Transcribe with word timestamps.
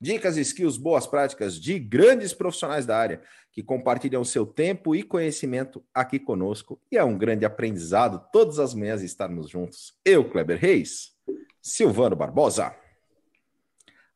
dicas, 0.00 0.36
skills, 0.36 0.76
boas 0.76 1.06
práticas 1.06 1.60
de 1.60 1.78
grandes 1.78 2.32
profissionais 2.32 2.86
da 2.86 2.96
área 2.96 3.20
que 3.52 3.62
compartilham 3.62 4.24
seu 4.24 4.46
tempo 4.46 4.94
e 4.94 5.02
conhecimento 5.02 5.84
aqui 5.92 6.18
conosco. 6.18 6.80
E 6.90 6.96
é 6.96 7.04
um 7.04 7.18
grande 7.18 7.44
aprendizado 7.44 8.24
todas 8.32 8.58
as 8.58 8.74
manhãs 8.74 9.02
estarmos 9.02 9.50
juntos. 9.50 9.92
Eu, 10.04 10.30
Kleber 10.30 10.58
Reis, 10.58 11.12
Silvano 11.60 12.16
Barbosa. 12.16 12.74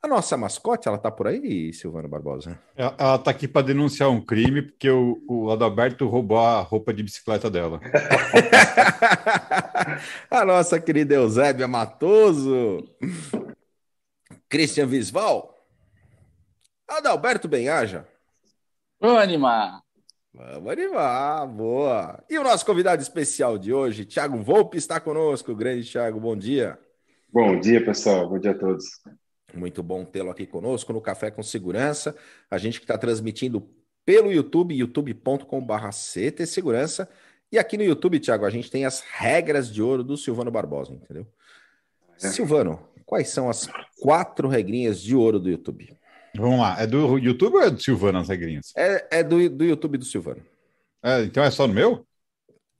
A 0.00 0.06
nossa 0.06 0.36
mascote, 0.36 0.86
ela 0.86 0.98
tá 0.98 1.10
por 1.10 1.26
aí, 1.26 1.72
Silvano 1.72 2.06
Barbosa? 2.06 2.60
Ela, 2.76 2.94
ela 2.98 3.18
tá 3.18 3.30
aqui 3.30 3.48
para 3.48 3.66
denunciar 3.66 4.10
um 4.10 4.20
crime, 4.20 4.60
porque 4.60 4.90
o, 4.90 5.24
o 5.26 5.50
Adalberto 5.50 6.06
roubou 6.06 6.38
a 6.38 6.60
roupa 6.60 6.92
de 6.92 7.02
bicicleta 7.02 7.50
dela. 7.50 7.80
a 10.30 10.44
nossa 10.44 10.78
querida 10.78 11.14
Eusébia 11.14 11.66
Matoso. 11.66 12.86
Christian 14.46 14.86
Visval. 14.86 15.53
Adalberto 16.88 17.48
Benhaja. 17.48 18.06
Vamos 19.00 19.22
animar. 19.22 19.82
Vamos 20.32 20.72
animar, 20.72 21.46
boa. 21.46 22.24
E 22.28 22.38
o 22.38 22.42
nosso 22.42 22.66
convidado 22.66 23.00
especial 23.00 23.56
de 23.56 23.72
hoje, 23.72 24.04
Thiago 24.04 24.42
Volpe, 24.42 24.76
está 24.76 24.98
conosco. 24.98 25.54
Grande 25.54 25.90
Thiago, 25.90 26.18
bom 26.18 26.36
dia. 26.36 26.78
Bom 27.32 27.58
dia, 27.58 27.84
pessoal. 27.84 28.28
Bom 28.28 28.38
dia 28.38 28.50
a 28.50 28.58
todos. 28.58 28.84
Muito 29.54 29.82
bom 29.82 30.04
tê-lo 30.04 30.30
aqui 30.30 30.46
conosco 30.46 30.92
no 30.92 31.00
Café 31.00 31.30
com 31.30 31.42
Segurança. 31.42 32.16
A 32.50 32.58
gente 32.58 32.80
que 32.80 32.84
está 32.84 32.98
transmitindo 32.98 33.68
pelo 34.04 34.32
YouTube, 34.32 34.74
youtube.com.br 34.74 35.88
CT 35.90 36.46
Segurança. 36.46 37.08
E 37.50 37.58
aqui 37.58 37.76
no 37.76 37.84
YouTube, 37.84 38.18
Thiago, 38.18 38.44
a 38.44 38.50
gente 38.50 38.70
tem 38.70 38.84
as 38.84 39.00
regras 39.00 39.72
de 39.72 39.80
ouro 39.80 40.02
do 40.02 40.16
Silvano 40.16 40.50
Barbosa, 40.50 40.92
entendeu? 40.92 41.26
É. 42.20 42.28
Silvano, 42.28 42.88
quais 43.06 43.28
são 43.28 43.48
as 43.48 43.68
quatro 44.00 44.48
regrinhas 44.48 45.00
de 45.00 45.14
ouro 45.14 45.38
do 45.38 45.48
YouTube? 45.48 45.96
Vamos 46.36 46.58
lá, 46.58 46.80
é 46.80 46.86
do 46.86 47.18
YouTube 47.18 47.54
ou 47.54 47.62
é 47.62 47.70
do 47.70 47.80
Silvano 47.80 48.18
as 48.18 48.28
regrinhas? 48.28 48.72
É, 48.76 49.18
é 49.18 49.22
do, 49.22 49.48
do 49.48 49.64
YouTube 49.64 49.98
do 49.98 50.04
Silvano. 50.04 50.42
É, 51.02 51.22
então 51.22 51.42
é 51.42 51.50
só 51.50 51.66
no 51.66 51.74
meu? 51.74 52.06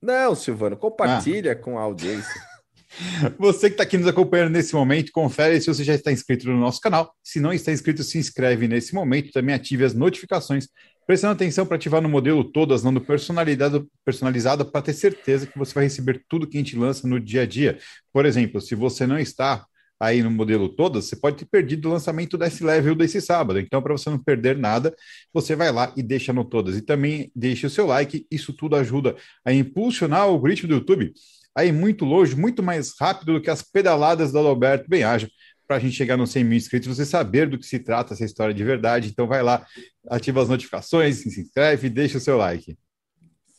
Não, 0.02 0.34
Silvano, 0.34 0.76
compartilha 0.76 1.52
ah. 1.52 1.56
com 1.56 1.78
a 1.78 1.82
audiência. 1.82 2.40
Você 3.38 3.68
que 3.68 3.74
está 3.74 3.82
aqui 3.82 3.98
nos 3.98 4.06
acompanhando 4.06 4.50
nesse 4.50 4.74
momento, 4.74 5.12
confere 5.12 5.60
se 5.60 5.66
você 5.66 5.82
já 5.84 5.94
está 5.94 6.12
inscrito 6.12 6.48
no 6.48 6.58
nosso 6.58 6.80
canal. 6.80 7.14
Se 7.22 7.40
não 7.40 7.52
está 7.52 7.72
inscrito, 7.72 8.02
se 8.02 8.18
inscreve 8.18 8.68
nesse 8.68 8.94
momento. 8.94 9.32
Também 9.32 9.54
ative 9.54 9.84
as 9.84 9.94
notificações, 9.94 10.68
prestando 11.06 11.32
atenção 11.32 11.66
para 11.66 11.76
ativar 11.76 12.00
no 12.00 12.08
modelo 12.08 12.44
todas, 12.44 12.82
não 12.82 12.94
do 12.94 13.00
personalizado, 13.00 13.88
personalizado 14.04 14.64
para 14.64 14.82
ter 14.82 14.92
certeza 14.92 15.46
que 15.46 15.58
você 15.58 15.74
vai 15.74 15.84
receber 15.84 16.24
tudo 16.28 16.46
que 16.46 16.56
a 16.56 16.60
gente 16.60 16.76
lança 16.76 17.06
no 17.06 17.18
dia 17.18 17.42
a 17.42 17.46
dia. 17.46 17.78
Por 18.12 18.26
exemplo, 18.26 18.60
se 18.60 18.74
você 18.74 19.06
não 19.06 19.18
está 19.18 19.66
aí 20.00 20.22
no 20.22 20.30
modelo 20.30 20.68
todas, 20.68 21.06
você 21.06 21.16
pode 21.16 21.36
ter 21.36 21.46
perdido 21.46 21.88
o 21.88 21.92
lançamento 21.92 22.36
desse 22.36 22.64
level 22.64 22.94
desse 22.94 23.20
sábado. 23.20 23.58
Então, 23.58 23.80
para 23.80 23.92
você 23.92 24.10
não 24.10 24.18
perder 24.18 24.58
nada, 24.58 24.94
você 25.32 25.56
vai 25.56 25.72
lá 25.72 25.92
e 25.96 26.02
deixa 26.02 26.32
no 26.32 26.44
todas. 26.44 26.76
E 26.76 26.82
também 26.82 27.30
deixe 27.34 27.66
o 27.66 27.70
seu 27.70 27.86
like, 27.86 28.26
isso 28.30 28.52
tudo 28.52 28.76
ajuda 28.76 29.16
a 29.44 29.52
impulsionar 29.52 30.26
o 30.26 30.30
algoritmo 30.30 30.68
do 30.68 30.74
YouTube 30.74 31.12
aí 31.54 31.70
muito 31.70 32.04
longe, 32.04 32.34
muito 32.34 32.62
mais 32.62 32.94
rápido 32.98 33.34
do 33.34 33.40
que 33.40 33.48
as 33.48 33.62
pedaladas 33.62 34.32
do 34.32 34.38
Alberto 34.38 34.88
Benhaja, 34.88 35.30
para 35.66 35.76
a 35.76 35.78
gente 35.80 35.96
chegar 35.96 36.16
nos 36.16 36.30
100 36.30 36.44
mil 36.44 36.58
inscritos, 36.58 36.88
você 36.88 37.06
saber 37.06 37.48
do 37.48 37.58
que 37.58 37.64
se 37.64 37.78
trata 37.78 38.12
essa 38.12 38.24
história 38.24 38.52
de 38.52 38.62
verdade. 38.62 39.08
Então 39.08 39.26
vai 39.26 39.42
lá, 39.42 39.64
ativa 40.10 40.42
as 40.42 40.48
notificações, 40.48 41.18
se 41.18 41.40
inscreve 41.40 41.86
e 41.86 41.90
deixa 41.90 42.18
o 42.18 42.20
seu 42.20 42.36
like. 42.36 42.76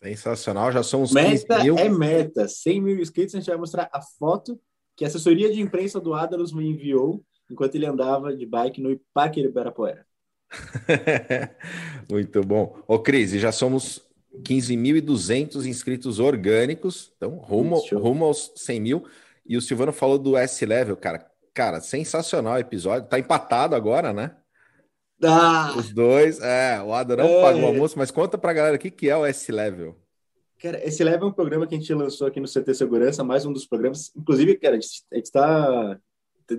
Sensacional, 0.03 0.71
já 0.71 0.83
somos 0.83 1.11
meta 1.11 1.63
mil. 1.63 1.77
é 1.79 1.89
meta, 1.89 2.47
100 2.47 2.81
mil 2.81 2.99
inscritos, 2.99 3.33
a 3.33 3.39
gente 3.39 3.47
vai 3.47 3.57
mostrar 3.57 3.89
a 3.91 4.01
foto 4.01 4.59
que 4.95 5.03
a 5.03 5.07
assessoria 5.07 5.51
de 5.51 5.61
imprensa 5.61 5.99
do 5.99 6.13
Adalos 6.13 6.53
me 6.53 6.67
enviou 6.67 7.23
enquanto 7.49 7.75
ele 7.75 7.85
andava 7.85 8.35
de 8.35 8.45
bike 8.45 8.81
no 8.81 8.99
Parque 9.13 9.41
Ibirapuera. 9.41 10.05
Muito 12.09 12.41
bom. 12.41 12.77
Ô, 12.87 12.99
Cris, 12.99 13.31
já 13.31 13.51
somos 13.51 14.01
15.200 14.43 15.65
inscritos 15.65 16.19
orgânicos, 16.19 17.13
então 17.17 17.37
rumo, 17.37 17.77
rumo 17.93 18.25
aos 18.25 18.51
100 18.55 18.79
mil. 18.79 19.05
E 19.45 19.57
o 19.57 19.61
Silvano 19.61 19.93
falou 19.93 20.17
do 20.17 20.35
S-Level, 20.37 20.97
cara. 20.97 21.29
Cara, 21.53 21.79
sensacional 21.79 22.57
episódio. 22.57 23.07
Tá 23.07 23.17
empatado 23.17 23.75
agora, 23.75 24.11
né? 24.11 24.35
Ah. 25.23 25.73
Os 25.77 25.93
dois, 25.93 26.41
é, 26.41 26.81
o 26.81 26.93
Ada 26.93 27.15
não 27.15 27.25
é. 27.25 27.41
paga 27.41 27.57
o 27.59 27.65
almoço, 27.65 27.97
mas 27.97 28.11
conta 28.11 28.37
pra 28.37 28.51
galera 28.53 28.75
o 28.75 28.79
que, 28.79 28.91
que 28.91 29.09
é 29.09 29.15
o 29.15 29.25
S-Level. 29.25 29.95
Cara, 30.61 30.85
esse 30.85 31.03
level 31.03 31.27
é 31.27 31.31
um 31.31 31.33
programa 31.33 31.67
que 31.67 31.75
a 31.75 31.77
gente 31.77 31.93
lançou 31.93 32.27
aqui 32.27 32.39
no 32.39 32.47
CT 32.47 32.73
Segurança, 32.73 33.23
mais 33.23 33.45
um 33.45 33.53
dos 33.53 33.65
programas. 33.65 34.11
Inclusive, 34.15 34.55
cara, 34.57 34.77
a 34.77 34.79
gente, 34.79 35.03
a 35.11 35.15
gente 35.15 35.31
tá. 35.31 35.99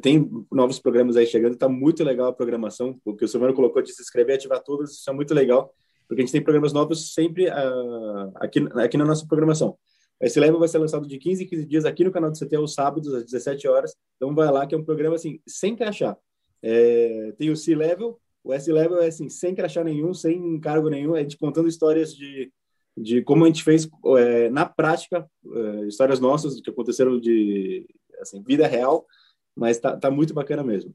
Tem 0.03 0.29
novos 0.51 0.81
programas 0.81 1.17
aí 1.17 1.27
chegando, 1.27 1.57
tá 1.57 1.69
muito 1.69 2.03
legal 2.03 2.27
a 2.27 2.33
programação. 2.33 3.01
O 3.05 3.15
que 3.15 3.25
o 3.25 3.29
Silvano 3.29 3.55
colocou 3.55 3.81
de 3.81 3.93
se 3.93 4.03
inscrever 4.03 4.35
e 4.35 4.37
ativar 4.37 4.61
todas, 4.63 4.91
isso 4.91 5.09
é 5.09 5.13
muito 5.13 5.33
legal 5.33 5.73
porque 6.09 6.23
a 6.23 6.25
gente 6.25 6.33
tem 6.33 6.43
programas 6.43 6.73
novos 6.73 7.13
sempre 7.13 7.49
uh, 7.49 8.33
aqui, 8.37 8.61
aqui 8.75 8.97
na 8.97 9.05
nossa 9.05 9.27
programação. 9.27 9.77
Esse 10.21 10.41
level 10.41 10.59
vai 10.59 10.69
ser 10.69 10.79
lançado 10.79 11.07
de 11.07 11.19
15 11.19 11.45
em 11.45 11.47
15 11.47 11.67
dias 11.67 11.85
aqui 11.85 12.03
no 12.03 12.11
canal 12.11 12.31
do 12.31 12.39
CT 12.39 12.57
aos 12.57 12.73
sábados, 12.73 13.13
às 13.13 13.25
17 13.25 13.69
horas. 13.69 13.95
Então 14.17 14.35
vai 14.35 14.51
lá, 14.51 14.67
que 14.67 14.75
é 14.75 14.79
um 14.79 14.85
programa 14.85 15.17
assim, 15.17 15.41
sem 15.47 15.77
crachá. 15.77 16.17
É, 16.63 17.35
tem 17.37 17.51
o 17.51 17.57
C-Level, 17.57 18.19
o 18.43 18.53
S-Level 18.53 19.03
é 19.03 19.09
assim, 19.09 19.29
sem 19.29 19.55
crachá 19.55 19.85
nenhum, 19.85 20.15
sem 20.15 20.37
encargo 20.55 20.89
nenhum, 20.89 21.15
é 21.15 21.23
de 21.23 21.37
contando 21.37 21.69
histórias 21.69 22.15
de, 22.15 22.51
de 22.97 23.23
como 23.23 23.45
a 23.45 23.47
gente 23.49 23.63
fez 23.63 23.89
é, 24.19 24.49
na 24.49 24.65
prática, 24.65 25.29
é, 25.45 25.87
histórias 25.87 26.19
nossas 26.19 26.61
que 26.61 26.71
aconteceram 26.71 27.21
de 27.21 27.87
assim, 28.21 28.43
vida 28.43 28.67
real, 28.67 29.07
mas 29.55 29.79
tá, 29.79 29.97
tá 29.97 30.11
muito 30.11 30.33
bacana 30.33 30.63
mesmo. 30.63 30.95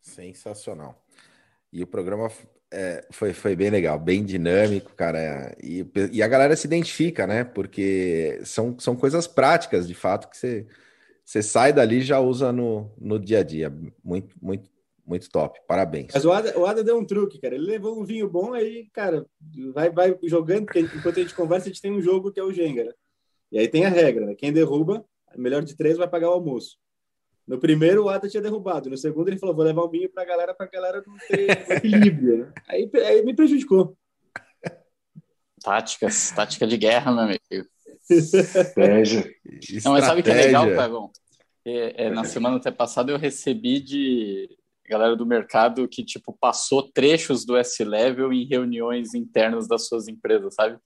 Sensacional. 0.00 1.02
E 1.72 1.82
o 1.82 1.86
programa 1.86 2.30
é, 2.70 3.06
foi, 3.10 3.32
foi 3.32 3.56
bem 3.56 3.70
legal, 3.70 3.98
bem 3.98 4.24
dinâmico, 4.24 4.94
cara. 4.94 5.54
E, 5.62 5.86
e 6.12 6.22
a 6.22 6.28
galera 6.28 6.56
se 6.56 6.66
identifica, 6.66 7.26
né? 7.26 7.44
Porque 7.44 8.40
são, 8.44 8.78
são 8.78 8.96
coisas 8.96 9.26
práticas, 9.26 9.86
de 9.86 9.94
fato, 9.94 10.28
que 10.28 10.36
você, 10.36 10.66
você 11.24 11.42
sai 11.42 11.72
dali 11.72 11.98
e 11.98 12.02
já 12.02 12.20
usa 12.20 12.52
no, 12.52 12.90
no 12.98 13.18
dia 13.18 13.40
a 13.40 13.42
dia. 13.42 13.72
Muito, 14.02 14.34
muito, 14.40 14.70
muito 15.08 15.30
top. 15.30 15.58
Parabéns. 15.66 16.10
Mas 16.12 16.24
o 16.24 16.30
Ada, 16.30 16.58
o 16.58 16.66
Ada 16.66 16.84
deu 16.84 16.98
um 16.98 17.04
truque, 17.04 17.40
cara. 17.40 17.54
Ele 17.54 17.64
levou 17.64 17.98
um 17.98 18.04
vinho 18.04 18.28
bom 18.28 18.52
aí, 18.52 18.88
cara, 18.92 19.24
vai, 19.72 19.90
vai 19.90 20.16
jogando, 20.24 20.66
porque 20.66 20.80
enquanto 20.80 21.18
a 21.18 21.22
gente 21.22 21.34
conversa, 21.34 21.66
a 21.66 21.72
gente 21.72 21.80
tem 21.80 21.90
um 21.90 22.02
jogo 22.02 22.30
que 22.30 22.38
é 22.38 22.44
o 22.44 22.52
Jenga, 22.52 22.84
né? 22.84 22.92
E 23.50 23.58
aí 23.58 23.66
tem 23.66 23.86
a 23.86 23.88
regra, 23.88 24.26
né? 24.26 24.34
Quem 24.34 24.52
derruba, 24.52 25.02
melhor 25.34 25.62
de 25.62 25.74
três 25.74 25.96
vai 25.96 26.06
pagar 26.06 26.28
o 26.28 26.34
almoço. 26.34 26.76
No 27.46 27.58
primeiro, 27.58 28.04
o 28.04 28.08
Ada 28.10 28.28
tinha 28.28 28.42
derrubado. 28.42 28.90
No 28.90 28.96
segundo, 28.98 29.28
ele 29.28 29.38
falou: 29.38 29.56
vou 29.56 29.64
levar 29.64 29.82
um 29.82 29.88
vinho 29.88 30.10
para 30.10 30.22
a 30.22 30.26
galera, 30.26 30.54
para 30.54 30.66
a 30.66 30.68
galera 30.68 31.02
não 31.06 31.16
ter 31.16 31.48
equilíbrio. 31.72 32.38
Né? 32.38 32.52
Aí, 32.68 32.90
aí 33.06 33.24
me 33.24 33.34
prejudicou. 33.34 33.96
Táticas, 35.62 36.30
tática 36.30 36.66
de 36.66 36.76
guerra, 36.76 37.10
meu 37.10 37.24
amigo. 37.24 37.40
Estratégia. 38.10 39.24
Não, 39.84 39.92
mas 39.92 40.04
sabe 40.04 40.20
o 40.20 40.24
que 40.24 40.30
é 40.30 40.34
legal, 40.34 40.66
Clevon? 40.66 41.10
É, 41.64 42.04
é, 42.04 42.10
na 42.10 42.24
semana 42.24 42.56
até 42.56 42.70
passada 42.70 43.12
eu 43.12 43.18
recebi 43.18 43.80
de 43.80 44.57
galera 44.88 45.14
do 45.14 45.26
mercado 45.26 45.86
que 45.88 46.04
tipo 46.04 46.36
passou 46.40 46.90
trechos 46.90 47.44
do 47.44 47.56
S-Level 47.56 48.32
em 48.32 48.46
reuniões 48.46 49.14
internas 49.14 49.68
das 49.68 49.86
suas 49.86 50.08
empresas, 50.08 50.54
sabe? 50.54 50.78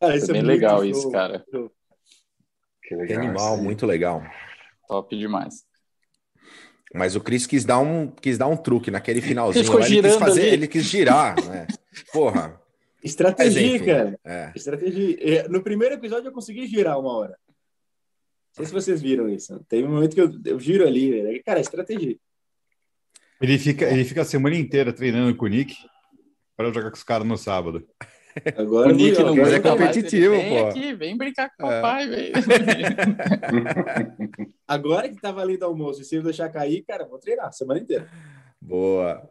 Ah, 0.00 0.16
isso 0.16 0.30
é 0.30 0.34
bem 0.34 0.42
legal 0.42 0.78
show. 0.78 0.86
isso, 0.86 1.10
cara. 1.10 1.44
Que 2.82 2.94
legal. 2.94 3.06
Que 3.06 3.12
animal, 3.14 3.56
muito 3.56 3.86
legal. 3.86 4.22
Top 4.88 5.16
demais. 5.16 5.64
Mas 6.94 7.16
o 7.16 7.20
Cris 7.20 7.46
quis 7.46 7.64
dar 7.64 7.80
um, 7.80 8.08
quis 8.08 8.38
dar 8.38 8.46
um 8.46 8.56
truque 8.56 8.90
naquele 8.90 9.20
finalzinho. 9.20 9.64
Ele, 9.64 9.96
ele 9.96 10.02
quis 10.02 10.16
fazer, 10.16 10.40
ali. 10.42 10.50
ele 10.50 10.68
quis 10.68 10.84
girar, 10.84 11.34
né? 11.48 11.66
Porra. 12.12 12.60
Estratégia, 13.02 13.84
cara. 13.84 14.20
É. 14.24 14.52
Estratégia. 14.54 15.16
É, 15.20 15.48
no 15.48 15.62
primeiro 15.62 15.94
episódio 15.94 16.28
eu 16.28 16.32
consegui 16.32 16.66
girar 16.66 16.98
uma 16.98 17.12
hora. 17.12 17.36
Não 18.56 18.64
sei 18.64 18.66
se 18.66 18.72
vocês 18.72 19.02
viram 19.02 19.28
isso. 19.28 19.58
Tem 19.68 19.84
um 19.84 19.90
momento 19.90 20.14
que 20.14 20.20
eu, 20.20 20.30
eu 20.44 20.60
giro 20.60 20.86
ali, 20.86 21.20
né? 21.20 21.38
cara, 21.40 21.58
estratégia. 21.58 22.16
Ele 23.40 23.58
fica, 23.58 23.84
ele 23.86 24.04
fica 24.04 24.22
a 24.22 24.24
semana 24.24 24.56
inteira 24.56 24.92
treinando 24.92 25.34
com 25.36 25.44
o 25.44 25.48
Nick 25.48 25.76
para 26.56 26.72
jogar 26.72 26.90
com 26.90 26.96
os 26.96 27.02
caras 27.02 27.26
no 27.26 27.36
sábado. 27.36 27.86
Agora 28.56 28.88
o 28.88 28.92
Nick 28.92 29.22
não 29.22 29.46
é 29.46 29.60
competitivo, 29.60 30.34
vem 30.34 30.58
pô. 30.58 30.66
Aqui, 30.66 30.94
vem 30.94 31.16
brincar 31.16 31.50
com 31.56 31.66
o 31.66 31.70
é. 31.70 31.80
papai, 31.80 32.08
velho. 32.08 32.32
Agora 34.66 35.08
que 35.08 35.20
tá 35.20 35.30
valendo 35.30 35.64
almoço 35.64 36.02
e 36.02 36.04
se 36.04 36.16
eu 36.16 36.22
deixar 36.22 36.48
cair, 36.48 36.82
cara, 36.82 37.06
vou 37.06 37.18
treinar 37.18 37.46
a 37.46 37.52
semana 37.52 37.80
inteira. 37.80 38.08
Boa. 38.60 39.28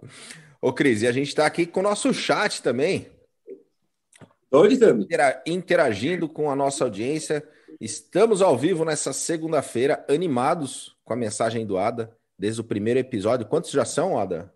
Ô, 0.62 0.72
Cris, 0.72 1.02
e 1.02 1.08
a 1.08 1.12
gente 1.12 1.28
está 1.28 1.46
aqui 1.46 1.66
com 1.66 1.82
o 1.82 1.84
nosso 1.84 2.14
chat 2.14 2.62
também. 2.62 3.08
Onde 4.52 4.76
estamos? 4.76 5.08
Interagindo 5.46 6.30
com 6.30 6.50
a 6.50 6.56
nossa 6.56 6.84
audiência. 6.84 7.44
Estamos 7.82 8.42
ao 8.42 8.58
vivo 8.58 8.86
nessa 8.86 9.12
segunda-feira, 9.12 10.06
animados 10.08 10.96
com 11.04 11.12
a 11.12 11.18
mensagem 11.18 11.66
do 11.66 11.78
Ada, 11.78 12.16
desde 12.44 12.60
o 12.60 12.64
primeiro 12.66 13.00
episódio. 13.00 13.46
Quantos 13.46 13.72
já 13.72 13.86
são, 13.86 14.20
Ada? 14.20 14.54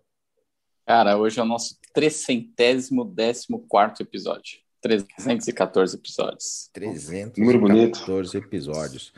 Cara, 0.86 1.16
hoje 1.16 1.40
é 1.40 1.42
o 1.42 1.46
nosso 1.46 1.78
trecentésimo 1.94 3.02
décimo 3.02 3.60
quarto 3.66 4.02
episódio. 4.02 4.58
314 4.82 5.96
episódios. 5.96 6.68
314 6.74 8.36
episódios. 8.36 9.10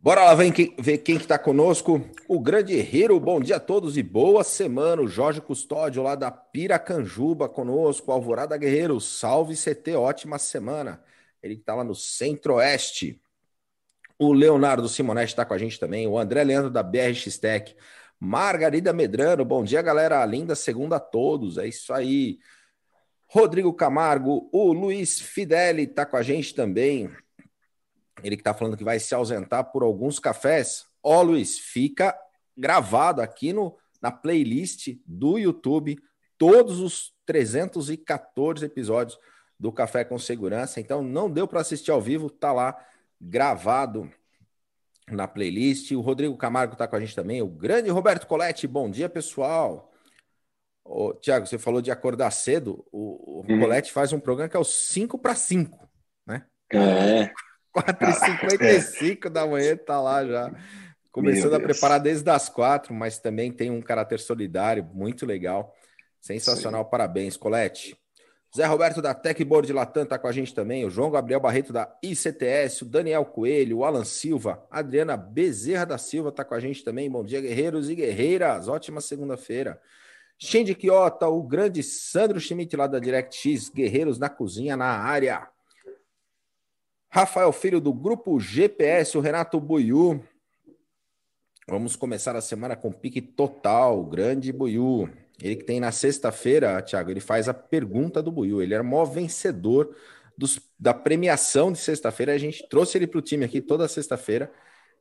Bora 0.00 0.24
lá 0.24 0.34
ver 0.34 0.50
quem, 0.50 0.74
ver 0.80 0.98
quem 0.98 1.16
que 1.16 1.28
tá 1.28 1.38
conosco. 1.38 2.04
O 2.26 2.40
grande 2.40 2.74
Herreiro, 2.74 3.20
bom 3.20 3.40
dia 3.40 3.56
a 3.56 3.60
todos 3.60 3.96
e 3.96 4.02
boa 4.02 4.42
semana. 4.42 5.02
O 5.02 5.06
Jorge 5.06 5.40
Custódio, 5.40 6.02
lá 6.02 6.16
da 6.16 6.28
Piracanjuba, 6.28 7.48
conosco. 7.48 8.10
Alvorada 8.10 8.56
Guerreiro, 8.56 9.00
salve 9.00 9.54
CT, 9.54 9.94
ótima 9.94 10.40
semana. 10.40 11.00
Ele 11.40 11.54
que 11.54 11.62
tá 11.62 11.76
lá 11.76 11.84
no 11.84 11.94
Centro-Oeste. 11.94 13.19
O 14.22 14.34
Leonardo 14.34 14.86
Simonetti 14.86 15.32
está 15.32 15.46
com 15.46 15.54
a 15.54 15.58
gente 15.58 15.80
também. 15.80 16.06
O 16.06 16.18
André 16.18 16.44
Leandro, 16.44 16.70
da 16.70 16.82
BRX 16.82 17.38
Tech. 17.38 17.74
Margarida 18.20 18.92
Medrano, 18.92 19.46
bom 19.46 19.64
dia, 19.64 19.80
galera. 19.80 20.22
Linda 20.26 20.54
segunda 20.54 20.96
a 20.96 21.00
todos. 21.00 21.56
É 21.56 21.66
isso 21.66 21.90
aí. 21.90 22.38
Rodrigo 23.26 23.72
Camargo, 23.72 24.50
o 24.52 24.74
Luiz 24.74 25.18
Fideli 25.18 25.84
está 25.84 26.04
com 26.04 26.18
a 26.18 26.22
gente 26.22 26.54
também. 26.54 27.10
Ele 28.22 28.36
que 28.36 28.42
está 28.42 28.52
falando 28.52 28.76
que 28.76 28.84
vai 28.84 28.98
se 28.98 29.14
ausentar 29.14 29.72
por 29.72 29.82
alguns 29.82 30.18
cafés. 30.18 30.84
Ó, 31.02 31.22
Luiz, 31.22 31.58
fica 31.58 32.14
gravado 32.54 33.22
aqui 33.22 33.54
no, 33.54 33.74
na 34.02 34.12
playlist 34.12 34.98
do 35.06 35.38
YouTube 35.38 35.98
todos 36.36 36.78
os 36.78 37.14
314 37.24 38.66
episódios 38.66 39.18
do 39.58 39.72
Café 39.72 40.04
com 40.04 40.18
Segurança. 40.18 40.78
Então, 40.78 41.02
não 41.02 41.30
deu 41.30 41.48
para 41.48 41.62
assistir 41.62 41.90
ao 41.90 42.02
vivo, 42.02 42.28
tá 42.28 42.52
lá 42.52 42.76
gravado 43.20 44.10
na 45.10 45.28
playlist. 45.28 45.90
O 45.92 46.00
Rodrigo 46.00 46.36
Camargo 46.36 46.72
está 46.72 46.88
com 46.88 46.96
a 46.96 47.00
gente 47.00 47.14
também. 47.14 47.42
O 47.42 47.48
grande 47.48 47.90
Roberto 47.90 48.26
Coletti, 48.26 48.66
bom 48.66 48.90
dia, 48.90 49.08
pessoal. 49.08 49.92
Ô, 50.84 51.12
Tiago, 51.14 51.46
você 51.46 51.58
falou 51.58 51.82
de 51.82 51.90
acordar 51.90 52.30
cedo. 52.30 52.84
O, 52.90 53.40
o 53.40 53.46
uhum. 53.48 53.60
Colete 53.60 53.92
faz 53.92 54.12
um 54.12 54.20
programa 54.20 54.48
que 54.48 54.56
é 54.56 54.60
o 54.60 54.64
5 54.64 55.18
para 55.18 55.34
5, 55.34 55.88
né? 56.26 56.44
É. 56.72 57.30
4h55 57.76 59.26
é. 59.26 59.30
da 59.30 59.46
manhã 59.46 59.76
tá 59.76 60.00
lá 60.00 60.24
já. 60.24 60.52
Começando 61.12 61.54
a 61.54 61.60
preparar 61.60 62.00
desde 62.00 62.28
as 62.30 62.48
quatro, 62.48 62.94
mas 62.94 63.18
também 63.18 63.52
tem 63.52 63.70
um 63.70 63.82
caráter 63.82 64.20
solidário, 64.20 64.84
muito 64.92 65.26
legal. 65.26 65.74
Sensacional, 66.20 66.84
Sim. 66.84 66.90
parabéns, 66.90 67.36
Colete. 67.36 67.99
Zé 68.54 68.66
Roberto 68.66 69.00
da 69.00 69.14
Techboard 69.14 69.72
Latam 69.72 70.04
tá 70.04 70.18
com 70.18 70.26
a 70.26 70.32
gente 70.32 70.52
também, 70.52 70.84
o 70.84 70.90
João 70.90 71.10
Gabriel 71.10 71.38
Barreto 71.38 71.72
da 71.72 71.96
ICTS, 72.02 72.82
o 72.82 72.84
Daniel 72.84 73.24
Coelho, 73.24 73.78
o 73.78 73.84
Alan 73.84 74.04
Silva, 74.04 74.66
a 74.68 74.80
Adriana 74.80 75.16
Bezerra 75.16 75.86
da 75.86 75.96
Silva 75.96 76.32
tá 76.32 76.44
com 76.44 76.54
a 76.54 76.60
gente 76.60 76.82
também. 76.82 77.08
Bom 77.08 77.24
dia, 77.24 77.40
guerreiros 77.40 77.88
e 77.88 77.94
guerreiras. 77.94 78.66
Ótima 78.66 79.00
segunda-feira. 79.00 79.80
Shinji 80.36 80.74
Kiota, 80.74 81.28
o 81.28 81.42
grande 81.42 81.82
Sandro 81.82 82.40
Schmidt 82.40 82.74
lá 82.74 82.88
da 82.88 82.98
DirectX, 82.98 83.68
Guerreiros 83.68 84.18
na 84.18 84.28
Cozinha 84.28 84.76
na 84.76 84.86
área. 84.86 85.48
Rafael 87.08 87.52
Filho 87.52 87.80
do 87.80 87.92
grupo 87.92 88.40
GPS, 88.40 89.16
o 89.16 89.20
Renato 89.20 89.60
Buiu. 89.60 90.24
Vamos 91.68 91.94
começar 91.94 92.34
a 92.34 92.40
semana 92.40 92.74
com 92.74 92.90
pique 92.90 93.20
total, 93.20 94.02
grande 94.04 94.52
Buiu. 94.52 95.08
Ele 95.42 95.56
que 95.56 95.64
tem 95.64 95.80
na 95.80 95.90
sexta-feira, 95.90 96.80
Thiago, 96.82 97.10
ele 97.10 97.20
faz 97.20 97.48
a 97.48 97.54
pergunta 97.54 98.22
do 98.22 98.30
Buiu. 98.30 98.62
Ele 98.62 98.74
era 98.74 98.82
o 98.82 98.86
maior 98.86 99.06
vencedor 99.06 99.94
dos, 100.36 100.60
da 100.78 100.92
premiação 100.92 101.72
de 101.72 101.78
sexta-feira. 101.78 102.32
A 102.32 102.38
gente 102.38 102.68
trouxe 102.68 102.98
ele 102.98 103.06
para 103.06 103.18
o 103.18 103.22
time 103.22 103.44
aqui 103.44 103.60
toda 103.60 103.88
sexta-feira. 103.88 104.50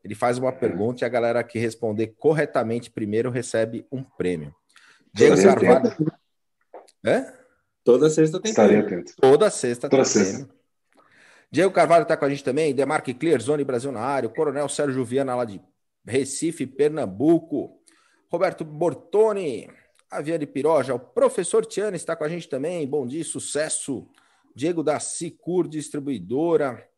Ele 0.03 0.15
faz 0.15 0.37
uma 0.37 0.51
pergunta 0.51 1.03
e 1.03 1.05
a 1.05 1.09
galera 1.09 1.43
que 1.43 1.59
responder 1.59 2.15
corretamente 2.17 2.89
primeiro 2.89 3.29
recebe 3.29 3.85
um 3.91 4.01
prêmio. 4.01 4.55
Diego 5.13 5.35
Carvalho. 5.41 5.95
É? 7.05 7.33
Toda 7.83 8.09
sexta 8.09 8.39
tem 8.39 8.51
Estarei 8.51 8.77
atento. 8.77 9.13
Toda 9.19 9.49
sexta 9.49 9.89
Toda 9.89 10.05
sexta. 10.05 10.49
Diego 11.51 11.73
Carvalho 11.73 12.03
está 12.03 12.15
com 12.15 12.25
a 12.25 12.29
gente 12.29 12.43
também, 12.43 12.75
Demarque 12.75 13.13
Clear, 13.13 13.41
Zone 13.41 13.63
Brasil 13.63 13.91
na 13.91 14.01
área, 14.01 14.29
o 14.29 14.33
Coronel 14.33 14.69
Sérgio 14.69 15.03
Viana 15.03 15.35
lá 15.35 15.45
de 15.45 15.59
Recife, 16.05 16.67
Pernambuco, 16.67 17.81
Roberto 18.31 18.63
Bortoni, 18.63 19.67
Aviane 20.11 20.47
Piroja, 20.47 20.95
o 20.95 20.99
professor 20.99 21.65
Tiana 21.65 21.95
está 21.95 22.15
com 22.15 22.23
a 22.23 22.29
gente 22.29 22.49
também, 22.49 22.87
bom 22.87 23.05
dia, 23.05 23.23
sucesso. 23.23 24.07
Diego 24.55 24.81
da 24.81 24.99
Sicur 24.99 25.67
Distribuidora. 25.67 26.89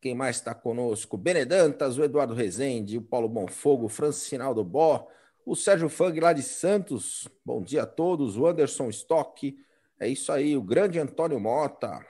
Quem 0.00 0.14
mais 0.14 0.36
está 0.36 0.54
conosco? 0.54 1.16
Benedantas, 1.16 1.96
o 1.96 2.02
Eduardo 2.02 2.34
Rezende, 2.34 2.98
o 2.98 3.02
Paulo 3.02 3.28
Bonfogo, 3.28 3.86
o 3.86 3.88
Francinaldo 3.88 4.64
Bó, 4.64 5.08
o 5.46 5.54
Sérgio 5.54 5.88
Fang 5.88 6.18
lá 6.18 6.32
de 6.32 6.42
Santos, 6.42 7.28
bom 7.44 7.62
dia 7.62 7.84
a 7.84 7.86
todos. 7.86 8.36
O 8.36 8.46
Anderson 8.46 8.88
Stock, 8.88 9.56
é 9.98 10.08
isso 10.08 10.32
aí. 10.32 10.56
O 10.56 10.62
grande 10.62 10.98
Antônio 10.98 11.38
Mota, 11.38 12.04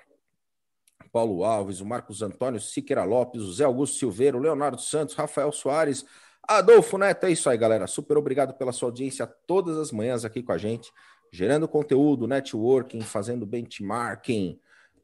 Paulo 1.12 1.45
Alves, 1.45 1.81
o 1.81 1.87
Marcos 1.87 2.23
Antônio 2.23 2.61
Siqueira 2.61 3.05
Lopes, 3.05 3.43
o 3.43 3.53
Zé 3.53 3.65
Augusto 3.65 3.99
Silveira, 3.99 4.37
o 4.37 4.41
Leonardo 4.41 4.81
Santos, 4.81 5.15
Rafael 5.15 5.53
Soares, 5.53 6.07
Adolfo 6.47 6.99
Neto. 6.99 7.25
É 7.27 7.31
isso 7.31 7.49
aí, 7.49 7.57
galera. 7.57 7.87
Super 7.87 8.17
obrigado 8.17 8.55
pela 8.55 8.73
sua 8.73 8.89
audiência 8.89 9.27
todas 9.27 9.77
as 9.77 9.93
manhãs 9.93 10.25
aqui 10.25 10.43
com 10.43 10.53
a 10.53 10.59
gente, 10.59 10.93
gerando 11.33 11.69
conteúdo, 11.69 12.27
networking, 12.27 13.01
fazendo 13.03 13.47
benchmarking 13.47 14.59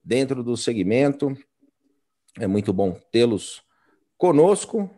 dentro 0.05 0.43
do 0.43 0.57
segmento. 0.57 1.37
É 2.39 2.47
muito 2.47 2.73
bom 2.73 2.93
tê-los 3.11 3.63
conosco 4.19 4.91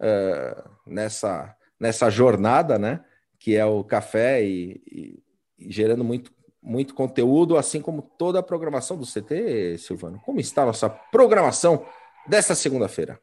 é, 0.00 0.64
nessa 0.86 1.54
nessa 1.78 2.10
jornada, 2.10 2.78
né? 2.78 3.04
Que 3.38 3.56
é 3.56 3.64
o 3.64 3.84
café 3.84 4.44
e, 4.44 4.82
e, 4.90 5.22
e 5.58 5.72
gerando 5.72 6.02
muito, 6.02 6.32
muito 6.62 6.94
conteúdo, 6.94 7.56
assim 7.56 7.80
como 7.80 8.02
toda 8.02 8.40
a 8.40 8.42
programação 8.42 8.96
do 8.96 9.06
CT, 9.06 9.78
Silvano. 9.78 10.20
Como 10.24 10.40
está 10.40 10.62
a 10.62 10.66
nossa 10.66 10.90
programação 10.90 11.86
dessa 12.26 12.54
segunda-feira? 12.54 13.20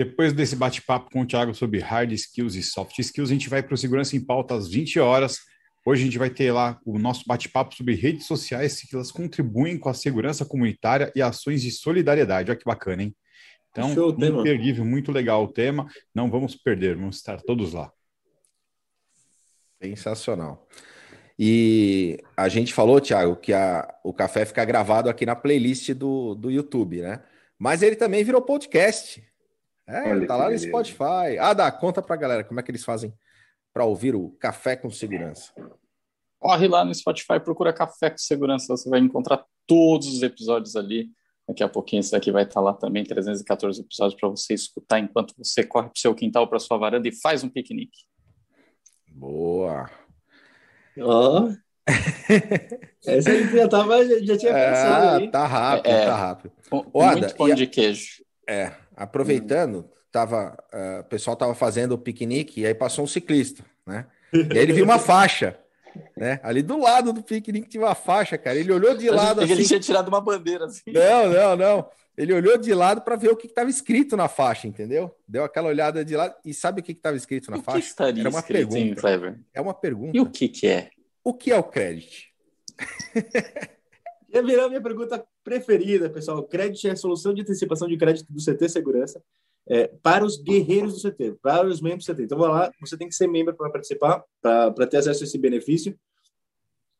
Depois 0.00 0.32
desse 0.32 0.56
bate-papo 0.56 1.10
com 1.10 1.20
o 1.20 1.26
Thiago 1.26 1.54
sobre 1.54 1.78
hard 1.78 2.10
skills 2.12 2.54
e 2.54 2.62
soft 2.62 2.98
skills, 2.98 3.28
a 3.28 3.34
gente 3.34 3.50
vai 3.50 3.62
para 3.62 3.74
o 3.74 3.76
Segurança 3.76 4.16
em 4.16 4.24
Pauta 4.24 4.54
às 4.54 4.66
20 4.66 4.98
horas. 4.98 5.40
Hoje 5.84 6.00
a 6.00 6.04
gente 6.06 6.16
vai 6.16 6.30
ter 6.30 6.50
lá 6.52 6.80
o 6.86 6.98
nosso 6.98 7.24
bate-papo 7.26 7.74
sobre 7.74 7.94
redes 7.94 8.26
sociais, 8.26 8.80
que 8.80 8.96
elas 8.96 9.12
contribuem 9.12 9.76
com 9.76 9.90
a 9.90 9.92
segurança 9.92 10.42
comunitária 10.46 11.12
e 11.14 11.20
ações 11.20 11.60
de 11.60 11.70
solidariedade. 11.70 12.50
Olha 12.50 12.58
que 12.58 12.64
bacana, 12.64 13.02
hein? 13.02 13.14
Então, 13.70 13.92
Show, 13.92 14.16
imperdível, 14.18 14.86
muito 14.86 15.12
legal 15.12 15.44
o 15.44 15.52
tema. 15.52 15.86
Não 16.14 16.30
vamos 16.30 16.56
perder, 16.56 16.96
vamos 16.96 17.16
estar 17.16 17.38
todos 17.42 17.74
lá. 17.74 17.92
Sensacional. 19.82 20.66
E 21.38 22.18
a 22.34 22.48
gente 22.48 22.72
falou, 22.72 23.02
Thiago, 23.02 23.36
que 23.36 23.52
a, 23.52 23.86
o 24.02 24.14
café 24.14 24.46
fica 24.46 24.64
gravado 24.64 25.10
aqui 25.10 25.26
na 25.26 25.36
playlist 25.36 25.90
do, 25.90 26.34
do 26.34 26.50
YouTube, 26.50 27.02
né? 27.02 27.22
Mas 27.58 27.82
ele 27.82 27.96
também 27.96 28.24
virou 28.24 28.40
podcast. 28.40 29.28
É, 29.90 30.12
Olha 30.12 30.26
tá 30.26 30.36
lá 30.36 30.50
no 30.50 30.58
Spotify. 30.58 31.38
Ah, 31.40 31.52
dá, 31.52 31.70
conta 31.72 32.00
pra 32.00 32.16
galera 32.16 32.44
como 32.44 32.60
é 32.60 32.62
que 32.62 32.70
eles 32.70 32.84
fazem 32.84 33.12
para 33.72 33.84
ouvir 33.84 34.14
o 34.14 34.30
Café 34.38 34.76
com 34.76 34.90
Segurança. 34.90 35.52
Corre 36.38 36.68
lá 36.68 36.84
no 36.84 36.94
Spotify, 36.94 37.40
procura 37.42 37.72
Café 37.72 38.10
com 38.10 38.18
Segurança, 38.18 38.66
você 38.68 38.88
vai 38.88 39.00
encontrar 39.00 39.44
todos 39.66 40.08
os 40.08 40.22
episódios 40.22 40.76
ali. 40.76 41.10
Daqui 41.46 41.64
a 41.64 41.68
pouquinho 41.68 42.00
esse 42.00 42.12
daqui 42.12 42.30
vai 42.30 42.44
estar 42.44 42.60
lá 42.60 42.72
também, 42.72 43.02
314 43.02 43.80
episódios 43.80 44.18
para 44.18 44.28
você 44.28 44.54
escutar 44.54 45.00
enquanto 45.00 45.34
você 45.36 45.64
corre 45.64 45.88
para 45.88 45.96
o 45.96 46.00
seu 46.00 46.14
quintal, 46.14 46.48
para 46.48 46.60
sua 46.60 46.78
varanda 46.78 47.08
e 47.08 47.12
faz 47.12 47.42
um 47.42 47.48
piquenique. 47.48 47.98
Boa! 49.08 49.90
Ó! 51.00 51.48
Oh. 51.48 51.70
Essa 53.04 53.30
aí 53.30 53.48
já, 53.48 53.68
tava, 53.68 54.04
já 54.04 54.38
tinha 54.38 54.52
é, 54.52 54.70
pensado. 54.70 55.24
Ah, 55.24 55.30
tá 55.30 55.46
rápido, 55.46 55.92
é, 55.92 56.06
tá 56.06 56.16
rápido. 56.16 56.52
muito 56.94 57.34
pão 57.34 57.54
de 57.54 57.66
queijo. 57.66 58.22
É, 58.48 58.72
aproveitando, 59.02 59.88
tava, 60.10 60.56
uh, 60.72 61.00
o 61.00 61.04
pessoal 61.04 61.36
tava 61.36 61.54
fazendo 61.54 61.92
o 61.92 61.98
piquenique 61.98 62.60
e 62.60 62.66
aí 62.66 62.74
passou 62.74 63.04
um 63.04 63.08
ciclista, 63.08 63.64
né? 63.86 64.06
E 64.32 64.58
aí 64.58 64.58
ele 64.58 64.72
viu 64.72 64.84
uma 64.84 64.98
faixa 65.00 65.58
né? 66.16 66.40
Ali 66.42 66.62
do 66.62 66.78
lado 66.78 67.12
do 67.12 67.22
piquenique 67.22 67.68
tinha 67.68 67.82
uma 67.82 67.94
faixa, 67.94 68.38
cara. 68.38 68.56
Ele 68.56 68.72
olhou 68.72 68.96
de 68.96 69.10
lado 69.10 69.40
assim. 69.40 69.52
Ele 69.52 69.64
tinha 69.64 69.80
tirado 69.80 70.08
uma 70.08 70.20
bandeira 70.20 70.66
assim. 70.66 70.92
Não, 70.92 71.30
não, 71.30 71.56
não. 71.56 71.88
Ele 72.16 72.32
olhou 72.34 72.58
de 72.58 72.74
lado 72.74 73.00
para 73.00 73.16
ver 73.16 73.30
o 73.30 73.36
que 73.36 73.46
estava 73.46 73.70
escrito 73.70 74.16
na 74.16 74.28
faixa, 74.28 74.66
entendeu? 74.66 75.14
Deu 75.26 75.42
aquela 75.42 75.68
olhada 75.68 76.04
de 76.04 76.16
lado 76.16 76.34
e 76.44 76.52
sabe 76.52 76.80
o 76.80 76.84
que 76.84 76.92
estava 76.92 77.16
escrito 77.16 77.50
na 77.50 77.58
o 77.58 77.62
faixa? 77.62 77.80
Que 77.80 77.86
estaria 77.86 78.22
Era 78.22 78.28
uma 78.28 78.42
pergunta. 78.42 79.40
É 79.54 79.60
uma 79.60 79.74
pergunta. 79.74 80.16
E 80.16 80.20
o 80.20 80.26
que, 80.26 80.48
que 80.48 80.66
é? 80.66 80.90
O 81.24 81.32
que 81.32 81.50
é 81.50 81.56
o 81.56 81.62
crédito? 81.62 82.16
Ia 84.32 84.42
virar 84.42 84.68
minha 84.68 84.82
pergunta 84.82 85.24
preferida, 85.42 86.08
pessoal. 86.08 86.42
Crédito 86.44 86.86
é 86.86 86.92
a 86.92 86.96
solução 86.96 87.34
de 87.34 87.42
antecipação 87.42 87.88
de 87.88 87.96
crédito 87.96 88.32
do 88.32 88.42
CT 88.42 88.68
Segurança. 88.68 89.22
é, 89.66 89.86
para 89.86 90.24
os 90.24 90.36
guerreiros 90.36 90.94
do 90.94 91.10
CT, 91.10 91.36
para 91.40 91.68
os 91.68 91.80
membros 91.80 92.04
do 92.04 92.12
CT. 92.12 92.24
Então, 92.24 92.38
vai 92.38 92.48
lá, 92.48 92.72
você 92.80 92.96
tem 92.96 93.08
que 93.08 93.14
ser 93.14 93.28
membro 93.28 93.54
para 93.54 93.70
participar, 93.70 94.24
para 94.40 94.86
ter 94.86 94.96
acesso 94.96 95.22
a 95.22 95.26
esse 95.26 95.38
benefício. 95.38 95.98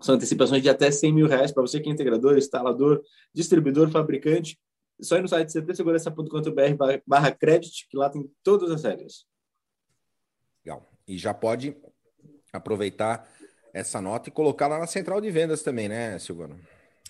São 0.01 0.15
antecipações 0.15 0.63
de 0.63 0.69
até 0.69 0.91
100 0.91 1.13
mil 1.13 1.27
reais 1.27 1.53
para 1.53 1.63
você 1.63 1.81
que 1.81 1.89
é 1.89 1.93
integrador, 1.93 2.39
instalador, 2.39 3.03
distribuidor, 3.35 3.91
fabricante. 3.91 4.59
Só 5.01 5.17
ir 5.17 5.23
no 5.23 5.29
site 5.29 5.53
ctsegurança.com.br 5.53 7.03
barra 7.07 7.33
crédito, 7.33 7.89
que 7.89 7.97
lá 7.97 8.09
tem 8.09 8.31
todas 8.43 8.71
as 8.71 8.85
regras. 8.85 9.27
Legal. 10.65 10.89
E 11.09 11.19
já 11.19 11.35
pode 11.35 11.77
aproveitar 12.53 13.29
essa 13.75 14.01
nota 14.01 14.29
e 14.29 14.33
colocar 14.33 14.69
lá 14.69 14.79
na 14.79 14.87
central 14.87 15.21
de 15.21 15.31
vendas 15.31 15.63
também, 15.63 15.89
né, 15.89 16.19
Silvano? 16.19 16.59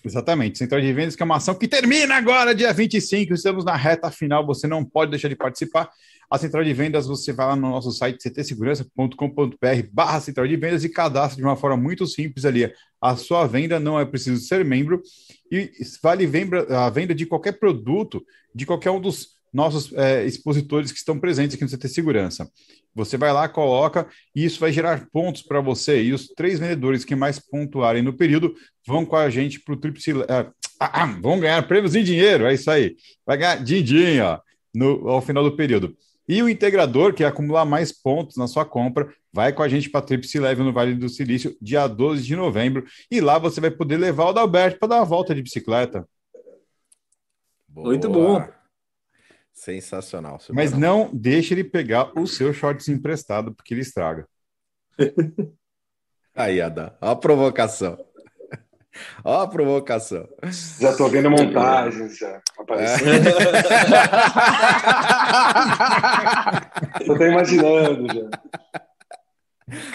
Exatamente, 0.03 0.57
Central 0.57 0.81
de 0.81 0.91
Vendas, 0.91 1.15
que 1.15 1.21
é 1.21 1.25
uma 1.25 1.35
ação 1.35 1.53
que 1.53 1.67
termina 1.67 2.15
agora, 2.15 2.55
dia 2.55 2.73
25. 2.73 3.33
Estamos 3.33 3.63
na 3.63 3.75
reta 3.75 4.09
final, 4.09 4.45
você 4.45 4.65
não 4.65 4.83
pode 4.83 5.11
deixar 5.11 5.27
de 5.27 5.35
participar. 5.35 5.91
A 6.29 6.37
Central 6.39 6.63
de 6.63 6.73
Vendas, 6.73 7.05
você 7.05 7.31
vai 7.31 7.45
lá 7.45 7.55
no 7.55 7.69
nosso 7.69 7.91
site 7.91 8.17
ctsegurança.com.br 8.17 9.55
barra 9.91 10.19
Central 10.19 10.47
de 10.47 10.55
Vendas 10.55 10.83
e 10.83 10.89
cadastra 10.89 11.37
de 11.37 11.43
uma 11.43 11.55
forma 11.55 11.77
muito 11.77 12.07
simples 12.07 12.45
ali. 12.45 12.73
A 12.99 13.15
sua 13.15 13.45
venda 13.45 13.79
não 13.79 13.99
é 13.99 14.05
preciso 14.05 14.41
ser 14.41 14.65
membro 14.65 15.03
e 15.51 15.69
vale 16.01 16.27
a 16.69 16.89
venda 16.89 17.13
de 17.13 17.25
qualquer 17.27 17.59
produto, 17.59 18.25
de 18.55 18.65
qualquer 18.65 18.89
um 18.89 19.01
dos 19.01 19.40
nossos 19.53 19.91
é, 19.93 20.25
expositores 20.25 20.91
que 20.91 20.97
estão 20.97 21.19
presentes 21.19 21.55
aqui 21.55 21.63
no 21.63 21.69
CT 21.69 21.87
Segurança. 21.89 22.49
Você 22.93 23.17
vai 23.17 23.31
lá, 23.31 23.47
coloca, 23.47 24.07
e 24.35 24.43
isso 24.43 24.59
vai 24.59 24.71
gerar 24.71 25.07
pontos 25.11 25.41
para 25.41 25.61
você. 25.61 26.03
E 26.03 26.13
os 26.13 26.27
três 26.27 26.59
vendedores 26.59 27.05
que 27.05 27.15
mais 27.15 27.39
pontuarem 27.39 28.01
no 28.01 28.13
período 28.13 28.53
vão 28.85 29.05
com 29.05 29.15
a 29.15 29.29
gente 29.29 29.59
para 29.59 29.73
o 29.73 29.77
Tríplice. 29.77 30.11
Ah, 30.27 30.51
ah, 30.79 31.05
vão 31.21 31.39
ganhar 31.39 31.65
prêmios 31.67 31.95
em 31.95 32.03
dinheiro, 32.03 32.45
é 32.45 32.53
isso 32.53 32.69
aí. 32.69 32.95
Vai 33.25 33.37
ganhar 33.37 33.63
din-din, 33.63 34.19
ó, 34.19 34.39
no, 34.73 35.07
ao 35.07 35.21
final 35.21 35.43
do 35.43 35.55
período. 35.55 35.95
E 36.27 36.41
o 36.41 36.49
integrador, 36.49 37.13
que 37.13 37.23
acumular 37.23 37.65
mais 37.65 37.91
pontos 37.91 38.37
na 38.37 38.47
sua 38.47 38.65
compra, 38.65 39.13
vai 39.33 39.51
com 39.51 39.63
a 39.63 39.67
gente 39.67 39.89
para 39.89 39.99
a 39.99 40.03
Tríplice 40.03 40.39
Level 40.39 40.65
no 40.65 40.73
Vale 40.73 40.95
do 40.95 41.09
Silício, 41.09 41.55
dia 41.61 41.87
12 41.87 42.23
de 42.23 42.35
novembro. 42.35 42.85
E 43.09 43.19
lá 43.21 43.37
você 43.37 43.59
vai 43.59 43.71
poder 43.71 43.97
levar 43.97 44.25
o 44.25 44.33
Dalberto 44.33 44.79
para 44.79 44.89
dar 44.89 44.95
uma 44.97 45.05
volta 45.05 45.33
de 45.35 45.41
bicicleta. 45.41 46.07
Boa. 47.67 47.87
Muito 47.87 48.09
bom. 48.09 48.60
Sensacional. 49.53 50.39
Mas 50.49 50.73
não 50.73 51.09
deixe 51.13 51.53
ele 51.53 51.63
pegar 51.63 52.11
o 52.17 52.25
seu 52.25 52.53
shorts 52.53 52.87
emprestado, 52.87 53.53
porque 53.53 53.73
ele 53.73 53.81
estraga. 53.81 54.25
Aí, 56.35 56.61
Adam, 56.61 56.91
ó 57.01 57.11
a 57.11 57.15
provocação. 57.15 57.97
Ó 59.23 59.41
a 59.41 59.47
provocação. 59.47 60.27
Já 60.79 60.95
tô 60.95 61.07
vendo 61.07 61.31
montagens 61.31 62.17
já 62.17 62.41
aparecendo. 62.59 63.29
É. 66.99 67.03
tô 67.05 67.13
até 67.13 67.31
imaginando 67.31 68.07
já. 68.13 68.29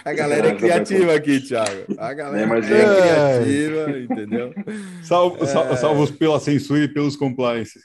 A 0.03 0.15
galera 0.15 0.49
é 0.49 0.55
criativa 0.55 1.15
aqui, 1.15 1.41
Thiago. 1.41 1.95
A 1.99 2.15
galera 2.15 2.59
é 2.59 2.63
criativa, 2.63 3.91
entendeu? 3.99 4.55
Salvo, 5.03 5.45
é... 5.45 5.77
Salvos 5.77 6.11
pela 6.11 6.41
censura 6.41 6.85
e 6.85 6.89
pelos 6.89 7.17
compliances. 7.17 7.83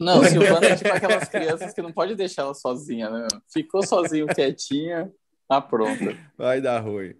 Não, 0.00 0.24
Silvana 0.24 0.66
é 0.66 0.76
tipo 0.76 0.90
aquelas 0.90 1.28
crianças 1.28 1.74
que 1.74 1.82
não 1.82 1.92
pode 1.92 2.14
deixar 2.14 2.42
ela 2.42 2.54
sozinha, 2.54 3.10
né? 3.10 3.28
Ficou 3.52 3.86
sozinho, 3.86 4.26
quietinha, 4.26 5.12
tá 5.46 5.60
pronta. 5.60 6.16
Vai 6.38 6.60
dar 6.60 6.80
ruim. 6.80 7.14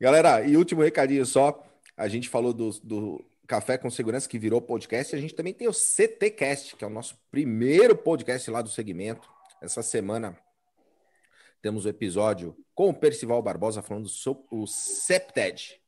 Galera, 0.00 0.42
e 0.44 0.56
último 0.56 0.82
recadinho 0.82 1.24
só. 1.24 1.62
A 1.96 2.08
gente 2.08 2.28
falou 2.28 2.52
do, 2.52 2.70
do 2.82 3.24
Café 3.46 3.78
com 3.78 3.88
Segurança, 3.88 4.28
que 4.28 4.38
virou 4.38 4.60
podcast. 4.60 5.14
A 5.14 5.20
gente 5.20 5.34
também 5.34 5.54
tem 5.54 5.68
o 5.68 5.72
CTcast, 5.72 6.76
que 6.76 6.84
é 6.84 6.86
o 6.86 6.90
nosso 6.90 7.16
primeiro 7.30 7.96
podcast 7.96 8.50
lá 8.50 8.60
do 8.60 8.68
segmento. 8.68 9.26
Essa 9.62 9.80
semana 9.80 10.36
temos 11.62 11.86
o 11.86 11.88
episódio 11.88 12.54
com 12.74 12.90
o 12.90 12.94
Percival 12.94 13.40
Barbosa 13.40 13.80
falando 13.80 14.08
sobre 14.08 14.44
o 14.50 14.66
CEPTED, 14.66 15.80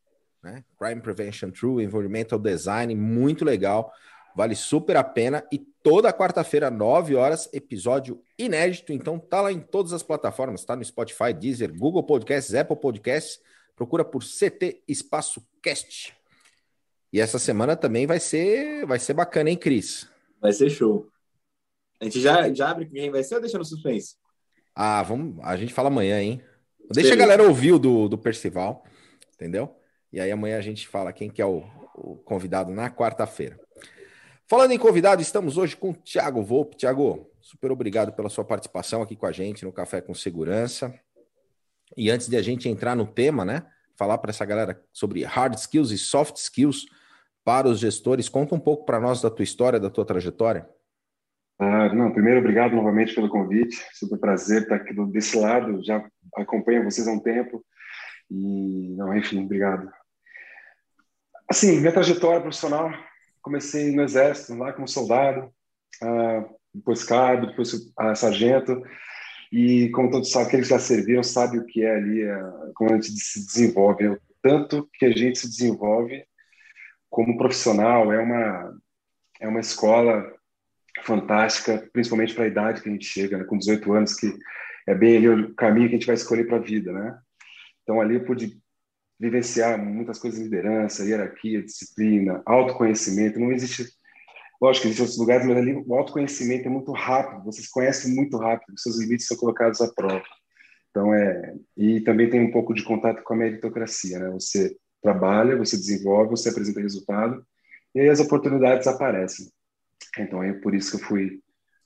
né? 0.42 0.64
Crime 0.78 1.02
Prevention 1.02 1.50
True 1.50 1.84
Environmental 1.84 2.38
Design, 2.38 2.94
muito 2.94 3.44
legal. 3.44 3.92
Vale 4.34 4.54
super 4.54 4.96
a 4.96 5.04
pena. 5.04 5.46
E 5.52 5.58
toda 5.58 6.12
quarta-feira, 6.12 6.70
9 6.70 7.14
horas, 7.14 7.48
episódio 7.52 8.22
inédito. 8.38 8.92
Então 8.92 9.18
tá 9.18 9.40
lá 9.40 9.52
em 9.52 9.60
todas 9.60 9.92
as 9.92 10.02
plataformas, 10.02 10.64
tá 10.64 10.76
no 10.76 10.84
Spotify, 10.84 11.32
Deezer, 11.32 11.76
Google 11.76 12.02
Podcasts, 12.02 12.54
Apple 12.54 12.76
Podcasts. 12.76 13.40
Procura 13.74 14.04
por 14.04 14.22
CT 14.22 14.82
Espaço 14.88 15.42
Cast. 15.62 16.14
E 17.12 17.20
essa 17.20 17.38
semana 17.38 17.74
também 17.74 18.06
vai 18.06 18.20
ser, 18.20 18.84
vai 18.86 18.98
ser 18.98 19.14
bacana, 19.14 19.50
hein, 19.50 19.56
Cris? 19.56 20.08
Vai 20.40 20.52
ser 20.52 20.68
show. 20.68 21.08
A 22.00 22.04
gente 22.04 22.20
já, 22.20 22.52
já 22.52 22.70
abre 22.70 22.86
quem 22.86 23.10
vai 23.10 23.24
ser 23.24 23.36
ou 23.36 23.40
deixa 23.40 23.58
no 23.58 23.64
suspense? 23.64 24.16
Ah, 24.74 25.02
vamos, 25.02 25.36
a 25.42 25.56
gente 25.56 25.72
fala 25.72 25.88
amanhã, 25.88 26.20
hein? 26.20 26.42
Deixa 26.92 27.14
a 27.14 27.16
galera 27.16 27.42
ouvir 27.42 27.72
o 27.72 27.78
do, 27.78 28.08
do 28.08 28.16
Percival, 28.16 28.84
entendeu? 29.34 29.74
E 30.12 30.20
aí 30.20 30.30
amanhã 30.30 30.56
a 30.56 30.60
gente 30.62 30.86
fala 30.86 31.12
quem 31.12 31.28
que 31.28 31.42
é 31.42 31.46
o, 31.46 31.64
o 31.94 32.16
convidado 32.24 32.70
na 32.70 32.90
quarta-feira. 32.90 33.58
Falando 34.50 34.72
em 34.72 34.78
convidado, 34.78 35.20
estamos 35.20 35.58
hoje 35.58 35.76
com 35.76 35.90
o 35.90 35.94
Thiago 35.94 36.42
Volpe. 36.42 36.74
Thiago, 36.74 37.30
super 37.38 37.70
obrigado 37.70 38.14
pela 38.14 38.30
sua 38.30 38.46
participação 38.46 39.02
aqui 39.02 39.14
com 39.14 39.26
a 39.26 39.32
gente 39.32 39.62
no 39.62 39.70
Café 39.70 40.00
com 40.00 40.14
Segurança. 40.14 40.98
E 41.94 42.10
antes 42.10 42.28
de 42.28 42.36
a 42.36 42.40
gente 42.40 42.66
entrar 42.66 42.96
no 42.96 43.06
tema, 43.06 43.44
né, 43.44 43.66
falar 43.98 44.16
para 44.16 44.30
essa 44.30 44.46
galera 44.46 44.82
sobre 44.90 45.22
hard 45.22 45.52
skills 45.52 45.90
e 45.90 45.98
soft 45.98 46.36
skills 46.36 46.86
para 47.44 47.68
os 47.68 47.78
gestores, 47.78 48.30
conta 48.30 48.54
um 48.54 48.58
pouco 48.58 48.86
para 48.86 48.98
nós 48.98 49.20
da 49.20 49.28
tua 49.28 49.42
história, 49.42 49.78
da 49.78 49.90
tua 49.90 50.06
trajetória. 50.06 50.66
Ah, 51.58 51.92
não, 51.92 52.10
primeiro, 52.10 52.40
obrigado 52.40 52.74
novamente 52.74 53.14
pelo 53.14 53.28
convite. 53.28 53.76
Super 53.92 54.18
prazer 54.18 54.62
estar 54.62 54.76
aqui 54.76 54.94
desse 55.10 55.38
lado. 55.38 55.84
Já 55.84 56.02
acompanho 56.36 56.84
vocês 56.84 57.06
há 57.06 57.12
um 57.12 57.20
tempo. 57.20 57.62
E, 58.30 58.94
não, 58.96 59.14
enfim, 59.14 59.44
obrigado. 59.44 59.90
Assim, 61.46 61.80
minha 61.80 61.92
trajetória 61.92 62.40
profissional 62.40 62.90
comecei 63.42 63.94
no 63.94 64.02
exército, 64.02 64.54
lá 64.54 64.72
como 64.72 64.88
soldado, 64.88 65.52
uh, 66.02 66.58
depois 66.74 67.04
cabo, 67.04 67.46
depois 67.46 67.72
uh, 67.72 68.16
sargento. 68.16 68.82
E 69.50 69.88
como 69.90 70.10
todos 70.10 70.30
sabem, 70.30 70.48
aqueles 70.48 70.68
que 70.68 70.74
já 70.74 70.78
serviram 70.80 71.22
sabem 71.22 71.60
o 71.60 71.66
que 71.66 71.82
é 71.82 71.94
ali, 71.94 72.24
uh, 72.24 72.72
como 72.74 72.92
a 72.92 72.94
gente 72.94 73.10
se 73.10 73.46
desenvolve. 73.46 74.08
O 74.08 74.20
tanto 74.42 74.88
que 74.94 75.06
a 75.06 75.10
gente 75.10 75.38
se 75.38 75.48
desenvolve 75.48 76.24
como 77.10 77.38
profissional 77.38 78.12
é 78.12 78.18
uma, 78.18 78.78
é 79.40 79.48
uma 79.48 79.60
escola 79.60 80.30
fantástica, 81.02 81.88
principalmente 81.92 82.34
para 82.34 82.44
a 82.44 82.48
idade 82.48 82.82
que 82.82 82.88
a 82.88 82.92
gente 82.92 83.06
chega, 83.06 83.38
né, 83.38 83.44
com 83.44 83.56
18 83.58 83.92
anos, 83.92 84.14
que 84.14 84.32
é 84.86 84.94
bem 84.94 85.16
ali 85.16 85.28
o 85.28 85.54
caminho 85.54 85.88
que 85.88 85.94
a 85.94 85.98
gente 85.98 86.06
vai 86.06 86.16
escolher 86.16 86.46
para 86.46 86.56
a 86.56 86.60
vida, 86.60 86.92
né? 86.92 87.18
Então 87.82 88.00
ali 88.00 88.16
eu 88.16 88.24
pude 88.24 88.60
vivenciar 89.18 89.78
muitas 89.78 90.18
coisas 90.18 90.38
de 90.38 90.44
liderança, 90.44 91.04
hierarquia, 91.04 91.62
disciplina, 91.62 92.42
autoconhecimento. 92.46 93.40
Não 93.40 93.50
existe, 93.50 93.84
lógico 94.60 94.86
existem 94.86 95.02
outros 95.02 95.18
lugares, 95.18 95.46
mas 95.46 95.56
ali 95.56 95.74
o 95.74 95.94
autoconhecimento 95.94 96.68
é 96.68 96.70
muito 96.70 96.92
rápido. 96.92 97.44
Vocês 97.44 97.68
conhecem 97.68 98.14
muito 98.14 98.36
rápido, 98.36 98.74
os 98.74 98.82
seus 98.82 98.98
limites 98.98 99.26
são 99.26 99.36
colocados 99.36 99.80
à 99.80 99.92
prova. 99.92 100.22
Então 100.90 101.12
é 101.12 101.54
e 101.76 102.00
também 102.00 102.30
tem 102.30 102.40
um 102.40 102.50
pouco 102.50 102.72
de 102.72 102.84
contato 102.84 103.22
com 103.22 103.34
a 103.34 103.36
meritocracia, 103.36 104.18
né? 104.18 104.30
Você 104.30 104.76
trabalha, 105.02 105.56
você 105.56 105.76
desenvolve, 105.76 106.30
você 106.30 106.48
apresenta 106.48 106.80
resultado 106.80 107.44
e 107.94 108.00
aí 108.00 108.08
as 108.08 108.20
oportunidades 108.20 108.86
aparecem. 108.86 109.46
Então 110.18 110.42
é 110.42 110.52
por 110.52 110.74
isso 110.74 110.96
que 110.96 111.02
eu 111.02 111.08
fui 111.08 111.40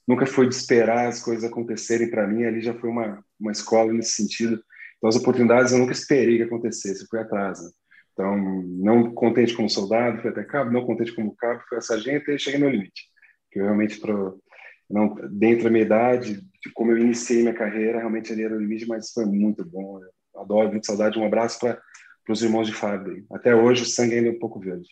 nunca 0.06 0.26
foi 0.26 0.48
de 0.48 0.54
esperar 0.54 1.08
as 1.08 1.22
coisas 1.22 1.44
acontecerem 1.44 2.10
para 2.10 2.26
mim, 2.26 2.44
ali 2.44 2.60
já 2.60 2.74
foi 2.74 2.90
uma 2.90 3.24
uma 3.40 3.52
escola 3.52 3.92
nesse 3.92 4.12
sentido 4.12 4.62
então, 5.02 5.08
as 5.08 5.16
oportunidades 5.16 5.72
eu 5.72 5.78
nunca 5.78 5.92
esperei 5.92 6.36
que 6.36 6.44
acontecesse, 6.44 7.08
fui 7.08 7.18
atrás. 7.18 7.60
Né? 7.60 7.70
Então, 8.12 8.36
não 8.36 9.12
contente 9.12 9.52
como 9.52 9.68
soldado, 9.68 10.20
fui 10.20 10.30
até 10.30 10.44
cabo, 10.44 10.70
não 10.70 10.86
contente 10.86 11.12
como 11.12 11.34
cabo, 11.34 11.60
fui 11.68 11.76
a 11.76 11.80
sargento 11.80 12.30
e 12.30 12.38
cheguei 12.38 12.60
no 12.60 12.68
limite. 12.68 13.02
Que 13.50 13.58
eu 13.58 13.64
realmente, 13.64 13.98
pro, 13.98 14.40
não, 14.88 15.12
dentro 15.28 15.64
da 15.64 15.70
minha 15.70 15.84
idade, 15.84 16.34
de 16.36 16.72
como 16.72 16.92
eu 16.92 16.98
iniciei 16.98 17.42
minha 17.42 17.52
carreira, 17.52 17.98
realmente 17.98 18.32
ali 18.32 18.44
era 18.44 18.54
o 18.54 18.60
limite, 18.60 18.86
mas 18.86 19.10
foi 19.10 19.24
muito 19.24 19.64
bom. 19.64 19.98
Eu 20.32 20.40
adoro, 20.40 20.70
muito 20.70 20.86
saudade. 20.86 21.18
Um 21.18 21.26
abraço 21.26 21.58
para 21.58 21.80
os 22.28 22.40
irmãos 22.40 22.68
de 22.68 22.72
Fábio. 22.72 23.26
Até 23.32 23.56
hoje 23.56 23.82
o 23.82 23.86
sangue 23.86 24.14
ainda 24.14 24.28
é 24.28 24.32
um 24.32 24.38
pouco 24.38 24.60
verde. 24.60 24.88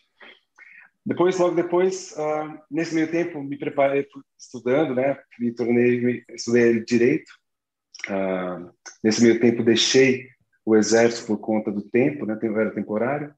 Depois, 1.07 1.39
logo 1.39 1.55
depois, 1.55 2.17
uh, 2.17 2.59
nesse 2.69 2.97
meio 2.97 3.09
tempo, 3.09 3.41
me 3.45 3.57
preparei 3.57 4.09
estudando, 4.37 4.93
né? 4.93 5.17
Me 5.39 5.55
tornei, 5.55 6.01
me, 6.01 6.25
estudei 6.35 6.85
direito 6.85 7.31
ah, 8.09 8.71
nesse 9.03 9.23
meio 9.23 9.41
tempo, 9.41 9.63
deixei 9.63 10.29
o 10.65 10.77
exército 10.77 11.27
por 11.27 11.39
conta 11.39 11.71
do 11.71 11.83
tempo, 11.83 12.25
né? 12.27 12.39
Era 12.43 12.71
temporário. 12.71 13.35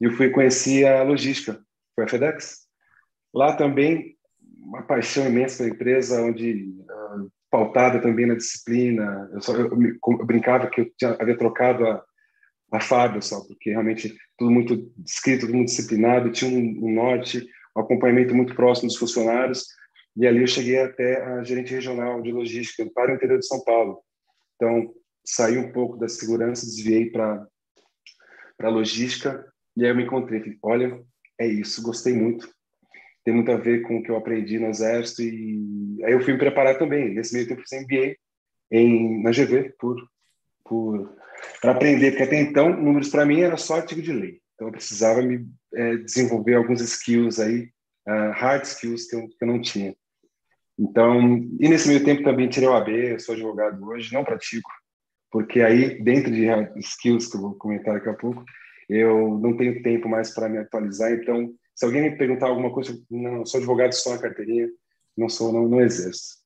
E 0.00 0.04
eu 0.04 0.12
fui 0.12 0.30
conhecer 0.30 0.86
a 0.86 1.02
logística, 1.02 1.60
foi 1.94 2.04
a 2.04 2.08
FedEx. 2.08 2.66
Lá 3.34 3.56
também, 3.56 4.16
uma 4.58 4.82
paixão 4.82 5.26
imensa 5.26 5.58
pela 5.58 5.74
empresa, 5.74 6.22
onde 6.22 6.74
uh, 6.80 7.30
pautada 7.50 8.00
também 8.00 8.26
na 8.26 8.34
disciplina. 8.34 9.28
Eu, 9.32 9.40
só, 9.40 9.54
eu, 9.54 9.70
eu, 9.70 10.26
brincava 10.26 10.68
que 10.68 10.82
eu 10.82 10.90
tinha, 10.96 11.16
havia 11.18 11.36
trocado 11.36 11.86
a, 11.86 12.04
a 12.72 12.80
Fábio 12.80 13.22
só, 13.22 13.40
porque 13.46 13.70
realmente 13.70 14.14
tudo 14.36 14.50
muito 14.50 14.92
descrito, 14.96 15.46
tudo 15.46 15.56
muito 15.56 15.68
disciplinado, 15.68 16.30
tinha 16.30 16.50
um, 16.50 16.86
um 16.86 16.94
norte, 16.94 17.46
um 17.76 17.80
acompanhamento 17.80 18.34
muito 18.34 18.54
próximo 18.54 18.88
dos 18.88 18.96
funcionários. 18.96 19.66
E 20.18 20.26
ali 20.26 20.40
eu 20.40 20.48
cheguei 20.48 20.80
até 20.80 21.22
a 21.22 21.44
gerente 21.44 21.72
regional 21.72 22.20
de 22.20 22.32
logística 22.32 22.84
para 22.92 23.12
o 23.12 23.14
interior 23.14 23.38
de 23.38 23.46
São 23.46 23.62
Paulo. 23.62 24.02
Então, 24.56 24.92
saí 25.24 25.56
um 25.56 25.70
pouco 25.70 25.96
da 25.96 26.08
segurança, 26.08 26.66
desviei 26.66 27.08
para 27.08 27.46
para 28.56 28.70
logística 28.70 29.46
e 29.76 29.84
aí 29.84 29.90
eu 29.92 29.94
me 29.94 30.02
encontrei, 30.02 30.40
falei, 30.40 30.58
olha, 30.64 31.04
é 31.38 31.46
isso, 31.46 31.80
gostei 31.80 32.12
muito. 32.12 32.52
Tem 33.24 33.32
muito 33.32 33.52
a 33.52 33.56
ver 33.56 33.82
com 33.82 33.98
o 33.98 34.02
que 34.02 34.10
eu 34.10 34.16
aprendi 34.16 34.58
no 34.58 34.66
exército 34.66 35.22
e 35.22 36.02
aí 36.02 36.12
eu 36.12 36.20
fui 36.20 36.32
me 36.32 36.38
preparar 36.40 36.76
também. 36.76 37.14
Nesse 37.14 37.32
meio 37.32 37.46
tempo 37.46 37.62
fiz 37.62 37.80
MBA 37.80 38.16
em 38.72 39.22
na 39.22 39.30
GV 39.30 39.74
por 39.78 39.96
por 40.64 41.16
para 41.60 41.70
aprender, 41.70 42.10
porque 42.10 42.24
até 42.24 42.40
então 42.40 42.70
números 42.70 43.08
para 43.08 43.24
mim 43.24 43.42
era 43.42 43.56
só 43.56 43.76
artigo 43.76 44.02
de 44.02 44.12
lei. 44.12 44.40
Então 44.54 44.66
eu 44.66 44.72
precisava 44.72 45.22
me 45.22 45.46
é, 45.72 45.96
desenvolver 45.98 46.54
alguns 46.54 46.80
skills 46.80 47.38
aí, 47.38 47.70
uh, 48.08 48.32
hard 48.32 48.64
skills 48.64 49.06
que 49.06 49.14
eu, 49.14 49.28
que 49.28 49.36
eu 49.40 49.46
não 49.46 49.60
tinha. 49.60 49.94
Então, 50.78 51.20
e 51.58 51.68
nesse 51.68 51.88
meio 51.88 52.04
tempo 52.04 52.22
também 52.22 52.48
tirei 52.48 52.68
o 52.68 52.74
AB, 52.74 53.18
sou 53.18 53.34
advogado 53.34 53.84
hoje, 53.84 54.12
não 54.12 54.24
pratico, 54.24 54.70
porque 55.30 55.60
aí, 55.60 56.00
dentro 56.02 56.30
de 56.30 56.46
skills 56.76 57.26
que 57.26 57.36
eu 57.36 57.40
vou 57.40 57.54
comentar 57.54 57.94
daqui 57.94 58.08
a 58.08 58.14
pouco, 58.14 58.44
eu 58.88 59.38
não 59.38 59.56
tenho 59.56 59.82
tempo 59.82 60.08
mais 60.08 60.32
para 60.32 60.48
me 60.48 60.58
atualizar. 60.58 61.12
Então, 61.12 61.52
se 61.74 61.84
alguém 61.84 62.02
me 62.02 62.16
perguntar 62.16 62.46
alguma 62.46 62.72
coisa, 62.72 62.98
não, 63.10 63.44
sou 63.44 63.58
advogado 63.58 63.92
só 63.92 64.10
na 64.14 64.22
carteirinha, 64.22 64.68
não 65.16 65.28
sou, 65.28 65.52
não, 65.52 65.68
não 65.68 65.80
exerço. 65.80 66.38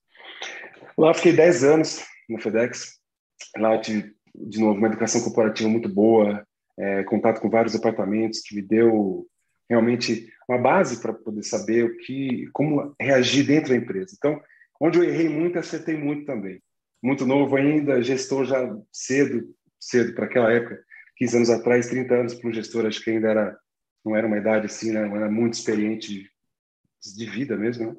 Lá 0.98 1.14
fiquei 1.14 1.32
10 1.32 1.64
anos 1.64 2.04
no 2.28 2.40
FedEx. 2.40 2.98
Lá 3.56 3.78
tive, 3.78 4.14
de 4.34 4.58
novo, 4.58 4.78
uma 4.78 4.88
educação 4.88 5.22
corporativa 5.22 5.68
muito 5.68 5.88
boa, 5.88 6.44
é, 6.78 7.04
contato 7.04 7.40
com 7.40 7.50
vários 7.50 7.74
departamentos 7.74 8.40
que 8.40 8.54
me 8.54 8.62
deu 8.62 9.26
realmente 9.72 10.30
uma 10.48 10.58
base 10.58 11.00
para 11.00 11.12
poder 11.12 11.42
saber 11.42 11.84
o 11.84 11.96
que, 11.96 12.46
como 12.52 12.94
reagir 13.00 13.46
dentro 13.46 13.70
da 13.70 13.76
empresa. 13.76 14.14
Então, 14.16 14.40
onde 14.80 14.98
eu 14.98 15.04
errei 15.04 15.28
muito, 15.28 15.58
acertei 15.58 15.96
muito 15.96 16.26
também. 16.26 16.62
Muito 17.02 17.26
novo 17.26 17.56
ainda, 17.56 18.02
gestor 18.02 18.44
já 18.44 18.78
cedo, 18.92 19.54
cedo 19.80 20.14
para 20.14 20.26
aquela 20.26 20.52
época, 20.52 20.78
15 21.16 21.36
anos 21.36 21.50
atrás, 21.50 21.88
30 21.88 22.14
anos 22.14 22.34
para 22.34 22.50
um 22.50 22.52
gestor, 22.52 22.86
acho 22.86 23.02
que 23.02 23.10
ainda 23.10 23.28
era 23.28 23.58
não 24.04 24.16
era 24.16 24.26
uma 24.26 24.36
idade 24.36 24.66
assim, 24.66 24.90
né? 24.90 25.00
Era 25.00 25.30
muito 25.30 25.54
experiente 25.54 26.28
de 27.16 27.26
vida 27.26 27.56
mesmo, 27.56 27.92
né? 27.92 27.96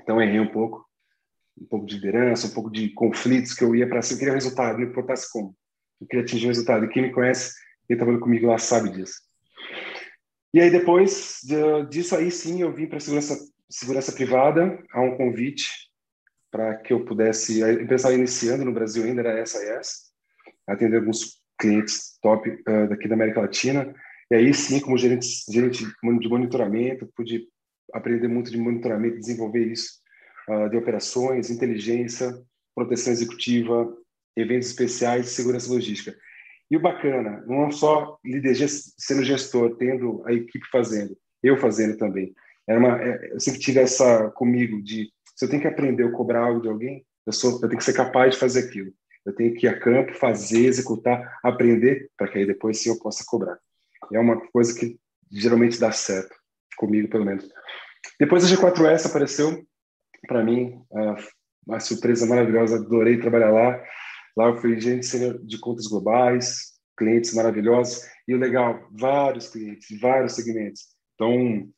Então 0.00 0.20
errei 0.20 0.40
um 0.40 0.50
pouco, 0.50 0.84
um 1.60 1.66
pouco 1.66 1.86
de 1.86 1.96
liderança, 1.96 2.46
um 2.46 2.54
pouco 2.54 2.70
de 2.70 2.88
conflitos 2.90 3.52
que 3.52 3.62
eu 3.62 3.74
ia 3.76 3.88
para 3.88 4.00
cima, 4.00 4.16
eu 4.16 4.18
queria 4.20 4.34
resultado, 4.34 4.78
não 4.78 4.86
importasse 4.86 5.30
como. 5.30 5.54
Eu 6.00 6.06
queria 6.06 6.24
atingir 6.24 6.46
o 6.46 6.48
resultado. 6.48 6.84
E 6.84 6.88
quem 6.88 7.02
me 7.02 7.12
conhece, 7.12 7.54
quem 7.86 7.96
trabalhou 7.96 8.20
comigo 8.20 8.46
lá 8.46 8.58
sabe 8.58 8.90
disso. 8.90 9.25
E 10.54 10.60
aí 10.60 10.70
depois 10.70 11.40
disso 11.90 12.16
aí 12.16 12.30
sim 12.30 12.62
eu 12.62 12.72
vim 12.72 12.86
para 12.86 13.00
segurança 13.00 13.36
segurança 13.68 14.12
privada, 14.12 14.82
a 14.92 15.00
um 15.00 15.16
convite 15.16 15.68
para 16.50 16.76
que 16.76 16.92
eu 16.92 17.04
pudesse, 17.04 17.62
a 17.62 17.72
empresa 17.72 18.12
iniciando 18.12 18.64
no 18.64 18.72
Brasil 18.72 19.04
ainda 19.04 19.20
era 19.20 19.44
SAS, 19.44 20.12
atender 20.66 20.98
alguns 20.98 21.40
clientes 21.58 22.18
top 22.22 22.48
uh, 22.48 22.88
daqui 22.88 23.08
da 23.08 23.14
América 23.14 23.40
Latina. 23.40 23.94
E 24.30 24.34
aí 24.34 24.54
sim, 24.54 24.80
como 24.80 24.96
gerente, 24.96 25.26
gerente 25.50 25.84
de 25.84 26.28
monitoramento, 26.28 27.10
pude 27.14 27.46
aprender 27.92 28.28
muito 28.28 28.50
de 28.50 28.58
monitoramento, 28.58 29.18
desenvolver 29.18 29.66
isso, 29.66 30.00
uh, 30.48 30.68
de 30.70 30.76
operações, 30.76 31.50
inteligência, 31.50 32.32
proteção 32.74 33.12
executiva, 33.12 33.92
eventos 34.36 34.68
especiais, 34.68 35.28
segurança 35.30 35.72
logística. 35.72 36.16
E 36.70 36.76
o 36.76 36.80
bacana, 36.80 37.44
não 37.46 37.66
é 37.66 37.70
só 37.70 38.18
líder 38.24 38.56
sendo 38.98 39.22
gestor, 39.22 39.76
tendo 39.76 40.22
a 40.26 40.32
equipe 40.32 40.66
fazendo, 40.70 41.16
eu 41.42 41.56
fazendo 41.56 41.96
também. 41.96 42.34
Era 42.68 42.78
uma, 42.78 43.00
é, 43.00 43.32
eu 43.32 43.40
sempre 43.40 43.60
tive 43.60 43.80
essa 43.80 44.30
comigo 44.30 44.82
de 44.82 45.08
se 45.36 45.44
eu 45.44 45.48
tenho 45.50 45.62
que 45.62 45.68
aprender 45.68 46.02
ou 46.02 46.12
cobrar 46.12 46.40
algo 46.40 46.60
de 46.60 46.68
alguém, 46.68 47.04
eu, 47.26 47.32
sou, 47.32 47.60
eu 47.62 47.68
tenho 47.68 47.76
que 47.76 47.84
ser 47.84 47.92
capaz 47.92 48.34
de 48.34 48.40
fazer 48.40 48.60
aquilo. 48.60 48.90
Eu 49.24 49.34
tenho 49.34 49.54
que 49.54 49.66
ir 49.66 49.68
a 49.68 49.78
campo, 49.78 50.14
fazer, 50.14 50.66
executar, 50.66 51.38
aprender, 51.42 52.10
para 52.16 52.28
que 52.28 52.38
aí 52.38 52.46
depois 52.46 52.80
sim 52.80 52.88
eu 52.88 52.98
possa 52.98 53.24
cobrar. 53.26 53.58
É 54.12 54.18
uma 54.18 54.40
coisa 54.50 54.78
que 54.78 54.98
geralmente 55.30 55.78
dá 55.78 55.92
certo, 55.92 56.34
comigo 56.76 57.08
pelo 57.08 57.24
menos. 57.24 57.46
Depois 58.18 58.44
a 58.44 58.56
G4S 58.56 59.06
apareceu, 59.06 59.62
para 60.26 60.42
mim, 60.44 60.80
uma 61.66 61.80
surpresa 61.80 62.24
maravilhosa, 62.26 62.76
adorei 62.76 63.20
trabalhar 63.20 63.50
lá. 63.50 63.82
Lá 64.36 64.48
eu 64.48 64.56
fui 64.56 64.78
gerente 64.78 65.38
de 65.44 65.58
contas 65.58 65.86
globais, 65.86 66.74
clientes 66.96 67.34
maravilhosos, 67.34 68.02
e 68.28 68.34
o 68.34 68.38
legal, 68.38 68.86
vários 68.92 69.48
clientes, 69.48 69.98
vários 70.00 70.34
segmentos. 70.34 70.82
Então, 71.14 71.68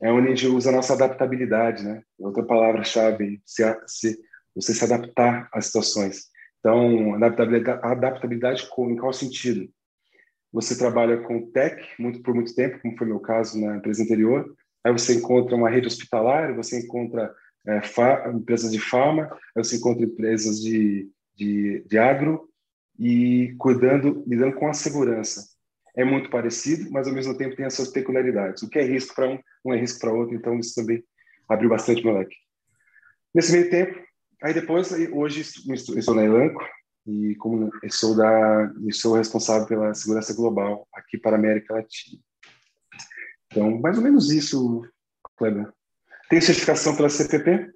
é 0.00 0.12
onde 0.12 0.28
a 0.28 0.30
gente 0.30 0.46
usa 0.46 0.70
a 0.70 0.72
nossa 0.72 0.94
adaptabilidade, 0.94 1.84
né? 1.84 2.02
Outra 2.18 2.44
palavra-chave, 2.44 3.40
se, 3.44 3.62
se, 3.86 4.18
você 4.54 4.72
se 4.72 4.84
adaptar 4.84 5.48
às 5.52 5.66
situações. 5.66 6.28
Então, 6.60 7.14
adaptabilidade, 7.14 7.80
adaptabilidade 7.82 8.68
em 8.78 8.96
qual 8.96 9.12
sentido? 9.12 9.68
Você 10.52 10.78
trabalha 10.78 11.18
com 11.18 11.50
tech 11.50 11.84
muito 11.98 12.22
por 12.22 12.34
muito 12.34 12.54
tempo, 12.54 12.80
como 12.80 12.96
foi 12.96 13.06
meu 13.06 13.20
caso 13.20 13.60
na 13.60 13.76
empresa 13.76 14.02
anterior. 14.02 14.54
Aí 14.84 14.92
você 14.92 15.14
encontra 15.14 15.54
uma 15.54 15.68
rede 15.68 15.88
hospitalar, 15.88 16.54
você 16.54 16.80
encontra 16.80 17.34
é, 17.66 17.80
empresas 18.30 18.72
de 18.72 18.78
farma, 18.78 19.24
aí 19.54 19.62
você 19.62 19.76
encontra 19.76 20.04
empresas 20.04 20.60
de, 20.60 21.10
de, 21.38 21.84
de 21.86 21.98
agro 21.98 22.48
e 22.98 23.54
cuidando, 23.58 24.24
lidando 24.26 24.56
com 24.56 24.68
a 24.68 24.74
segurança. 24.74 25.46
É 25.96 26.04
muito 26.04 26.30
parecido, 26.30 26.90
mas 26.90 27.06
ao 27.06 27.14
mesmo 27.14 27.36
tempo 27.36 27.56
tem 27.56 27.64
as 27.64 27.74
suas 27.74 27.88
peculiaridades. 27.88 28.62
O 28.62 28.68
que 28.68 28.78
é 28.78 28.82
risco 28.82 29.14
para 29.14 29.28
um, 29.28 29.38
não 29.64 29.74
é 29.74 29.78
risco 29.78 30.00
para 30.00 30.12
outro, 30.12 30.34
então 30.34 30.58
isso 30.58 30.74
também 30.74 31.02
abriu 31.48 31.70
bastante 31.70 32.04
meu 32.04 32.14
leque. 32.14 32.36
Nesse 33.34 33.52
meio 33.52 33.70
tempo, 33.70 34.08
Aí 34.42 34.54
depois, 34.54 34.92
hoje 35.12 35.40
estou 35.40 36.14
na 36.14 36.22
Elanco 36.22 36.64
e 37.06 37.34
como 37.36 37.70
sou 37.90 38.16
da, 38.16 38.72
sou 38.92 39.16
responsável 39.16 39.66
pela 39.66 39.92
segurança 39.94 40.32
global 40.34 40.86
aqui 40.94 41.18
para 41.18 41.32
a 41.32 41.38
América 41.38 41.74
Latina. 41.74 42.20
Então, 43.46 43.80
mais 43.80 43.96
ou 43.98 44.04
menos 44.04 44.30
isso, 44.30 44.82
Kleber. 45.36 45.72
Tem 46.30 46.40
certificação 46.40 46.94
pela 46.94 47.08
CPP, 47.08 47.72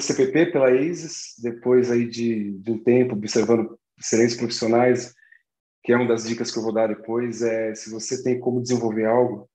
CPP, 0.00 0.46
pela 0.46 0.70
ASIS, 0.70 1.34
depois 1.42 1.90
aí 1.90 2.08
de, 2.08 2.52
de 2.58 2.70
um 2.70 2.82
tempo 2.82 3.14
observando 3.14 3.78
excelentes 3.98 4.36
profissionais, 4.36 5.14
que 5.82 5.92
é 5.92 5.96
uma 5.96 6.08
das 6.08 6.24
dicas 6.26 6.50
que 6.50 6.58
eu 6.58 6.62
vou 6.62 6.72
dar 6.72 6.88
depois, 6.88 7.42
é 7.42 7.74
se 7.74 7.90
você 7.90 8.22
tem 8.22 8.40
como 8.40 8.62
desenvolver 8.62 9.06
algo 9.06 9.48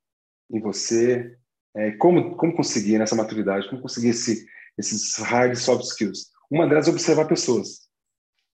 em 0.52 0.60
você, 0.60 1.36
é, 1.76 1.92
como, 1.94 2.36
como 2.36 2.56
conseguir 2.56 2.98
nessa 2.98 3.16
maturidade, 3.16 3.70
como 3.70 3.82
conseguir 3.82 4.10
esse 4.10 4.46
esses 4.80 5.18
hard 5.18 5.56
soft 5.56 5.84
skills. 5.84 6.32
Uma 6.50 6.68
delas 6.68 6.88
é 6.88 6.92
observar 6.92 7.28
pessoas. 7.28 7.90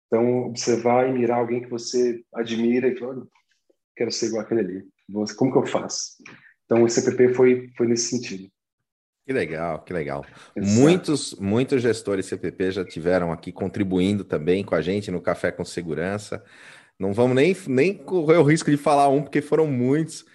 Então, 0.07 0.47
observar 0.47 1.07
e 1.07 1.13
mirar 1.13 1.39
alguém 1.39 1.61
que 1.61 1.69
você 1.69 2.23
admira 2.33 2.87
e 2.87 2.97
fala, 2.97 3.27
quero 3.95 4.11
ser 4.11 4.27
igual 4.27 4.41
aquele 4.41 4.61
ali. 4.61 4.83
Como 5.37 5.51
que 5.51 5.57
eu 5.57 5.65
faço? 5.65 6.15
Então, 6.65 6.83
o 6.83 6.89
CPP 6.89 7.33
foi, 7.33 7.71
foi 7.77 7.87
nesse 7.87 8.09
sentido. 8.09 8.51
Que 9.25 9.33
legal, 9.33 9.79
que 9.79 9.91
legal. 9.91 10.23
Muitos, 10.55 11.33
muitos 11.35 11.81
gestores 11.81 12.27
CPP 12.27 12.71
já 12.71 12.85
tiveram 12.85 13.31
aqui 13.31 13.51
contribuindo 13.51 14.23
também 14.23 14.63
com 14.63 14.75
a 14.75 14.81
gente 14.81 15.09
no 15.09 15.19
Café 15.19 15.51
com 15.51 15.65
Segurança. 15.65 16.43
Não 16.99 17.11
vamos 17.11 17.35
nem, 17.35 17.55
nem 17.67 17.97
correr 17.97 18.37
o 18.37 18.43
risco 18.43 18.69
de 18.69 18.77
falar 18.77 19.09
um, 19.09 19.23
porque 19.23 19.41
foram 19.41 19.65
muitos. 19.65 20.25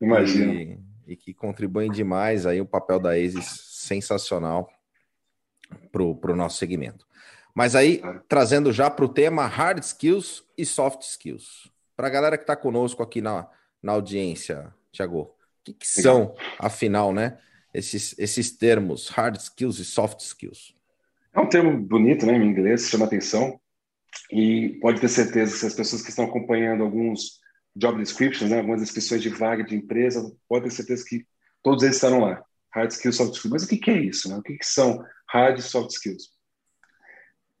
Imagina. 0.00 0.52
E, 0.52 0.78
e 1.08 1.16
que 1.16 1.34
contribuem 1.34 1.90
demais 1.90 2.46
aí 2.46 2.60
o 2.60 2.66
papel 2.66 3.00
da 3.00 3.14
ASIS 3.14 3.62
sensacional 3.72 4.68
para 5.90 6.02
o 6.02 6.36
nosso 6.36 6.58
segmento. 6.58 7.04
Mas 7.52 7.74
aí, 7.74 8.00
trazendo 8.28 8.72
já 8.72 8.88
para 8.88 9.04
o 9.04 9.08
tema 9.08 9.46
hard 9.46 9.82
skills 9.82 10.44
e 10.56 10.64
soft 10.64 11.02
skills. 11.02 11.68
Para 11.96 12.06
a 12.06 12.10
galera 12.10 12.36
que 12.36 12.44
está 12.44 12.54
conosco 12.54 13.02
aqui 13.02 13.20
na, 13.20 13.48
na 13.82 13.92
audiência, 13.92 14.72
Tiago, 14.92 15.20
o 15.20 15.34
que, 15.64 15.72
que 15.72 15.86
são, 15.86 16.34
afinal, 16.58 17.12
né? 17.12 17.38
Esses, 17.76 18.14
esses 18.18 18.56
termos, 18.56 19.08
hard 19.08 19.36
skills 19.36 19.78
e 19.78 19.84
soft 19.84 20.20
skills. 20.20 20.74
É 21.34 21.40
um 21.40 21.48
termo 21.48 21.76
bonito, 21.78 22.24
né? 22.24 22.34
Em 22.36 22.46
inglês, 22.46 22.88
chama 22.88 23.04
atenção. 23.04 23.60
E 24.32 24.78
pode 24.80 25.00
ter 25.00 25.08
certeza 25.08 25.60
que 25.60 25.66
as 25.66 25.74
pessoas 25.74 26.00
que 26.00 26.08
estão 26.08 26.24
acompanhando 26.24 26.82
alguns 26.82 27.38
job 27.76 27.98
descriptions, 27.98 28.50
né, 28.50 28.58
algumas 28.58 28.80
descrições 28.80 29.22
de 29.22 29.28
vaga 29.28 29.62
de 29.62 29.76
empresa, 29.76 30.34
pode 30.48 30.64
ter 30.64 30.70
certeza 30.70 31.04
que 31.06 31.26
todos 31.62 31.82
eles 31.82 31.96
estarão 31.96 32.20
lá. 32.20 32.42
Hard 32.72 32.90
skills, 32.90 33.16
soft 33.16 33.34
skills. 33.34 33.52
Mas 33.52 33.62
o 33.64 33.68
que, 33.68 33.90
é 33.90 34.00
isso? 34.00 34.30
Né? 34.30 34.36
O 34.36 34.42
que, 34.42 34.56
são 34.62 35.04
hard 35.28 35.60
soft 35.60 35.90
skills. 35.90 36.30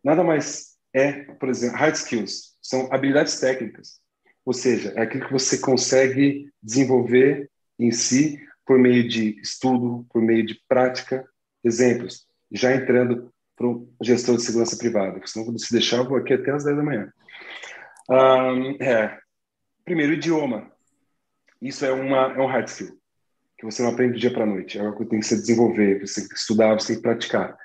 Nada 0.02 0.24
mais 0.24 0.76
é, 0.94 1.24
por 1.34 1.50
exemplo, 1.50 1.76
hard 1.76 1.94
skills 1.94 2.56
são 2.62 2.90
habilidades 2.90 3.38
técnicas, 3.38 4.00
ou 4.46 4.54
seja, 4.54 4.92
é 4.96 5.02
aquilo 5.02 5.26
que 5.26 5.32
você 5.32 5.58
consegue 5.58 6.50
desenvolver 6.62 7.50
em 7.78 7.90
si 7.90 8.40
por 8.66 8.78
meio 8.78 9.08
de 9.08 9.40
estudo, 9.40 10.04
por 10.10 10.20
meio 10.20 10.44
de 10.44 10.60
prática. 10.68 11.24
Exemplos, 11.64 12.26
já 12.50 12.74
entrando 12.74 13.32
para 13.56 13.66
o 13.66 13.88
gestor 14.02 14.36
de 14.36 14.42
segurança 14.42 14.76
privada, 14.76 15.20
senão 15.24 15.56
se 15.56 15.72
deixar 15.72 15.98
eu 15.98 16.08
vou 16.08 16.18
aqui 16.18 16.34
até 16.34 16.50
as 16.50 16.64
10 16.64 16.76
da 16.76 16.82
manhã. 16.82 17.12
Um, 18.10 18.76
é, 18.82 19.18
primeiro, 19.84 20.12
idioma. 20.12 20.70
Isso 21.60 21.84
é, 21.86 21.92
uma, 21.92 22.34
é 22.34 22.38
um 22.38 22.46
hard 22.46 22.68
skill. 22.68 22.98
que 23.58 23.64
você 23.64 23.82
não 23.82 23.90
aprende 23.90 24.14
do 24.14 24.18
dia 24.18 24.32
para 24.32 24.42
a 24.42 24.46
noite, 24.46 24.78
é 24.78 24.82
algo 24.82 24.98
que 24.98 25.06
tem 25.06 25.20
que 25.20 25.26
se 25.26 25.36
desenvolver, 25.36 26.00
você 26.00 26.20
tem 26.20 26.28
que 26.28 26.36
estudar, 26.36 26.74
você 26.74 26.88
tem 26.88 26.96
que 26.96 27.02
praticar. 27.02 27.56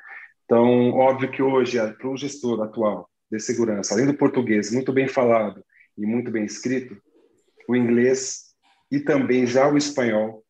Então, 0.45 0.91
óbvio 0.91 1.31
que 1.31 1.41
hoje, 1.41 1.77
para 1.93 2.07
o 2.07 2.17
gestor 2.17 2.61
atual 2.61 3.09
de 3.29 3.39
segurança, 3.39 3.93
além 3.93 4.05
do 4.05 4.13
português 4.13 4.71
muito 4.71 4.91
bem 4.93 5.07
falado 5.07 5.63
e 5.97 6.05
muito 6.05 6.31
bem 6.31 6.45
escrito, 6.45 6.97
o 7.67 7.75
inglês 7.75 8.51
e 8.89 8.99
também 8.99 9.45
já 9.45 9.69
o 9.69 9.77
espanhol, 9.77 10.40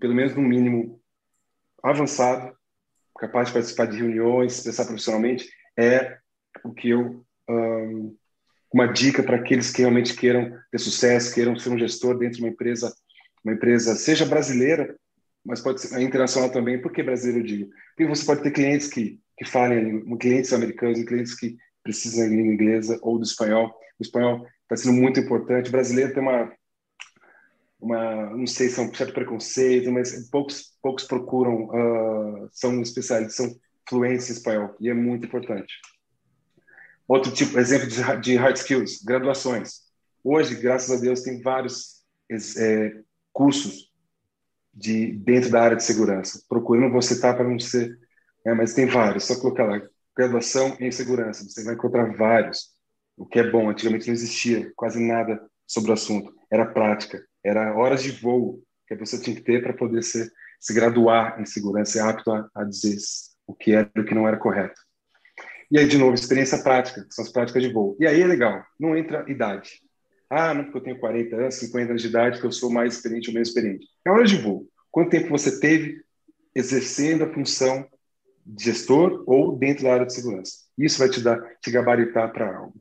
pelo 0.00 0.14
menos 0.14 0.34
no 0.34 0.42
mínimo 0.42 1.00
avançado, 1.82 2.56
capaz 3.18 3.48
de 3.48 3.54
participar 3.54 3.86
de 3.86 3.98
reuniões, 3.98 4.58
expressar 4.58 4.84
profissionalmente, 4.84 5.48
é 5.76 6.18
o 6.64 6.72
que 6.72 6.90
eu 6.90 7.24
um, 7.48 8.16
uma 8.72 8.86
dica 8.86 9.22
para 9.22 9.36
aqueles 9.36 9.70
que 9.70 9.80
realmente 9.80 10.14
queiram 10.14 10.52
ter 10.70 10.78
sucesso, 10.78 11.34
queiram 11.34 11.58
ser 11.58 11.70
um 11.70 11.78
gestor 11.78 12.18
dentro 12.18 12.36
de 12.36 12.42
uma 12.44 12.50
empresa, 12.50 12.92
uma 13.44 13.54
empresa 13.54 13.94
seja 13.94 14.26
brasileira, 14.26 14.94
mas 15.44 15.60
pode 15.60 15.80
ser 15.80 15.98
internacional 16.00 16.50
também. 16.50 16.80
Por 16.80 16.92
que 16.92 17.02
brasileiro 17.02 17.40
eu 17.40 17.46
digo? 17.46 17.70
Porque 17.96 18.06
você 18.06 18.26
pode 18.26 18.42
ter 18.42 18.50
clientes 18.50 18.88
que 18.88 19.18
que 19.38 19.44
falem, 19.44 20.04
clientes 20.18 20.52
americanos, 20.52 21.02
clientes 21.04 21.34
que 21.34 21.56
precisam 21.82 22.24
da 22.24 22.30
língua 22.34 22.52
inglesa 22.52 22.98
ou 23.02 23.18
do 23.18 23.24
espanhol. 23.24 23.72
O 23.98 24.02
espanhol 24.02 24.44
está 24.62 24.76
sendo 24.76 25.00
muito 25.00 25.20
importante. 25.20 25.68
O 25.68 25.72
brasileiro 25.72 26.12
tem 26.12 26.22
uma 26.22 26.52
uma 27.80 28.30
não 28.30 28.46
sei 28.46 28.68
se 28.68 28.80
é 28.80 28.82
um 28.82 28.94
certo 28.94 29.14
preconceito, 29.14 29.90
mas 29.90 30.28
poucos 30.30 30.72
poucos 30.82 31.04
procuram 31.04 31.66
uh, 31.66 32.48
são 32.52 32.80
especialistas, 32.82 33.36
são 33.36 33.56
fluentes 33.88 34.28
em 34.28 34.32
espanhol 34.32 34.74
e 34.80 34.88
é 34.88 34.94
muito 34.94 35.26
importante. 35.26 35.74
Outro 37.06 37.32
tipo, 37.32 37.58
exemplo 37.58 37.88
de, 37.88 38.20
de 38.20 38.36
hard 38.36 38.56
skills, 38.56 39.02
graduações. 39.02 39.88
Hoje, 40.22 40.54
graças 40.56 40.90
a 40.90 41.00
Deus, 41.00 41.22
tem 41.22 41.40
vários 41.40 42.02
é, 42.58 42.92
cursos 43.32 43.90
de 44.74 45.12
dentro 45.12 45.50
da 45.50 45.62
área 45.62 45.76
de 45.76 45.84
segurança. 45.84 46.42
Procure, 46.48 46.80
não 46.80 46.92
vou 46.92 47.00
citar 47.00 47.34
para 47.34 47.48
não 47.48 47.58
ser, 47.58 47.98
é, 48.44 48.52
mas 48.52 48.74
tem 48.74 48.86
vários. 48.86 49.24
Só 49.24 49.40
colocar 49.40 49.64
lá 49.64 49.80
graduação 50.16 50.76
em 50.80 50.90
segurança. 50.90 51.44
Você 51.44 51.64
vai 51.64 51.74
encontrar 51.74 52.16
vários. 52.16 52.70
O 53.16 53.24
que 53.24 53.38
é 53.38 53.50
bom. 53.50 53.70
Antigamente 53.70 54.06
não 54.06 54.14
existia 54.14 54.70
quase 54.76 55.00
nada 55.00 55.40
sobre 55.66 55.90
o 55.90 55.94
assunto. 55.94 56.34
Era 56.50 56.66
prática, 56.66 57.24
era 57.48 57.74
horas 57.74 58.02
de 58.02 58.10
voo 58.12 58.62
que 58.86 58.94
a 58.94 58.96
pessoa 58.96 59.20
tinha 59.20 59.36
que 59.36 59.42
ter 59.42 59.62
para 59.62 59.72
poder 59.72 60.02
ser, 60.02 60.30
se 60.60 60.72
graduar 60.72 61.40
em 61.40 61.44
segurança, 61.44 61.92
ser 61.92 62.00
apto 62.00 62.30
a, 62.30 62.48
a 62.54 62.64
dizer 62.64 62.96
o 63.46 63.54
que 63.54 63.72
era 63.72 63.90
e 63.94 64.00
o 64.00 64.04
que 64.04 64.14
não 64.14 64.26
era 64.26 64.36
correto. 64.36 64.80
E 65.70 65.78
aí, 65.78 65.86
de 65.86 65.98
novo, 65.98 66.14
experiência 66.14 66.62
prática, 66.62 67.06
são 67.10 67.24
as 67.24 67.30
práticas 67.30 67.62
de 67.62 67.70
voo. 67.70 67.96
E 68.00 68.06
aí 68.06 68.22
é 68.22 68.26
legal, 68.26 68.64
não 68.80 68.96
entra 68.96 69.24
idade. 69.30 69.82
Ah, 70.30 70.52
não 70.54 70.64
porque 70.64 70.78
eu 70.78 70.82
tenho 70.82 70.98
40 70.98 71.36
anos, 71.36 71.54
50 71.56 71.90
anos 71.90 72.02
de 72.02 72.08
idade, 72.08 72.40
que 72.40 72.46
eu 72.46 72.52
sou 72.52 72.70
mais 72.70 72.94
experiente 72.94 73.28
ou 73.28 73.34
menos 73.34 73.48
experiente. 73.48 73.86
É 74.06 74.10
hora 74.10 74.24
de 74.24 74.36
voo. 74.36 74.66
Quanto 74.90 75.10
tempo 75.10 75.28
você 75.28 75.60
teve 75.60 76.02
exercendo 76.54 77.24
a 77.24 77.32
função 77.32 77.86
de 78.44 78.64
gestor 78.64 79.22
ou 79.26 79.56
dentro 79.56 79.84
da 79.84 79.92
área 79.92 80.06
de 80.06 80.14
segurança? 80.14 80.52
Isso 80.76 80.98
vai 80.98 81.08
te 81.08 81.20
dar, 81.20 81.38
te 81.60 81.70
gabaritar 81.70 82.32
para 82.32 82.56
algo. 82.56 82.74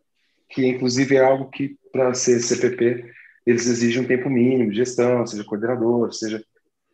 Que, 0.50 0.66
inclusive, 0.66 1.16
é 1.16 1.24
algo 1.24 1.50
que, 1.50 1.78
para 1.92 2.14
ser 2.14 2.40
CPP, 2.40 3.12
eles 3.48 3.66
exigem 3.66 4.04
um 4.04 4.08
tempo 4.08 4.30
mínimo 4.30 4.70
de 4.70 4.76
gestão, 4.76 5.26
seja 5.26 5.44
coordenador, 5.46 6.14
seja 6.14 6.44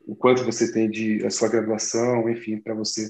o 0.05 0.15
quanto 0.15 0.45
você 0.45 0.71
tem 0.71 0.87
de 0.87 1.25
a 1.25 1.31
sua 1.31 1.49
graduação, 1.49 2.29
enfim, 2.29 2.59
para 2.59 2.75
você 2.75 3.09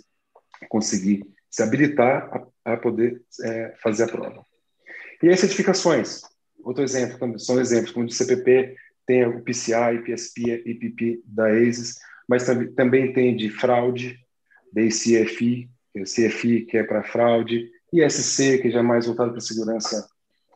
conseguir 0.69 1.25
se 1.51 1.61
habilitar 1.61 2.47
a, 2.63 2.73
a 2.73 2.77
poder 2.77 3.21
é, 3.43 3.75
fazer 3.83 4.03
a 4.03 4.07
prova. 4.07 4.45
E 5.21 5.27
as 5.27 5.41
certificações, 5.41 6.21
outro 6.63 6.85
exemplo, 6.85 7.37
são 7.37 7.59
exemplos, 7.59 7.91
como 7.91 8.05
de 8.05 8.15
CPP, 8.15 8.77
tem 9.05 9.25
o 9.25 9.43
PCI, 9.43 10.01
PSP, 10.05 10.63
IPP 10.65 11.21
da 11.25 11.47
ASIS, 11.47 11.95
mas 12.29 12.45
também, 12.45 12.73
também 12.73 13.13
tem 13.13 13.35
de 13.35 13.49
fraude, 13.49 14.17
da 14.71 14.81
CFI, 14.87 15.69
que 15.91 15.99
é 15.99 16.03
CFI, 16.03 16.61
que 16.61 16.77
é 16.77 16.83
para 16.83 17.03
fraude, 17.03 17.69
ISC, 17.91 18.59
que 18.59 18.71
já 18.71 18.79
é 18.79 18.81
mais 18.81 19.05
voltado 19.05 19.31
para 19.31 19.41
segurança, 19.41 20.07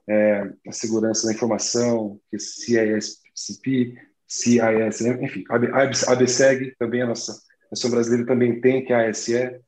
é, 0.09 0.49
a 0.67 0.71
segurança 0.71 1.27
da 1.27 1.33
informação, 1.33 2.19
que 2.29 2.37
é 2.37 2.39
CISP, 2.39 3.97
CIS, 4.27 5.01
enfim, 5.01 5.43
a 5.49 6.11
ABSEG, 6.13 6.75
também 6.77 7.01
a 7.01 7.07
nossa 7.07 7.33
a 7.67 7.71
nação 7.71 7.91
brasileira 7.91 8.25
também 8.25 8.59
tem, 8.61 8.83
que 8.83 8.93
é 8.93 8.95
a 8.95 9.09
ASE, 9.09 9.59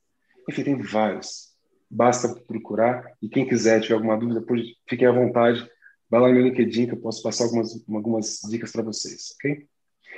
enfim, 0.47 0.63
tem 0.63 0.81
vários. 0.81 1.49
Basta 1.89 2.33
procurar. 2.47 3.03
E 3.21 3.27
quem 3.27 3.47
quiser, 3.47 3.81
tiver 3.81 3.95
alguma 3.95 4.17
dúvida, 4.17 4.43
fiquem 4.87 5.07
à 5.07 5.11
vontade. 5.11 5.69
Vai 6.09 6.21
lá 6.21 6.27
no 6.27 6.33
meu 6.33 6.43
LinkedIn 6.43 6.87
que 6.87 6.93
eu 6.93 7.01
posso 7.01 7.21
passar 7.21 7.43
algumas, 7.43 7.71
algumas 7.89 8.39
dicas 8.49 8.71
para 8.71 8.83
vocês, 8.83 9.35
ok? 9.35 9.67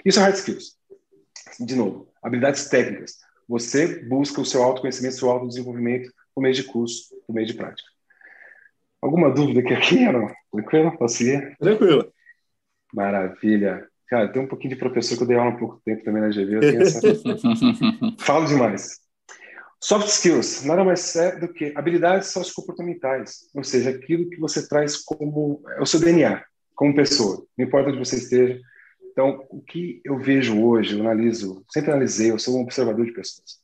Isso 0.05 0.19
é 0.19 0.21
hard 0.21 0.35
skills. 0.35 0.77
De 1.59 1.75
novo, 1.75 2.07
habilidades 2.23 2.69
técnicas. 2.69 3.17
Você 3.47 4.05
busca 4.05 4.39
o 4.39 4.45
seu 4.45 4.63
autoconhecimento, 4.63 5.15
seu 5.15 5.29
autodesenvolvimento 5.29 6.13
por 6.33 6.41
meio 6.41 6.53
de 6.53 6.63
curso, 6.63 7.09
por 7.25 7.33
meio 7.33 7.47
de 7.47 7.53
prática. 7.55 7.90
Alguma 9.01 9.31
dúvida 9.31 9.61
aqui, 9.61 9.73
aqui 9.73 10.11
não? 10.11 10.27
Tranquilo? 10.51 10.97
Posso 10.97 11.23
ir? 11.23 11.57
Tranquilo. 11.57 12.11
Maravilha. 12.93 13.87
Cara, 14.07 14.27
tem 14.27 14.41
um 14.41 14.47
pouquinho 14.47 14.73
de 14.73 14.79
professor 14.79 15.17
que 15.17 15.23
eu 15.23 15.27
dei 15.27 15.37
aula 15.37 15.51
há 15.51 15.57
pouco 15.57 15.81
tempo 15.85 16.03
também 16.03 16.21
na 16.21 16.29
GV. 16.29 16.55
Eu 16.55 16.59
tenho 16.59 16.81
essa... 16.81 16.99
Falo 18.19 18.45
demais. 18.45 18.99
Soft 19.83 20.09
skills 20.09 20.63
nada 20.63 20.83
mais 20.83 21.15
é 21.15 21.39
do 21.39 21.51
que 21.51 21.73
habilidades 21.75 22.27
sociocomportamentais, 22.27 23.49
ou 23.55 23.63
seja, 23.63 23.89
aquilo 23.89 24.29
que 24.29 24.39
você 24.39 24.67
traz 24.67 24.97
como 24.97 25.63
é 25.75 25.81
o 25.81 25.87
seu 25.87 25.99
DNA, 25.99 26.43
como 26.75 26.93
pessoa, 26.93 27.43
não 27.57 27.65
importa 27.65 27.89
onde 27.89 27.97
você 27.97 28.17
esteja. 28.17 28.61
Então, 29.11 29.43
o 29.49 29.59
que 29.59 29.99
eu 30.05 30.19
vejo 30.19 30.63
hoje, 30.63 30.95
eu 30.95 31.01
analiso, 31.01 31.65
sempre 31.71 31.89
analisei, 31.89 32.29
eu 32.29 32.37
sou 32.37 32.57
um 32.57 32.61
observador 32.61 33.03
de 33.03 33.11
pessoas, 33.11 33.59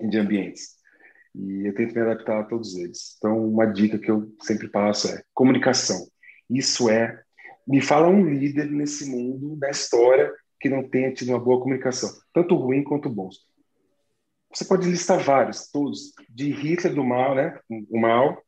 de 0.00 0.16
ambientes, 0.16 0.77
e 1.34 1.66
eu 1.66 1.74
tento 1.74 1.94
me 1.94 2.00
adaptar 2.00 2.40
a 2.40 2.44
todos 2.44 2.76
eles. 2.76 3.16
Então, 3.18 3.48
uma 3.48 3.66
dica 3.66 3.98
que 3.98 4.10
eu 4.10 4.32
sempre 4.42 4.68
passo 4.68 5.08
é 5.08 5.22
comunicação. 5.34 6.06
Isso 6.48 6.88
é, 6.88 7.22
me 7.66 7.80
fala 7.80 8.08
um 8.08 8.24
líder 8.24 8.70
nesse 8.70 9.08
mundo, 9.10 9.56
da 9.56 9.70
história, 9.70 10.32
que 10.60 10.68
não 10.68 10.88
tenha 10.88 11.12
tido 11.12 11.30
uma 11.30 11.40
boa 11.40 11.60
comunicação, 11.60 12.10
tanto 12.32 12.54
ruim 12.56 12.82
quanto 12.82 13.08
bom 13.08 13.28
você 14.54 14.64
pode 14.64 14.88
listar 14.88 15.20
vários, 15.20 15.70
todos, 15.70 16.12
de 16.28 16.50
Hitler 16.50 16.94
do 16.94 17.04
mal, 17.04 17.34
né? 17.34 17.58
O 17.90 17.98
mal, 18.00 18.42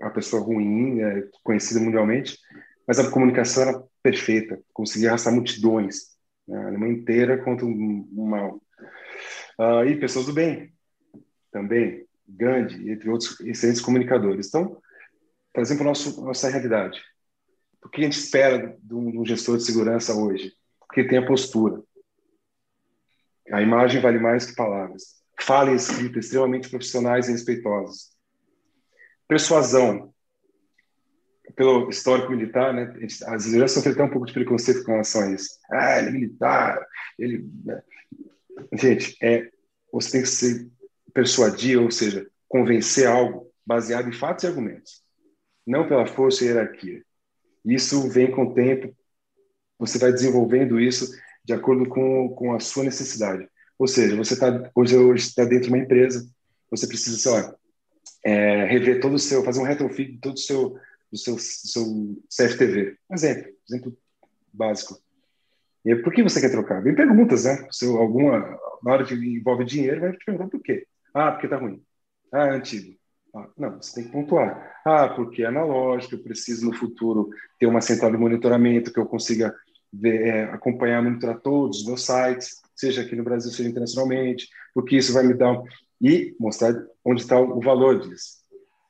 a 0.00 0.10
pessoa 0.10 0.42
ruim, 0.42 1.00
é, 1.00 1.28
conhecida 1.42 1.80
mundialmente, 1.80 2.38
mas 2.86 2.98
a 2.98 3.10
comunicação 3.10 3.62
era 3.62 3.82
perfeita, 4.02 4.60
conseguia 4.72 5.08
arrastar 5.08 5.32
multidões, 5.32 6.16
né? 6.46 6.58
a 6.58 6.66
Alemanha 6.68 6.94
inteira 6.94 7.42
contra 7.42 7.64
um 7.64 8.26
mal. 8.26 8.60
Uh, 9.58 9.84
e 9.86 9.98
pessoas 9.98 10.26
do 10.26 10.32
bem, 10.32 10.72
também, 11.50 12.06
Gandhi, 12.36 12.90
entre 12.90 13.08
outros 13.08 13.38
excelentes 13.40 13.80
comunicadores. 13.80 14.48
Então, 14.48 14.80
trazendo 15.52 15.78
para 15.78 15.90
a 15.90 16.24
nossa 16.24 16.48
realidade. 16.48 17.00
O 17.84 17.88
que 17.88 18.00
a 18.00 18.04
gente 18.04 18.18
espera 18.18 18.76
de 18.82 18.94
um, 18.94 19.24
gestor 19.24 19.56
de 19.56 19.64
segurança 19.64 20.14
hoje? 20.14 20.52
Que 20.92 21.04
tenha 21.04 21.26
postura. 21.26 21.82
A 23.52 23.62
imagem 23.62 24.00
vale 24.00 24.18
mais 24.18 24.46
que 24.46 24.54
palavras 24.54 25.20
fala 25.42 25.72
e 25.72 25.76
escrita 25.76 26.18
extremamente 26.18 26.68
profissionais 26.68 27.28
e 27.28 27.32
respeitosos. 27.32 28.10
Persuasão. 29.26 30.12
Pelo 31.56 31.90
histórico 31.90 32.30
militar, 32.30 32.72
né, 32.72 32.94
as 33.26 33.44
lideranças 33.44 33.72
sofreram 33.72 33.96
até 33.96 34.04
um 34.04 34.12
pouco 34.12 34.26
de 34.26 34.32
preconceito 34.32 34.84
com 34.84 34.92
relação 34.92 35.22
a 35.22 35.32
isso. 35.32 35.58
Ah, 35.70 35.98
ele 35.98 36.08
é 36.08 36.12
militar, 36.12 36.86
ele... 37.18 37.50
Né. 37.64 37.82
Gente, 38.74 39.16
é, 39.20 39.50
você 39.92 40.12
tem 40.12 40.22
que 40.22 40.28
se 40.28 40.70
persuadir, 41.12 41.80
ou 41.80 41.90
seja, 41.90 42.26
convencer 42.48 43.06
algo 43.06 43.50
baseado 43.64 44.08
em 44.08 44.12
fatos 44.12 44.44
e 44.44 44.46
argumentos, 44.46 45.02
não 45.66 45.86
pela 45.86 46.06
força 46.06 46.44
e 46.44 46.48
hierarquia. 46.48 47.02
Isso 47.64 48.08
vem 48.08 48.30
com 48.30 48.44
o 48.44 48.54
tempo, 48.54 48.94
você 49.78 49.98
vai 49.98 50.12
desenvolvendo 50.12 50.80
isso 50.80 51.10
de 51.44 51.52
acordo 51.52 51.88
com, 51.88 52.28
com 52.30 52.54
a 52.54 52.60
sua 52.60 52.84
necessidade. 52.84 53.48
Ou 53.78 53.86
seja, 53.86 54.16
você 54.16 54.34
está 54.34 54.70
hoje 54.74 55.28
está 55.28 55.44
dentro 55.44 55.64
de 55.64 55.68
uma 55.70 55.82
empresa, 55.82 56.28
você 56.70 56.86
precisa, 56.86 57.16
sei 57.16 57.32
lá, 57.32 57.54
é, 58.24 58.64
rever 58.66 59.00
todo 59.00 59.14
o 59.14 59.18
seu, 59.18 59.42
fazer 59.44 59.60
um 59.60 59.64
retrofit 59.64 60.12
de 60.12 60.18
todo 60.18 60.34
o 60.34 60.38
seu, 60.38 60.78
do 61.10 61.18
seu, 61.18 61.34
do 61.34 61.40
seu 61.40 62.16
CFTV. 62.28 62.96
Um 63.08 63.14
exemplo, 63.14 63.52
exemplo 63.68 63.96
básico. 64.52 65.00
E 65.84 65.96
por 65.96 66.12
que 66.12 66.22
você 66.22 66.40
quer 66.40 66.50
trocar? 66.50 66.82
Vem 66.82 66.94
perguntas, 66.94 67.44
né? 67.44 67.66
Se 67.70 67.86
alguma, 67.86 68.38
na 68.82 68.92
hora 68.92 69.04
que 69.04 69.14
envolve 69.14 69.64
dinheiro, 69.64 70.00
vai 70.00 70.12
te 70.12 70.24
perguntar 70.24 70.48
por 70.48 70.60
quê. 70.60 70.86
Ah, 71.14 71.32
porque 71.32 71.46
está 71.46 71.56
ruim. 71.56 71.82
Ah, 72.32 72.46
é 72.46 72.50
antigo. 72.50 72.96
Ah, 73.34 73.48
não, 73.56 73.76
você 73.80 73.94
tem 73.94 74.04
que 74.04 74.12
pontuar. 74.12 74.80
Ah, 74.84 75.08
porque 75.08 75.42
é 75.42 75.46
analógico, 75.46 76.14
eu 76.14 76.22
preciso 76.22 76.66
no 76.66 76.74
futuro 76.74 77.28
ter 77.58 77.66
uma 77.66 77.80
central 77.80 78.10
de 78.10 78.16
monitoramento 78.16 78.92
que 78.92 78.98
eu 78.98 79.06
consiga 79.06 79.54
ver, 79.92 80.26
é, 80.26 80.42
acompanhar, 80.44 81.02
monitorar 81.02 81.40
todos 81.40 81.80
os 81.80 81.86
meus 81.86 82.04
sites 82.04 82.60
seja 82.74 83.02
aqui 83.02 83.14
no 83.14 83.24
Brasil, 83.24 83.50
seja 83.50 83.68
internacionalmente, 83.68 84.48
porque 84.72 84.96
isso 84.96 85.12
vai 85.12 85.26
me 85.26 85.34
dar 85.34 85.60
e 86.00 86.34
mostrar 86.40 86.74
onde 87.04 87.20
está 87.20 87.38
o 87.38 87.60
valor 87.60 88.00
disso. 88.00 88.40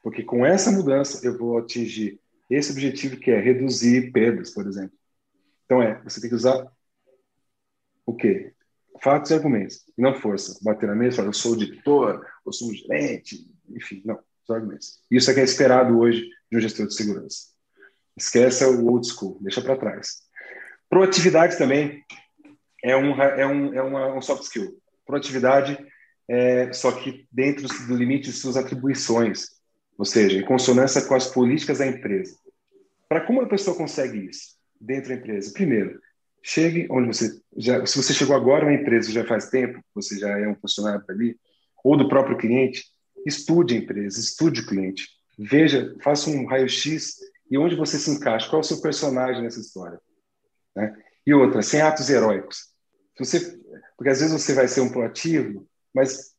Porque 0.03 0.23
com 0.23 0.47
essa 0.47 0.71
mudança 0.71 1.27
eu 1.27 1.37
vou 1.37 1.59
atingir 1.59 2.21
esse 2.49 2.71
objetivo 2.73 3.17
que 3.19 3.31
é 3.31 3.41
reduzir 3.41 4.13
perdas, 4.13 4.53
por 4.55 4.67
exemplo. 4.67 4.97
Então 5.65 5.83
é, 5.83 6.01
você 6.03 6.21
tem 6.21 6.31
que 6.31 6.37
usar 6.37 6.67
o 8.07 8.15
quê? 8.15 8.53
Fatos 9.03 9.31
e 9.31 9.35
argumentos, 9.35 9.85
e 9.97 10.03
não 10.03 10.15
força. 10.15 10.59
Bater 10.63 10.89
na 10.89 10.95
mesa, 10.95 11.17
falar, 11.17 11.29
eu 11.29 11.33
sou 11.33 11.53
o 11.53 11.57
diretor, 11.57 12.27
eu 12.45 12.53
sou 12.53 12.69
o 12.69 12.75
gerente, 12.75 13.47
enfim, 13.71 14.03
não, 14.05 14.19
são 14.47 14.57
argumentos. 14.57 15.01
Isso 15.11 15.31
é 15.31 15.35
que 15.35 15.41
é 15.41 15.45
esperado 15.45 15.99
hoje 15.99 16.29
de 16.51 16.57
um 16.57 16.61
gestor 16.61 16.87
de 16.87 16.95
segurança. 16.95 17.49
Esquece 18.17 18.65
o 18.65 18.87
old 18.87 19.07
school, 19.07 19.39
deixa 19.41 19.63
para 19.63 19.77
trás. 19.77 20.23
Proatividade 20.89 21.57
também 21.57 22.05
é 22.85 22.97
um, 22.97 23.21
é 23.23 23.47
um, 23.47 23.75
é 23.75 23.83
uma, 23.83 24.15
um 24.15 24.21
soft 24.21 24.43
skill. 24.43 24.79
Proatividade 25.07 25.79
é, 26.29 26.73
só 26.73 26.93
que 26.93 27.27
dentro 27.31 27.67
do 27.87 27.97
limite 27.97 28.31
de 28.31 28.37
suas 28.37 28.57
atribuições, 28.57 29.47
ou 29.99 30.05
seja, 30.05 30.39
em 30.39 30.45
consonância 30.45 31.03
com 31.03 31.15
as 31.15 31.27
políticas 31.27 31.79
da 31.79 31.87
empresa. 31.87 32.37
Para 33.09 33.27
como 33.27 33.41
a 33.41 33.49
pessoa 33.49 33.77
consegue 33.77 34.27
isso 34.27 34.57
dentro 34.81 35.09
da 35.09 35.17
empresa? 35.17 35.53
Primeiro, 35.53 36.01
chegue 36.43 36.87
onde 36.91 37.09
você 37.09 37.41
já, 37.57 37.85
se 37.85 37.97
você 37.97 38.13
chegou 38.13 38.35
agora 38.35 38.65
na 38.65 38.75
empresa 38.75 39.13
já 39.13 39.25
faz 39.25 39.51
tempo, 39.51 39.83
você 39.95 40.19
já 40.19 40.39
é 40.39 40.49
um 40.49 40.57
funcionário 40.57 41.05
ali, 41.09 41.39
ou 41.85 41.97
do 41.97 42.09
próprio 42.09 42.37
cliente, 42.37 42.85
estude 43.27 43.75
a 43.75 43.79
empresa, 43.79 44.19
estude 44.19 44.61
o 44.61 44.67
cliente, 44.67 45.09
veja, 45.39 45.95
faça 46.03 46.31
um 46.31 46.47
raio-x 46.47 47.17
e 47.51 47.59
onde 47.59 47.75
você 47.75 47.99
se 47.99 48.11
encaixa, 48.11 48.49
qual 48.49 48.61
é 48.61 48.65
o 48.65 48.67
seu 48.67 48.81
personagem 48.81 49.43
nessa 49.43 49.61
história. 49.61 50.01
Né? 50.75 50.97
E 51.27 51.35
outra, 51.35 51.63
sem 51.63 51.81
atos 51.81 52.09
heróicos. 52.09 52.71
Você, 53.19 53.59
porque 53.97 54.11
às 54.11 54.21
vezes 54.21 54.33
você 54.33 54.55
vai 54.55 54.69
ser 54.69 54.81
um 54.81 54.91
proativo, 54.91 55.67
mas 55.93 56.35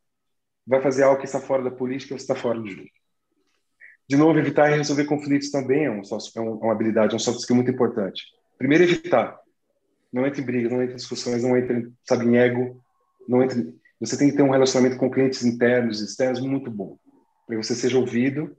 vai 0.66 0.82
fazer 0.82 1.04
algo 1.04 1.20
que 1.20 1.26
está 1.26 1.40
fora 1.40 1.64
da 1.64 1.72
política, 1.72 2.18
você 2.18 2.24
está 2.24 2.36
fora 2.36 2.60
do 2.60 2.68
jogo. 2.68 2.90
De 4.08 4.16
novo, 4.16 4.40
evitar 4.40 4.72
e 4.72 4.78
resolver 4.78 5.06
conflitos 5.06 5.52
também 5.52 5.86
é, 5.86 5.92
um, 5.92 6.02
é 6.02 6.40
uma 6.40 6.72
habilidade, 6.72 7.14
é 7.14 7.16
um 7.16 7.20
soft 7.20 7.40
skill 7.40 7.56
muito 7.56 7.72
importante. 7.72 8.24
Primeiro, 8.58 8.84
evitar. 8.84 9.40
Não 10.12 10.26
entre 10.26 10.41
em 10.41 10.45
brigas, 10.45 10.71
não 10.71 10.82
entre 10.82 10.93
em 10.93 10.97
discussões, 10.97 11.43
não 11.43 11.58
entre, 11.58 11.91
sabe, 12.08 12.26
em 12.26 12.38
ego. 12.38 12.82
Não 13.28 13.43
entre... 13.43 13.74
Você 14.00 14.17
tem 14.17 14.30
que 14.30 14.36
ter 14.36 14.43
um 14.43 14.50
relacionamento 14.50 14.97
com 14.97 15.12
clientes 15.12 15.43
internos 15.43 16.02
e 16.02 16.06
externos 16.06 16.39
muito 16.39 16.71
bom, 16.71 16.97
para 17.45 17.56
que 17.56 17.63
você 17.63 17.76
seja 17.76 17.97
ouvido 17.97 18.56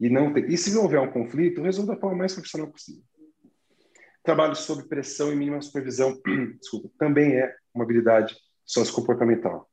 e 0.00 0.08
não 0.08 0.32
ter... 0.32 0.48
E 0.50 0.56
se 0.56 0.76
houver 0.76 1.00
um 1.00 1.10
conflito, 1.10 1.62
resolva 1.62 1.94
da 1.94 2.00
forma 2.00 2.18
mais 2.18 2.32
profissional 2.32 2.68
possível. 2.68 3.02
Trabalho 4.22 4.54
sob 4.54 4.84
pressão 4.88 5.32
e 5.32 5.36
mínima 5.36 5.60
supervisão, 5.60 6.18
desculpa, 6.60 6.90
também 6.98 7.36
é 7.36 7.54
uma 7.74 7.84
habilidade 7.84 8.34
sociocomportamental. 8.64 9.68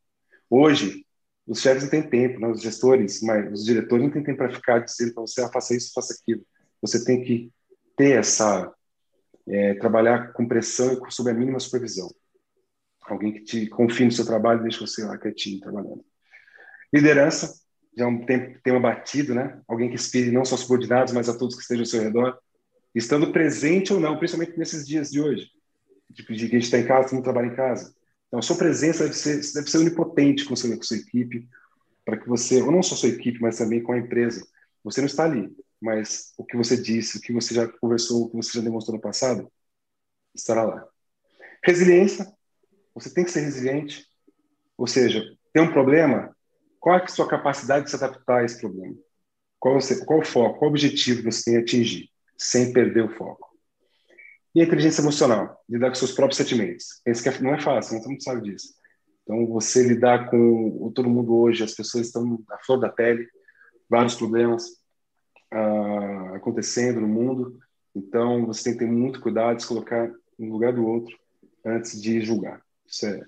Hoje, 0.49 1.05
os 1.47 1.59
chefes 1.59 1.83
não 1.83 1.89
têm 1.89 2.03
tempo, 2.03 2.39
né? 2.39 2.47
os 2.47 2.61
gestores, 2.61 3.21
mas 3.21 3.51
os 3.51 3.65
diretores 3.65 4.05
não 4.05 4.11
têm 4.11 4.23
tempo 4.23 4.37
para 4.37 4.53
ficar 4.53 4.79
dizendo 4.79 5.13
para 5.13 5.21
você, 5.21 5.41
ah, 5.41 5.49
faça 5.49 5.75
isso, 5.75 5.91
faça 5.93 6.13
aquilo. 6.13 6.45
Você 6.81 7.03
tem 7.03 7.23
que 7.23 7.51
ter 7.97 8.19
essa, 8.19 8.71
é, 9.47 9.73
trabalhar 9.75 10.33
com 10.33 10.47
pressão 10.47 10.93
e 10.93 11.11
sob 11.11 11.29
a 11.29 11.33
mínima 11.33 11.59
supervisão. 11.59 12.09
Alguém 13.01 13.33
que 13.33 13.43
te 13.43 13.67
confie 13.67 14.05
no 14.05 14.11
seu 14.11 14.25
trabalho 14.25 14.61
e 14.61 14.63
deixe 14.63 14.79
você 14.79 15.03
lá 15.03 15.17
quietinho 15.17 15.59
trabalhando. 15.59 16.03
Liderança, 16.93 17.53
já 17.97 18.05
é 18.05 18.07
um 18.07 18.25
tempo, 18.25 18.59
tema 18.63 18.79
batido, 18.79 19.35
né? 19.35 19.61
Alguém 19.67 19.89
que 19.89 19.95
inspire 19.95 20.31
não 20.31 20.45
só 20.45 20.55
subordinados, 20.55 21.13
mas 21.13 21.27
a 21.27 21.37
todos 21.37 21.55
que 21.55 21.61
estejam 21.61 21.81
ao 21.81 21.87
seu 21.87 22.01
redor, 22.01 22.37
estando 22.95 23.31
presente 23.31 23.91
ou 23.93 23.99
não, 23.99 24.17
principalmente 24.17 24.57
nesses 24.57 24.87
dias 24.87 25.09
de 25.09 25.19
hoje, 25.19 25.47
de 26.09 26.23
que 26.23 26.33
a 26.33 26.35
gente 26.37 26.59
está 26.59 26.77
em 26.77 26.85
casa, 26.85 27.07
todo 27.07 27.15
mundo 27.15 27.23
trabalha 27.23 27.47
em 27.47 27.55
casa. 27.55 27.93
Então, 28.27 28.39
a 28.39 28.41
sua 28.41 28.57
presença 28.57 29.03
deve 29.03 29.15
ser, 29.15 29.35
deve 29.53 29.69
ser 29.69 29.77
onipotente 29.77 30.45
com, 30.45 30.55
com 30.55 30.83
sua 30.83 30.97
equipe, 30.97 31.47
para 32.05 32.17
que 32.17 32.27
você, 32.27 32.61
ou 32.61 32.71
não 32.71 32.83
só 32.83 32.95
sua 32.95 33.09
equipe, 33.09 33.39
mas 33.41 33.57
também 33.57 33.81
com 33.81 33.93
a 33.93 33.97
empresa. 33.97 34.45
Você 34.83 35.01
não 35.01 35.07
está 35.07 35.23
ali, 35.23 35.55
mas 35.81 36.33
o 36.37 36.45
que 36.45 36.57
você 36.57 36.75
disse, 36.75 37.17
o 37.17 37.21
que 37.21 37.33
você 37.33 37.53
já 37.53 37.67
conversou, 37.67 38.23
o 38.25 38.29
que 38.29 38.35
você 38.35 38.57
já 38.57 38.63
demonstrou 38.63 38.95
no 38.95 39.01
passado, 39.01 39.51
estará 40.33 40.63
lá. 40.63 40.87
Resiliência, 41.63 42.31
você 42.93 43.13
tem 43.13 43.23
que 43.23 43.31
ser 43.31 43.41
resiliente, 43.41 44.05
ou 44.77 44.87
seja, 44.87 45.23
tem 45.53 45.63
um 45.63 45.71
problema, 45.71 46.35
qual 46.79 46.97
é 46.97 47.03
a 47.03 47.07
sua 47.07 47.27
capacidade 47.27 47.85
de 47.85 47.91
se 47.91 47.95
adaptar 47.95 48.41
a 48.41 48.43
esse 48.43 48.59
problema? 48.59 48.95
Qual, 49.59 49.79
você, 49.79 50.03
qual 50.05 50.19
o 50.19 50.25
foco, 50.25 50.59
qual 50.59 50.69
o 50.69 50.73
objetivo 50.73 51.23
que 51.23 51.31
você 51.31 51.45
tem 51.45 51.57
a 51.57 51.61
atingir, 51.61 52.09
sem 52.37 52.73
perder 52.73 53.05
o 53.05 53.15
foco? 53.15 53.49
E 54.53 54.61
a 54.61 54.65
inteligência 54.65 55.01
emocional, 55.01 55.63
lidar 55.67 55.89
com 55.89 55.95
seus 55.95 56.11
próprios 56.11 56.37
sentimentos. 56.37 57.01
Esse 57.05 57.23
que 57.23 57.43
não 57.43 57.55
é 57.55 57.61
fácil, 57.61 57.97
todo 57.97 58.09
mundo 58.09 58.21
sabe 58.21 58.41
disso. 58.41 58.73
Então, 59.23 59.47
você 59.47 59.81
lidar 59.83 60.29
com 60.29 60.91
todo 60.93 61.09
mundo 61.09 61.35
hoje, 61.35 61.63
as 61.63 61.73
pessoas 61.73 62.07
estão 62.07 62.43
à 62.49 62.57
flor 62.59 62.79
da 62.79 62.89
pele, 62.89 63.27
vários 63.93 64.15
problemas 64.15 64.69
uh, 65.53 66.33
acontecendo 66.33 66.99
no 66.99 67.07
mundo. 67.07 67.59
Então, 67.95 68.43
você 68.47 68.63
tem 68.63 68.73
que 68.73 68.79
ter 68.79 68.91
muito 68.91 69.21
cuidado, 69.21 69.61
se 69.61 69.67
colocar 69.67 70.11
no 70.37 70.51
lugar 70.51 70.73
do 70.73 70.83
outro 70.83 71.15
antes 71.63 72.01
de 72.01 72.19
julgar. 72.21 72.59
Isso 72.87 73.05
é, 73.05 73.23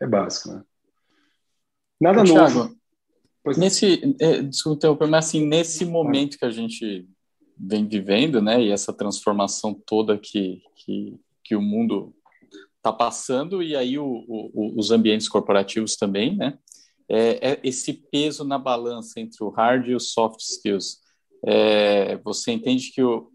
é 0.00 0.06
básico, 0.06 0.50
né? 0.50 0.62
Nada 2.00 2.22
novo. 2.22 2.76
Pois 3.42 3.58
nesse, 3.58 4.16
é, 4.20 4.40
desculpa 4.40 4.96
mas 5.00 5.26
assim, 5.26 5.44
nesse 5.44 5.84
momento 5.84 6.38
que 6.38 6.44
a 6.44 6.50
gente 6.50 7.06
vem 7.58 7.86
vivendo, 7.88 8.40
né? 8.40 8.62
E 8.62 8.70
essa 8.70 8.92
transformação 8.92 9.74
toda 9.74 10.16
que, 10.16 10.62
que, 10.76 11.18
que 11.42 11.56
o 11.56 11.60
mundo 11.60 12.14
está 12.76 12.92
passando, 12.92 13.62
e 13.62 13.74
aí 13.74 13.98
o, 13.98 14.24
o, 14.28 14.78
os 14.78 14.92
ambientes 14.92 15.28
corporativos 15.28 15.96
também, 15.96 16.36
né? 16.36 16.56
É, 17.08 17.52
é, 17.52 17.60
esse 17.62 17.92
peso 17.92 18.44
na 18.44 18.58
balança 18.58 19.20
entre 19.20 19.42
o 19.44 19.50
hard 19.50 19.88
e 19.88 19.94
os 19.94 20.12
soft 20.12 20.40
skills. 20.40 21.00
É, 21.46 22.16
você 22.18 22.52
entende 22.52 22.90
que 22.90 23.02
o, 23.02 23.30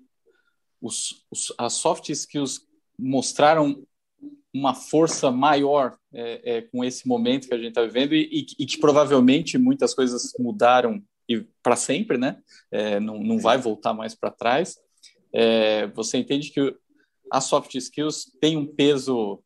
os, 0.81 1.25
os, 1.29 1.53
as 1.57 1.73
soft 1.73 2.09
skills 2.09 2.61
mostraram 2.97 3.83
uma 4.53 4.73
força 4.73 5.31
maior 5.31 5.97
é, 6.11 6.57
é, 6.57 6.61
com 6.63 6.83
esse 6.83 7.07
momento 7.07 7.47
que 7.47 7.53
a 7.53 7.57
gente 7.57 7.69
está 7.69 7.83
vivendo 7.83 8.13
e, 8.13 8.27
e, 8.31 8.63
e, 8.63 8.65
que 8.65 8.79
provavelmente 8.79 9.57
muitas 9.57 9.93
coisas 9.93 10.33
mudaram 10.39 11.01
para 11.61 11.75
sempre, 11.75 12.17
né? 12.17 12.41
É, 12.71 12.99
não, 12.99 13.19
não 13.19 13.37
vai 13.37 13.59
voltar 13.59 13.93
mais 13.93 14.15
para 14.15 14.31
trás. 14.31 14.77
É, 15.31 15.85
você 15.87 16.17
entende 16.17 16.49
que 16.49 16.75
as 17.31 17.43
soft 17.43 17.75
skills 17.75 18.25
têm 18.41 18.57
um 18.57 18.65
peso 18.65 19.43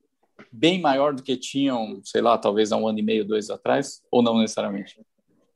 bem 0.52 0.82
maior 0.82 1.13
do 1.13 1.24
que 1.24 1.38
tinham, 1.38 2.02
sei 2.04 2.22
lá, 2.22 2.38
talvez 2.38 2.72
há 2.72 2.78
um 2.78 2.88
ano 2.88 3.00
e 3.00 3.04
meio, 3.04 3.26
dois 3.26 3.50
atrás, 3.50 4.02
ou 4.12 4.22
não 4.22 4.39
necessariamente? 4.39 5.00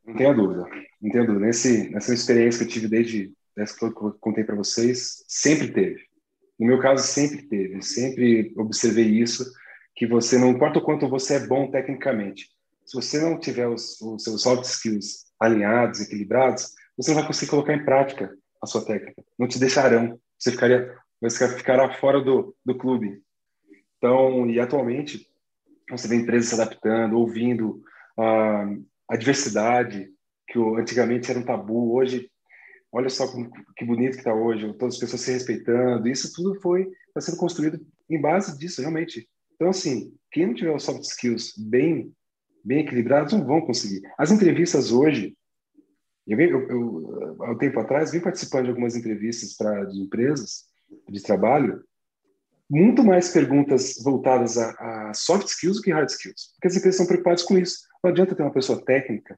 Não 0.06 0.16
tenha 0.16 0.34
dúvida, 0.34 0.66
não 1.02 1.12
tenha 1.12 1.26
dúvida. 1.26 1.46
Nesse, 1.46 1.90
nessa 1.90 2.14
experiência 2.14 2.60
que 2.60 2.72
eu 2.72 2.74
tive 2.74 2.88
desde 2.88 3.34
essa 3.58 3.78
que 3.78 3.84
eu 3.84 4.14
contei 4.20 4.44
para 4.44 4.56
vocês, 4.56 5.24
sempre 5.28 5.72
teve. 5.72 6.02
No 6.60 6.68
meu 6.68 6.80
caso, 6.80 7.04
sempre 7.06 7.44
teve. 7.44 7.82
Sempre 7.82 8.54
observei 8.58 9.06
isso, 9.06 9.46
que 9.96 10.08
você, 10.08 10.38
não 10.38 10.50
importa 10.50 10.80
o 10.80 10.82
quanto 10.82 11.10
você 11.10 11.36
é 11.36 11.48
bom 11.48 11.70
tecnicamente, 11.70 12.46
se 12.88 12.96
você 12.96 13.20
não 13.20 13.38
tiver 13.38 13.68
os, 13.68 14.00
os 14.00 14.24
seus 14.24 14.42
soft 14.42 14.64
skills 14.64 15.26
alinhados, 15.40 16.00
equilibrados, 16.00 16.74
você 16.96 17.12
não 17.12 17.20
vai 17.20 17.28
conseguir 17.28 17.52
colocar 17.52 17.74
em 17.74 17.84
prática 17.84 18.34
a 18.64 18.66
sua 18.66 18.84
técnica. 18.86 19.22
Não 19.38 19.46
te 19.46 19.60
deixarão. 19.60 20.18
Você 20.40 20.52
ficaria, 20.52 20.96
você 21.22 21.50
ficará 21.58 21.94
fora 21.96 22.22
do, 22.22 22.56
do 22.66 22.78
clube. 22.78 23.22
Então, 23.98 24.50
e 24.50 24.60
atualmente, 24.60 25.28
você 25.90 26.08
vê 26.08 26.16
empresas 26.16 26.50
se 26.50 26.56
adaptando, 26.56 27.18
ouvindo 27.18 27.82
a, 28.18 28.66
a 29.10 29.16
diversidade, 29.16 30.10
que 30.48 30.60
antigamente 30.60 31.30
era 31.30 31.40
um 31.40 31.46
tabu, 31.46 31.94
hoje, 31.96 32.30
olha 32.92 33.10
só 33.10 33.28
como, 33.32 33.50
que 33.76 33.86
bonito 33.86 34.14
que 34.14 34.20
está 34.20 34.34
hoje, 34.34 34.72
todas 34.78 34.96
as 34.96 35.00
pessoas 35.00 35.22
se 35.22 35.32
respeitando, 35.32 36.08
isso 36.08 36.34
tudo 36.34 36.60
foi 36.62 36.88
está 37.08 37.22
sendo 37.22 37.38
construído 37.38 37.80
em 38.10 38.22
base 38.22 38.58
disso, 38.58 38.82
realmente. 38.82 39.28
Então, 39.56 39.70
assim, 39.70 40.14
quem 40.32 40.48
não 40.48 40.54
tiver 40.54 40.74
os 40.74 40.84
soft 40.84 41.04
skills 41.04 41.54
bem 41.58 42.14
bem 42.64 42.80
equilibrados, 42.80 43.32
não 43.32 43.46
vão 43.46 43.62
conseguir. 43.62 44.02
As 44.18 44.30
entrevistas 44.30 44.92
hoje, 44.92 45.38
eu, 46.28 46.38
eu, 46.38 46.70
eu 46.70 47.44
há 47.44 47.52
um 47.52 47.58
tempo 47.58 47.80
atrás, 47.80 48.12
vim 48.12 48.20
participando 48.20 48.66
de 48.66 48.70
algumas 48.72 48.94
entrevistas 48.94 49.56
para 49.56 49.86
de 49.86 50.02
empresas 50.02 50.66
de 51.08 51.24
trabalho, 51.24 51.82
muito 52.70 53.04
mais 53.04 53.30
perguntas 53.30 53.96
voltadas 54.04 54.58
a, 54.58 54.70
a, 55.10 55.14
soft 55.14 55.48
skills 55.48 55.78
do 55.78 55.84
que 55.84 55.92
hard 55.92 56.10
skills, 56.10 56.52
porque 56.56 56.68
as 56.68 56.76
empresas 56.76 56.96
estão 56.96 57.08
preocupadas 57.08 57.44
com 57.44 57.58
isso. 57.58 57.80
Não 58.04 58.12
adianta 58.12 58.36
ter 58.36 58.44
uma 58.44 58.52
pessoa 58.52 58.84
técnica, 58.84 59.38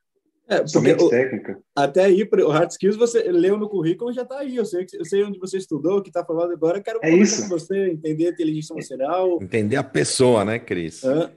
é, 0.49 0.65
somente 0.65 1.03
o, 1.03 1.09
técnica. 1.09 1.59
Até 1.75 2.05
aí, 2.05 2.23
o 2.23 2.49
hard 2.49 2.71
skills 2.71 2.97
você 2.97 3.21
leu 3.31 3.55
no 3.55 3.69
currículo 3.69 4.11
já 4.11 4.23
está 4.23 4.39
aí. 4.39 4.55
Eu 4.55 4.65
sei, 4.65 4.87
eu 4.93 5.05
sei 5.05 5.23
onde 5.23 5.37
você 5.37 5.57
estudou, 5.57 5.99
o 5.99 6.01
que 6.01 6.09
está 6.09 6.25
falando 6.25 6.51
agora. 6.51 6.81
Quero 6.81 6.99
é 7.03 7.11
isso. 7.11 7.43
com 7.43 7.49
você, 7.49 7.91
entender 7.91 8.27
a 8.27 8.31
inteligência 8.31 8.73
emocional. 8.73 9.37
Entender 9.39 9.75
a 9.75 9.83
pessoa, 9.83 10.43
né, 10.43 10.57
Cris? 10.57 11.03
É. 11.03 11.31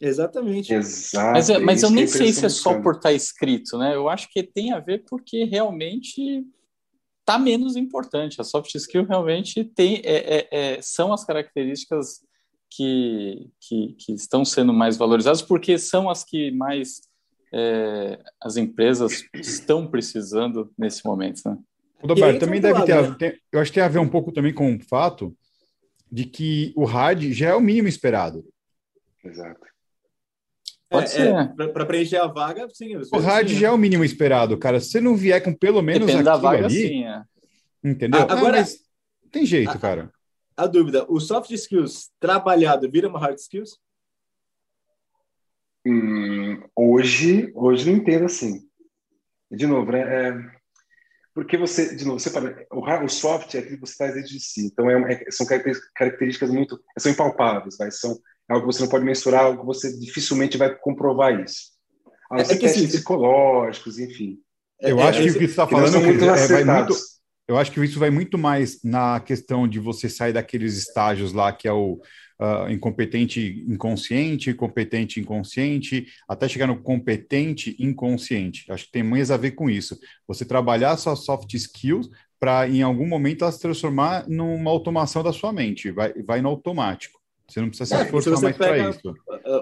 Exatamente. 0.00 0.74
Exato. 0.74 1.32
Mas, 1.32 1.48
é, 1.48 1.58
mas 1.58 1.82
eu 1.82 1.90
nem 1.90 2.08
sei 2.08 2.32
se 2.32 2.44
é 2.44 2.48
só 2.48 2.80
por 2.80 2.96
estar 2.96 3.10
tá 3.10 3.12
escrito, 3.12 3.78
né? 3.78 3.94
Eu 3.94 4.08
acho 4.08 4.28
que 4.30 4.42
tem 4.42 4.72
a 4.72 4.80
ver 4.80 5.04
porque 5.08 5.44
realmente 5.44 6.44
está 7.26 7.38
menos 7.38 7.74
importante. 7.74 8.40
A 8.40 8.44
soft 8.44 8.72
skill 8.76 9.04
realmente 9.04 9.64
tem, 9.64 10.00
é, 10.04 10.36
é, 10.36 10.48
é, 10.50 10.82
são 10.82 11.12
as 11.12 11.24
características 11.24 12.24
que, 12.70 13.50
que, 13.60 13.96
que, 13.98 14.12
estão 14.12 14.44
sendo 14.44 14.72
mais 14.72 14.96
valorizadas 14.96 15.42
porque 15.42 15.76
são 15.76 16.08
as 16.08 16.24
que 16.24 16.52
mais 16.52 17.00
é, 17.52 18.18
as 18.40 18.56
empresas 18.56 19.24
estão 19.34 19.86
precisando 19.88 20.72
nesse 20.78 21.04
momento, 21.04 21.42
né? 21.44 21.58
Roberto, 22.02 22.40
também 22.40 22.60
deve 22.60 22.84
ter, 22.84 23.02
né? 23.02 23.16
tem, 23.18 23.38
eu 23.50 23.58
acho 23.58 23.70
que 23.70 23.76
tem 23.76 23.82
a 23.82 23.88
ver 23.88 23.98
um 23.98 24.08
pouco 24.08 24.30
também 24.30 24.52
com 24.52 24.76
o 24.76 24.80
fato 24.80 25.34
de 26.12 26.24
que 26.26 26.72
o 26.76 26.84
hard 26.84 27.32
já 27.32 27.48
é 27.48 27.54
o 27.54 27.60
mínimo 27.60 27.88
esperado. 27.88 28.44
Exato. 29.24 29.66
Pode 30.88 31.06
é, 31.06 31.08
ser. 31.08 31.34
É, 31.34 31.66
para 31.68 31.86
preencher 31.86 32.18
a 32.18 32.26
vaga, 32.26 32.68
sim. 32.72 32.96
O 32.96 33.18
hard 33.18 33.48
já 33.48 33.68
é 33.68 33.70
o 33.70 33.78
mínimo 33.78 34.04
esperado, 34.04 34.56
cara. 34.56 34.80
Se 34.80 34.90
você 34.90 35.00
não 35.00 35.16
vier 35.16 35.42
com 35.42 35.52
pelo 35.52 35.82
menos 35.82 36.06
Depende 36.06 36.24
da 36.24 36.36
vaga, 36.36 36.66
ali, 36.66 36.88
sim, 36.88 37.04
é. 37.04 37.22
entendeu? 37.82 38.20
Ah, 38.20 38.32
agora, 38.32 38.60
não, 38.60 38.66
tem 39.30 39.44
jeito, 39.44 39.70
a, 39.70 39.78
cara. 39.78 40.12
A 40.56 40.66
dúvida, 40.66 41.04
o 41.08 41.20
soft 41.20 41.50
skills 41.50 42.10
trabalhado 42.20 42.90
vira 42.90 43.08
uma 43.08 43.18
hard 43.18 43.36
skills? 43.36 43.78
Hum, 45.84 46.62
hoje, 46.74 47.52
hoje 47.54 47.90
não 47.90 47.98
entendo 47.98 48.24
assim. 48.26 48.66
De 49.50 49.66
novo, 49.66 49.92
né? 49.92 50.00
É, 50.00 50.56
porque 51.34 51.56
você, 51.56 51.94
de 51.94 52.04
novo, 52.04 52.18
você 52.18 52.30
fala, 52.30 52.56
o, 52.72 53.04
o 53.04 53.08
soft 53.08 53.54
é 53.54 53.58
aquilo 53.58 53.74
que 53.74 53.86
você 53.86 53.94
faz 53.94 54.14
dentro 54.14 54.30
de 54.30 54.40
si. 54.40 54.66
Então, 54.66 54.90
é, 54.90 55.12
é, 55.12 55.30
são 55.30 55.46
características 55.94 56.50
muito, 56.50 56.82
são 56.98 57.12
impalpáveis, 57.12 57.76
vai, 57.76 57.90
são 57.90 58.18
é 58.48 58.54
algo 58.54 58.66
que 58.66 58.74
você 58.74 58.82
não 58.82 58.88
pode 58.88 59.04
mensurar, 59.04 59.44
algo 59.44 59.60
que 59.60 59.66
você 59.66 59.98
dificilmente 59.98 60.56
vai 60.56 60.74
comprovar 60.74 61.40
isso. 61.40 61.76
Ah, 62.30 62.40
é, 62.40 62.44
que 62.44 62.56
testes 62.56 62.82
assim, 62.82 62.88
psicológicos, 62.88 63.98
enfim. 63.98 64.38
Eu 64.80 65.00
acho 65.00 65.22
que 65.22 65.30
o 65.30 65.32
que 65.32 65.38
você 65.38 65.44
está 65.44 65.66
falando 65.66 66.00
muito 66.00 66.24
é, 66.24 66.64
vai 66.64 66.64
muito, 66.64 66.94
eu 67.48 67.56
acho 67.56 67.70
que 67.70 67.82
isso 67.84 67.98
vai 67.98 68.10
muito 68.10 68.36
mais 68.36 68.82
na 68.82 69.20
questão 69.20 69.68
de 69.68 69.78
você 69.78 70.08
sair 70.08 70.32
daqueles 70.32 70.76
estágios 70.76 71.32
lá 71.32 71.52
que 71.52 71.68
é 71.68 71.72
o 71.72 72.00
uh, 72.40 72.68
incompetente 72.70 73.64
inconsciente, 73.68 74.52
competente 74.52 75.20
inconsciente, 75.20 76.06
até 76.28 76.48
chegar 76.48 76.66
no 76.66 76.82
competente 76.82 77.76
inconsciente. 77.78 78.70
Acho 78.70 78.86
que 78.86 78.92
tem 78.92 79.02
mais 79.02 79.30
a 79.30 79.36
ver 79.36 79.52
com 79.52 79.70
isso. 79.70 79.96
Você 80.26 80.44
trabalhar 80.44 80.96
suas 80.96 81.24
soft 81.24 81.54
skills 81.54 82.10
para, 82.38 82.68
em 82.68 82.82
algum 82.82 83.06
momento, 83.06 83.42
ela 83.42 83.52
se 83.52 83.60
transformar 83.60 84.28
numa 84.28 84.70
automação 84.70 85.22
da 85.22 85.32
sua 85.32 85.52
mente, 85.52 85.90
vai, 85.90 86.12
vai 86.24 86.42
no 86.42 86.48
automático. 86.48 87.18
Você 87.48 87.60
não 87.60 87.68
precisa 87.68 87.94
se 87.94 87.94
é, 87.94 88.04
esforçar 88.04 88.42
mais 88.42 88.56
para 88.56 88.90
isso. 88.90 89.14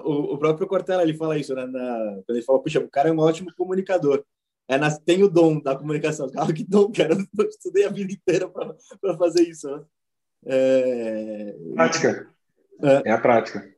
O, 0.03 0.33
o, 0.33 0.37
próprio 0.37 0.67
Cortella 0.67 1.03
ele 1.03 1.13
fala 1.13 1.37
isso, 1.37 1.53
né? 1.53 1.65
Na, 1.67 2.21
quando 2.25 2.37
ele 2.37 2.41
fala, 2.41 2.61
puxa, 2.61 2.79
o 2.79 2.89
cara 2.89 3.09
é 3.09 3.11
um 3.11 3.19
ótimo 3.19 3.53
comunicador. 3.55 4.23
É, 4.67 4.77
na, 4.77 4.89
tem 4.91 5.23
o 5.23 5.29
dom 5.29 5.59
da 5.59 5.75
comunicação. 5.75 6.29
Cara, 6.29 6.51
que 6.51 6.63
dom, 6.63 6.91
cara. 6.91 7.13
Eu 7.13 7.45
estudei 7.47 7.85
a 7.85 7.89
vida 7.89 8.11
inteira 8.11 8.49
para 8.49 9.17
fazer 9.17 9.43
isso. 9.43 9.69
Né? 9.69 9.83
É... 10.47 11.55
Prática. 11.75 12.29
É. 12.81 13.09
é. 13.09 13.11
a 13.11 13.17
prática. 13.19 13.69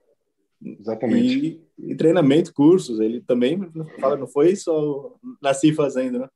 Exatamente. 0.64 1.62
E, 1.78 1.92
e, 1.92 1.96
treinamento, 1.96 2.54
cursos. 2.54 3.00
Ele 3.02 3.22
também 3.22 3.60
fala, 4.00 4.16
não 4.16 4.28
foi 4.28 4.56
só 4.56 5.16
nasci 5.42 5.74
fazendo, 5.74 6.20
né? 6.20 6.30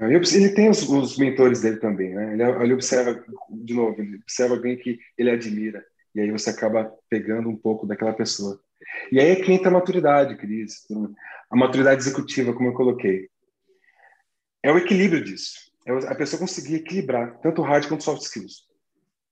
Ele 0.00 0.48
tem 0.50 0.70
os, 0.70 0.88
os 0.88 1.18
mentores 1.18 1.60
dele 1.60 1.76
também, 1.76 2.14
né? 2.14 2.32
Ele, 2.32 2.42
ele 2.42 2.72
observa, 2.72 3.22
de 3.50 3.74
novo, 3.74 4.00
ele 4.00 4.16
observa 4.16 4.54
alguém 4.54 4.78
que 4.78 4.98
ele 5.16 5.30
admira. 5.30 5.84
E 6.14 6.20
aí 6.20 6.30
você 6.30 6.50
acaba 6.50 6.92
pegando 7.08 7.48
um 7.48 7.56
pouco 7.56 7.86
daquela 7.86 8.12
pessoa. 8.12 8.60
E 9.12 9.20
aí 9.20 9.30
é 9.30 9.36
que 9.36 9.52
entra 9.52 9.68
a 9.68 9.72
maturidade, 9.72 10.36
Cris. 10.36 10.86
A 11.50 11.56
maturidade 11.56 12.00
executiva, 12.00 12.52
como 12.52 12.68
eu 12.68 12.74
coloquei 12.74 13.28
é 14.62 14.72
o 14.72 14.78
equilíbrio 14.78 15.24
disso. 15.24 15.70
É 15.86 15.92
a 15.92 16.14
pessoa 16.14 16.40
conseguir 16.40 16.76
equilibrar 16.76 17.38
tanto 17.40 17.62
hard 17.62 17.88
quanto 17.88 18.04
soft 18.04 18.22
skills 18.22 18.68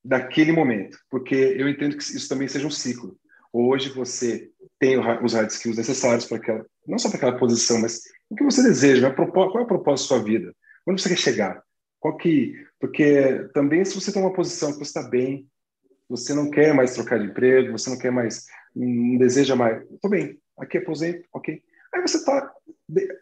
daquele 0.04 0.52
momento, 0.52 0.98
porque 1.10 1.34
eu 1.34 1.68
entendo 1.68 1.96
que 1.96 2.02
isso 2.02 2.28
também 2.28 2.48
seja 2.48 2.66
um 2.66 2.70
ciclo. 2.70 3.18
Hoje 3.52 3.90
você 3.90 4.50
tem 4.78 4.98
os 4.98 5.34
hard 5.34 5.50
skills 5.50 5.76
necessários 5.76 6.24
para 6.24 6.38
aquela, 6.38 6.66
não 6.86 6.98
só 6.98 7.08
para 7.08 7.18
aquela 7.18 7.38
posição, 7.38 7.80
mas 7.80 8.02
o 8.30 8.34
que 8.34 8.44
você 8.44 8.62
deseja, 8.62 9.12
qual 9.12 9.58
é 9.58 9.62
o 9.62 9.66
propósito 9.66 10.08
da 10.08 10.16
sua 10.16 10.24
vida, 10.24 10.54
onde 10.86 11.02
você 11.02 11.10
quer 11.10 11.18
chegar, 11.18 11.62
qual 12.00 12.16
que, 12.16 12.54
porque 12.80 13.48
também 13.52 13.84
se 13.84 13.94
você 13.94 14.12
tem 14.12 14.22
uma 14.22 14.32
posição 14.32 14.72
que 14.72 14.78
você 14.78 14.84
está 14.84 15.02
bem, 15.02 15.46
você 16.08 16.34
não 16.34 16.50
quer 16.50 16.74
mais 16.74 16.94
trocar 16.94 17.18
de 17.18 17.26
emprego, 17.26 17.72
você 17.72 17.90
não 17.90 17.98
quer 17.98 18.10
mais, 18.10 18.46
não 18.74 19.18
deseja 19.18 19.54
mais, 19.54 19.82
estou 19.90 20.10
bem, 20.10 20.38
aqui 20.58 20.78
aposento, 20.78 21.26
ok. 21.32 21.62
Aí 21.94 22.00
você 22.00 22.18
está 22.18 22.52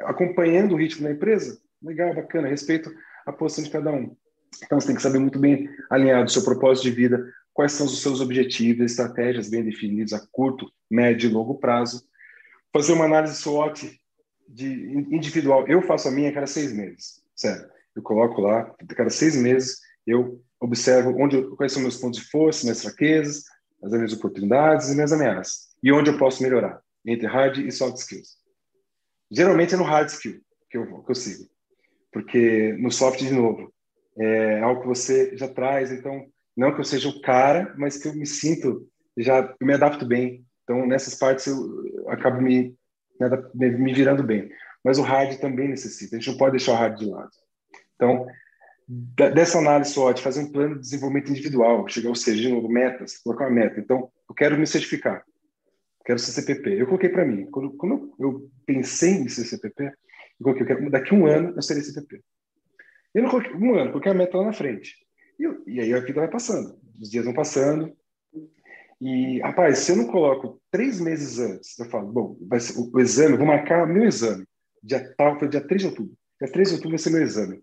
acompanhando 0.03 0.72
o 0.72 0.77
ritmo 0.77 1.05
da 1.05 1.12
empresa, 1.12 1.59
legal, 1.83 2.14
bacana, 2.14 2.49
respeito 2.49 2.90
a 3.27 3.33
posição 3.33 3.64
de 3.64 3.70
cada 3.70 3.90
um. 3.90 4.16
Então 4.64 4.81
você 4.81 4.87
tem 4.87 4.96
que 4.96 5.03
saber 5.03 5.18
muito 5.18 5.38
bem 5.38 5.68
alinhado 5.90 6.27
o 6.27 6.33
seu 6.33 6.44
propósito 6.44 6.85
de 6.85 6.90
vida, 6.92 7.33
quais 7.53 7.72
são 7.72 7.87
os 7.87 8.01
seus 8.01 8.20
objetivos, 8.20 8.92
estratégias 8.92 9.49
bem 9.49 9.64
definidas 9.64 10.12
a 10.12 10.27
curto, 10.31 10.70
médio 10.90 11.29
e 11.29 11.33
longo 11.33 11.59
prazo. 11.59 12.05
Fazer 12.72 12.92
uma 12.92 13.07
análise 13.07 13.37
SWOT 13.37 14.01
de 14.49 14.66
individual. 15.11 15.66
Eu 15.66 15.83
faço 15.83 16.09
a 16.09 16.11
minha 16.11 16.31
a 16.31 16.33
cada 16.33 16.46
seis 16.46 16.72
meses, 16.72 17.22
sério. 17.35 17.66
Eu 17.94 18.03
coloco 18.03 18.40
lá, 18.40 18.75
a 18.79 18.94
cada 18.94 19.11
seis 19.11 19.35
meses, 19.35 19.81
eu 20.07 20.40
observo 20.61 21.14
onde, 21.19 21.42
quais 21.57 21.73
são 21.73 21.83
meus 21.83 21.97
pontos 21.97 22.21
de 22.21 22.31
força, 22.31 22.64
minhas 22.64 22.83
fraquezas, 22.83 23.45
as 23.83 23.92
minhas 23.92 24.12
oportunidades 24.12 24.90
e 24.90 24.95
minhas 24.95 25.12
ameaças. 25.12 25.69
E 25.83 25.92
onde 25.92 26.11
eu 26.11 26.19
posso 26.19 26.42
melhorar, 26.42 26.81
entre 27.05 27.27
hard 27.27 27.59
e 27.59 27.71
soft 27.71 27.97
skills. 27.99 28.37
Geralmente 29.31 29.75
é 29.75 29.77
no 29.77 29.85
hard 29.85 30.09
skill 30.09 30.40
que 30.71 30.79
eu, 30.79 31.03
que 31.03 31.11
eu 31.11 31.14
sigo 31.14 31.47
porque 32.16 32.73
no 32.79 32.90
soft, 32.90 33.19
de 33.19 33.31
novo, 33.31 33.71
é 34.19 34.61
algo 34.61 34.81
que 34.81 34.88
você 34.88 35.37
já 35.37 35.47
traz, 35.47 35.92
então, 35.92 36.25
não 36.57 36.73
que 36.73 36.81
eu 36.81 36.85
seja 36.85 37.11
o 37.11 37.21
cara, 37.21 37.75
mas 37.77 37.99
que 37.99 38.09
eu 38.09 38.14
me 38.14 38.25
sinto, 38.25 38.88
já 39.19 39.55
eu 39.61 39.66
me 39.66 39.75
adapto 39.75 40.07
bem. 40.07 40.42
Então, 40.64 40.87
nessas 40.87 41.14
partes, 41.14 41.47
eu 41.47 42.09
acabo 42.09 42.40
me, 42.40 42.75
me, 43.55 43.71
me 43.71 43.92
virando 43.92 44.23
bem. 44.23 44.49
Mas 44.83 44.97
o 44.97 45.03
hard 45.03 45.38
também 45.40 45.69
necessita, 45.69 46.16
a 46.16 46.19
gente 46.19 46.31
não 46.31 46.38
pode 46.38 46.53
deixar 46.53 46.73
o 46.73 46.77
hard 46.77 46.99
de 46.99 47.05
lado. 47.05 47.29
Então, 47.97 48.27
dessa 48.88 49.59
análise 49.59 49.94
de 50.14 50.22
fazer 50.22 50.40
um 50.40 50.53
plano 50.53 50.77
de 50.77 50.81
desenvolvimento 50.81 51.31
individual, 51.31 51.88
chegar, 51.88 52.09
ou 52.09 52.14
seja, 52.14 52.40
de 52.40 52.49
novo, 52.49 52.68
metas, 52.68 53.18
colocar 53.18 53.46
uma 53.46 53.55
meta. 53.55 53.81
Então, 53.81 54.11
eu 54.29 54.35
quero 54.35 54.57
me 54.57 54.66
certificar, 54.66 55.25
quero 56.05 56.18
ser 56.18 56.33
CPP. 56.33 56.81
Eu 56.81 56.87
coloquei 56.87 57.09
para 57.09 57.25
mim, 57.25 57.46
quando, 57.51 57.72
quando 57.72 58.14
eu 58.18 58.49
pensei 58.64 59.14
em 59.14 59.29
ser 59.29 59.44
CPP, 59.44 59.85
eu 59.87 59.92
coloquei, 60.44 60.62
eu 60.62 60.66
quero, 60.66 60.90
daqui 60.90 61.14
um 61.14 61.27
ano 61.27 61.53
eu 61.57 61.62
serei 61.62 61.83
CPP. 61.83 62.22
Eu 63.12 63.22
não 63.22 63.31
coloquei 63.31 63.55
um 63.55 63.75
ano, 63.75 63.92
porque 63.92 64.09
a 64.09 64.14
meta 64.14 64.37
lá 64.37 64.44
na 64.44 64.53
frente. 64.53 64.94
E, 65.38 65.42
eu, 65.42 65.62
e 65.66 65.81
aí 65.81 65.92
a 65.92 66.01
vida 66.01 66.20
vai 66.20 66.31
passando, 66.31 66.79
os 67.01 67.11
dias 67.11 67.25
vão 67.25 67.35
passando. 67.35 67.92
E, 69.01 69.40
rapaz, 69.40 69.81
se 69.81 69.92
eu 69.92 69.96
não 69.96 70.07
coloco 70.07 70.61
três 70.70 71.01
meses 71.01 71.38
antes, 71.38 71.79
eu 71.79 71.87
falo, 71.87 72.12
bom, 72.12 72.37
o, 72.40 72.96
o 72.96 73.01
exame, 73.01 73.37
vou 73.37 73.46
marcar 73.46 73.87
meu 73.87 74.05
exame. 74.05 74.46
Dia 74.83 75.12
tal, 75.16 75.38
foi 75.38 75.49
dia 75.49 75.61
3 75.61 75.83
de 75.83 75.88
outubro. 75.88 76.14
Dia 76.40 76.53
3 76.53 76.68
de 76.68 76.75
outubro 76.75 76.96
vai 76.96 76.99
ser 76.99 77.11
meu 77.11 77.22
exame. 77.22 77.61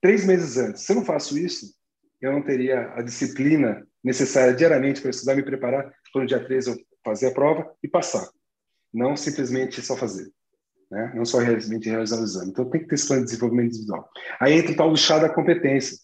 Três 0.00 0.24
meses 0.26 0.56
antes. 0.56 0.82
Se 0.82 0.92
eu 0.92 0.96
não 0.96 1.04
faço 1.04 1.38
isso, 1.38 1.74
eu 2.20 2.32
não 2.32 2.42
teria 2.42 2.92
a 2.94 3.02
disciplina 3.02 3.86
necessária 4.02 4.54
diariamente 4.54 5.00
para 5.00 5.10
estudar, 5.10 5.34
me 5.34 5.42
preparar, 5.42 5.92
para 6.12 6.22
no 6.22 6.26
dia 6.26 6.44
3 6.44 6.66
eu 6.68 6.76
fazer 7.04 7.28
a 7.28 7.32
prova 7.32 7.74
e 7.82 7.88
passar. 7.88 8.28
Não 8.92 9.16
simplesmente 9.16 9.82
só 9.82 9.96
fazer 9.96 10.30
né? 10.90 11.12
não 11.14 11.24
só 11.24 11.38
realmente 11.38 11.88
realizar 11.88 12.20
o 12.20 12.24
exame. 12.24 12.50
Então 12.50 12.68
tem 12.68 12.80
que 12.80 12.88
ter 12.88 12.94
esse 12.94 13.06
plano 13.06 13.22
de 13.22 13.30
desenvolvimento 13.30 13.68
individual. 13.68 14.08
Aí 14.40 14.52
entra 14.52 14.72
o 14.72 14.76
tal 14.76 14.90
do 14.90 14.96
chá 14.96 15.18
da 15.18 15.28
competência. 15.28 15.96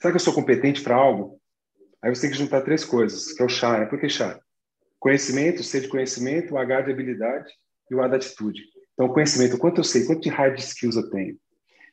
Será 0.00 0.12
que 0.12 0.16
eu 0.16 0.20
sou 0.20 0.34
competente 0.34 0.82
para 0.82 0.94
algo? 0.94 1.40
Aí 2.02 2.14
você 2.14 2.22
tem 2.22 2.30
que 2.30 2.36
juntar 2.36 2.62
três 2.62 2.84
coisas, 2.84 3.32
que 3.32 3.42
é 3.42 3.46
o 3.46 3.48
chá. 3.48 3.78
Né? 3.78 3.86
Por 3.86 3.98
que 3.98 4.08
chá? 4.08 4.38
Conhecimento, 4.98 5.62
C 5.62 5.80
de 5.80 5.88
conhecimento, 5.88 6.54
o 6.54 6.58
H 6.58 6.82
de 6.82 6.92
habilidade 6.92 7.52
e 7.90 7.94
o 7.94 8.02
A 8.02 8.08
da 8.08 8.16
atitude. 8.16 8.62
Então, 8.94 9.08
conhecimento, 9.08 9.58
quanto 9.58 9.78
eu 9.78 9.84
sei, 9.84 10.06
quanto 10.06 10.22
de 10.22 10.30
hard 10.30 10.58
skills 10.58 10.96
eu 10.96 11.10
tenho. 11.10 11.36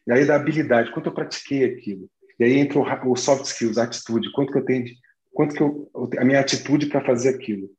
E 0.08 0.12
aí 0.12 0.26
da 0.26 0.36
habilidade, 0.36 0.92
quanto 0.92 1.08
eu 1.08 1.14
pratiquei 1.14 1.64
aquilo. 1.64 2.10
E 2.40 2.44
aí 2.44 2.58
entra 2.58 2.80
o 2.80 3.16
soft 3.16 3.46
skills, 3.46 3.78
a 3.78 3.84
atitude, 3.84 4.32
quanto 4.32 4.52
que 4.52 4.58
eu 4.58 4.66
tenho, 4.66 4.86
de, 4.86 4.96
quanto 5.32 5.56
que 5.56 5.62
eu, 5.62 5.90
a 6.18 6.26
minha 6.26 6.40
atitude 6.40 6.88
para 6.88 7.06
fazer 7.06 7.30
aquilo 7.30 7.70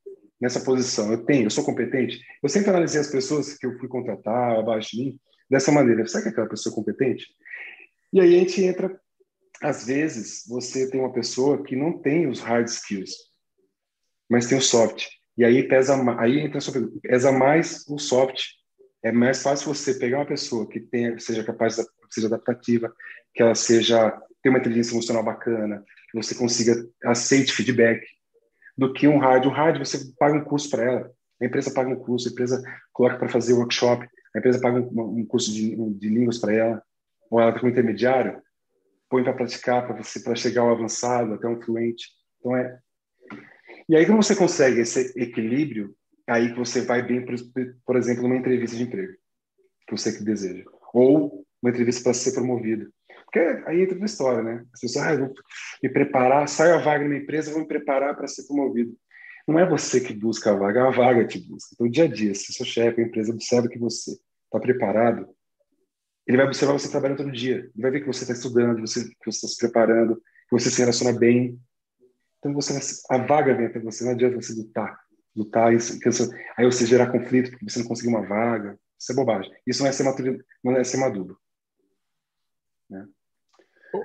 nessa 0.41 0.61
posição? 0.61 1.11
Eu 1.13 1.25
tenho, 1.25 1.47
eu 1.47 1.51
sou 1.51 1.65
competente? 1.65 2.21
Eu 2.43 2.49
sempre 2.49 2.71
analisei 2.71 3.01
as 3.01 3.11
pessoas 3.11 3.55
que 3.57 3.67
eu 3.67 3.79
fui 3.79 3.89
contratar 3.89 4.59
abaixo 4.59 4.97
de 4.97 5.03
mim 5.03 5.21
dessa 5.51 5.73
maneira. 5.73 6.07
Será 6.07 6.23
que 6.23 6.29
aquela 6.31 6.49
pessoa 6.49 6.73
é 6.73 6.77
competente? 6.77 7.27
E 8.13 8.21
aí 8.21 8.37
a 8.37 8.39
gente 8.39 8.63
entra, 8.63 8.99
às 9.61 9.87
vezes, 9.87 10.45
você 10.49 10.89
tem 10.89 11.01
uma 11.01 11.13
pessoa 11.13 11.63
que 11.63 11.75
não 11.75 11.99
tem 11.99 12.29
os 12.29 12.41
hard 12.41 12.69
skills, 12.69 13.13
mas 14.31 14.47
tem 14.47 14.57
o 14.57 14.63
soft. 14.63 15.07
E 15.37 15.45
aí 15.45 15.67
pesa, 15.67 15.97
aí 16.19 16.39
entra 16.39 16.61
pesa 17.03 17.33
mais 17.33 17.85
o 17.89 17.99
soft. 17.99 18.41
É 19.03 19.13
mais 19.13 19.43
fácil 19.43 19.75
você 19.75 19.95
pegar 19.95 20.19
uma 20.19 20.27
pessoa 20.27 20.67
que 20.67 20.81
tenha, 20.81 21.19
seja 21.19 21.45
capaz, 21.45 21.77
seja 22.15 22.27
adaptativa, 22.29 22.93
que 23.35 23.43
ela 23.43 23.55
seja 23.55 24.11
tenha 24.43 24.53
uma 24.53 24.59
inteligência 24.59 24.93
emocional 24.93 25.25
bacana, 25.25 25.83
que 26.11 26.17
você 26.17 26.35
consiga 26.35 26.75
aceite 27.05 27.53
feedback, 27.53 28.07
do 28.77 28.93
que 28.93 29.09
um 29.09 29.19
rádio. 29.19 29.51
Um 29.51 29.55
rádio, 29.55 29.85
você 29.85 29.99
paga 30.19 30.37
um 30.37 30.45
curso 30.45 30.69
para 30.69 30.85
ela. 30.85 31.11
A 31.41 31.47
empresa 31.47 31.73
paga 31.73 31.89
um 31.89 31.97
curso, 31.97 32.29
a 32.29 32.33
empresa 32.33 32.63
coloca 32.93 33.17
para 33.17 33.29
fazer 33.29 33.55
workshop, 33.55 34.07
a 34.35 34.39
empresa 34.39 34.61
paga 34.61 34.81
um, 34.81 35.21
um 35.21 35.27
curso 35.27 35.53
de, 35.53 35.75
de 35.95 36.09
línguas 36.09 36.39
para 36.39 36.53
ela, 36.53 36.83
ou 37.31 37.41
ela 37.41 37.53
tem 37.53 37.65
um 37.65 37.73
intermediário, 37.73 38.41
põe 39.09 39.25
para 39.25 39.33
praticar, 39.33 39.87
para 39.87 40.03
você 40.03 40.21
para 40.21 40.35
chegar 40.35 40.63
ao 40.63 40.71
avançado, 40.71 41.35
até 41.35 41.49
um 41.49 41.61
fluente. 41.61 42.09
Então 42.39 42.57
é. 42.57 42.79
E 43.89 43.97
aí, 43.97 44.07
quando 44.07 44.23
você 44.23 44.37
consegue 44.37 44.81
esse 44.81 45.13
equilíbrio, 45.17 45.95
aí 46.27 46.53
que 46.53 46.59
você 46.59 46.83
vai 46.83 47.03
bem, 47.03 47.25
por, 47.25 47.35
por 47.85 47.97
exemplo, 47.97 48.23
numa 48.23 48.37
entrevista 48.37 48.77
de 48.77 48.83
emprego, 48.83 49.13
que 49.87 49.97
você 49.97 50.13
que 50.17 50.25
deseja. 50.25 50.65
Ou 50.93 51.44
uma 51.65 51.71
entrevista 51.71 52.03
para 52.03 52.15
ser 52.15 52.33
promovido. 52.33 52.93
Porque 53.25 53.39
aí 53.67 53.83
entra 53.83 53.99
na 53.99 54.05
história, 54.05 54.43
né? 54.43 54.65
As 54.73 54.81
pessoas, 54.81 55.07
ah, 55.07 55.17
vou 55.17 55.35
me 55.83 55.89
preparar, 55.89 56.47
saio 56.47 56.75
a 56.75 56.79
vaga 56.79 57.09
na 57.09 57.17
empresa, 57.17 57.51
vou 57.51 57.63
me 57.63 57.67
preparar 57.67 58.15
para 58.15 58.29
ser 58.29 58.47
promovido. 58.47 58.95
Não 59.49 59.59
é 59.59 59.69
você 59.69 60.01
que 60.01 60.15
busca 60.15 60.53
a 60.53 60.55
vaga, 60.55 60.81
é 60.81 60.83
a 60.87 60.91
vaga 60.91 61.27
te 61.27 61.39
busca. 61.39 61.71
Então, 61.75 61.89
dia 61.89 62.05
a 62.05 62.09
dia, 62.09 62.35
se 62.35 62.53
seu 62.53 62.65
chefe, 62.65 63.01
a 63.01 63.05
empresa 63.05 63.33
observa 63.33 63.69
que 63.69 63.79
você 63.79 64.13
está 64.13 64.61
preparado, 64.61 65.29
ele 66.27 66.37
vai 66.37 66.47
observar 66.47 66.73
você 66.75 66.91
trabalhando 66.91 67.19
todo 67.19 67.33
dia. 67.33 67.57
Ele 67.57 67.83
vai 67.83 67.91
ver 67.91 68.01
que 68.01 68.07
você 68.07 68.25
está 68.25 68.33
estudando, 68.33 68.77
que 68.77 68.81
você 68.83 69.01
está 69.27 69.49
se 69.49 69.57
preparando, 69.59 70.17
que 70.17 70.53
você 70.53 70.71
se 70.71 70.79
relaciona 70.79 71.19
bem. 71.19 71.59
Então, 72.39 72.55
você, 72.55 72.79
a 73.11 73.19
vaga 73.19 73.55
vem 73.55 73.67
até 73.67 73.81
você. 73.81 74.05
Não 74.05 74.13
adianta 74.13 74.37
você 74.37 74.55
lutar. 74.55 74.99
Lutar, 75.37 75.75
isso, 75.75 75.99
aí 76.57 76.65
você 76.65 76.87
gerar 76.87 77.11
conflito 77.11 77.51
porque 77.51 77.69
você 77.69 77.81
não 77.81 77.87
conseguiu 77.87 78.13
uma 78.13 78.27
vaga. 78.27 78.79
Isso 78.99 79.13
é 79.13 79.15
bobagem. 79.15 79.53
Isso 79.67 79.83
não 79.83 79.89
é 79.89 79.93
ser, 79.93 80.05
maturo, 80.05 80.39
não 80.63 80.77
é 80.77 80.85
ser 80.85 80.97
maduro. 80.97 81.37
Né? 82.89 83.07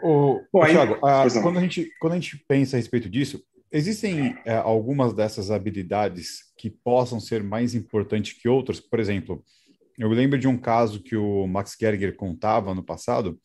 O, 0.03 0.41
Bom, 0.53 0.63
aí, 0.63 0.73
Thiago, 0.73 1.03
a, 1.05 1.27
quando, 1.41 1.57
a 1.57 1.61
gente, 1.61 1.91
quando 1.99 2.13
a 2.13 2.19
gente 2.19 2.37
pensa 2.47 2.75
a 2.75 2.79
respeito 2.79 3.09
disso, 3.09 3.43
existem 3.71 4.37
é, 4.45 4.55
algumas 4.55 5.13
dessas 5.13 5.49
habilidades 5.49 6.53
que 6.57 6.69
possam 6.69 7.19
ser 7.19 7.43
mais 7.43 7.73
importantes 7.73 8.33
que 8.33 8.47
outras? 8.47 8.79
Por 8.79 8.99
exemplo, 8.99 9.43
eu 9.97 10.09
lembro 10.09 10.37
de 10.37 10.47
um 10.47 10.57
caso 10.57 11.01
que 11.01 11.15
o 11.15 11.47
Max 11.47 11.75
Gerger 11.79 12.15
contava 12.15 12.73
no 12.73 12.83
passado, 12.83 13.39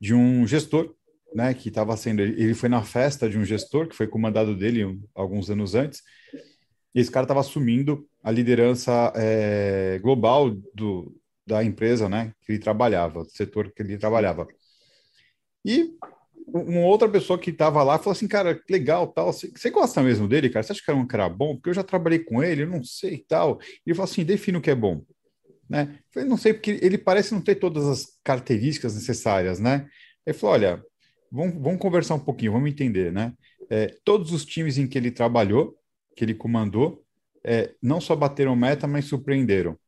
de 0.00 0.14
um 0.14 0.46
gestor, 0.46 0.94
né, 1.34 1.52
que 1.52 1.68
estava 1.68 1.96
sendo, 1.96 2.22
ele 2.22 2.54
foi 2.54 2.68
na 2.68 2.82
festa 2.82 3.28
de 3.28 3.38
um 3.38 3.44
gestor 3.44 3.88
que 3.88 3.96
foi 3.96 4.06
comandado 4.06 4.56
dele 4.56 4.84
um, 4.84 5.02
alguns 5.14 5.50
anos 5.50 5.74
antes, 5.74 6.02
e 6.94 7.00
esse 7.00 7.10
cara 7.10 7.24
estava 7.24 7.40
assumindo 7.40 8.08
a 8.22 8.30
liderança 8.30 9.12
é, 9.16 9.98
global 10.00 10.50
do, 10.74 11.14
da 11.46 11.62
empresa, 11.62 12.08
né, 12.08 12.32
que 12.42 12.52
ele 12.52 12.58
trabalhava, 12.58 13.24
do 13.24 13.30
setor 13.30 13.70
que 13.72 13.82
ele 13.82 13.98
trabalhava. 13.98 14.46
E 15.64 15.94
uma 16.46 16.80
outra 16.80 17.08
pessoa 17.08 17.38
que 17.38 17.50
estava 17.50 17.82
lá 17.82 17.98
falou 17.98 18.12
assim, 18.12 18.28
cara, 18.28 18.60
legal, 18.68 19.08
tal, 19.08 19.32
você 19.32 19.70
gosta 19.70 20.02
mesmo 20.02 20.28
dele, 20.28 20.50
cara? 20.50 20.62
Você 20.62 20.72
acha 20.72 20.82
que 20.84 20.90
era 20.90 20.98
um 20.98 21.06
cara 21.06 21.28
bom? 21.28 21.54
Porque 21.54 21.70
eu 21.70 21.74
já 21.74 21.82
trabalhei 21.82 22.18
com 22.18 22.42
ele, 22.42 22.62
eu 22.62 22.68
não 22.68 22.82
sei, 22.84 23.24
tal. 23.26 23.58
E 23.62 23.90
ele 23.90 23.94
falou 23.94 24.10
assim, 24.10 24.24
defina 24.24 24.58
o 24.58 24.60
que 24.60 24.70
é 24.70 24.74
bom, 24.74 25.02
né? 25.68 25.98
Eu 25.98 26.04
falei, 26.12 26.28
não 26.28 26.36
sei, 26.36 26.52
porque 26.52 26.78
ele 26.82 26.98
parece 26.98 27.32
não 27.32 27.40
ter 27.40 27.56
todas 27.56 27.86
as 27.86 28.18
características 28.22 28.94
necessárias, 28.94 29.58
né? 29.58 29.88
Ele 30.26 30.36
falou, 30.36 30.54
olha, 30.54 30.82
vamos, 31.30 31.54
vamos 31.54 31.80
conversar 31.80 32.14
um 32.14 32.20
pouquinho, 32.20 32.52
vamos 32.52 32.70
entender, 32.70 33.12
né? 33.12 33.32
É, 33.70 33.94
todos 34.04 34.32
os 34.32 34.44
times 34.44 34.76
em 34.76 34.86
que 34.86 34.98
ele 34.98 35.10
trabalhou, 35.10 35.74
que 36.14 36.24
ele 36.24 36.34
comandou, 36.34 37.02
é, 37.42 37.74
não 37.82 38.00
só 38.00 38.14
bateram 38.14 38.54
meta, 38.54 38.86
mas 38.86 39.06
surpreenderam, 39.06 39.78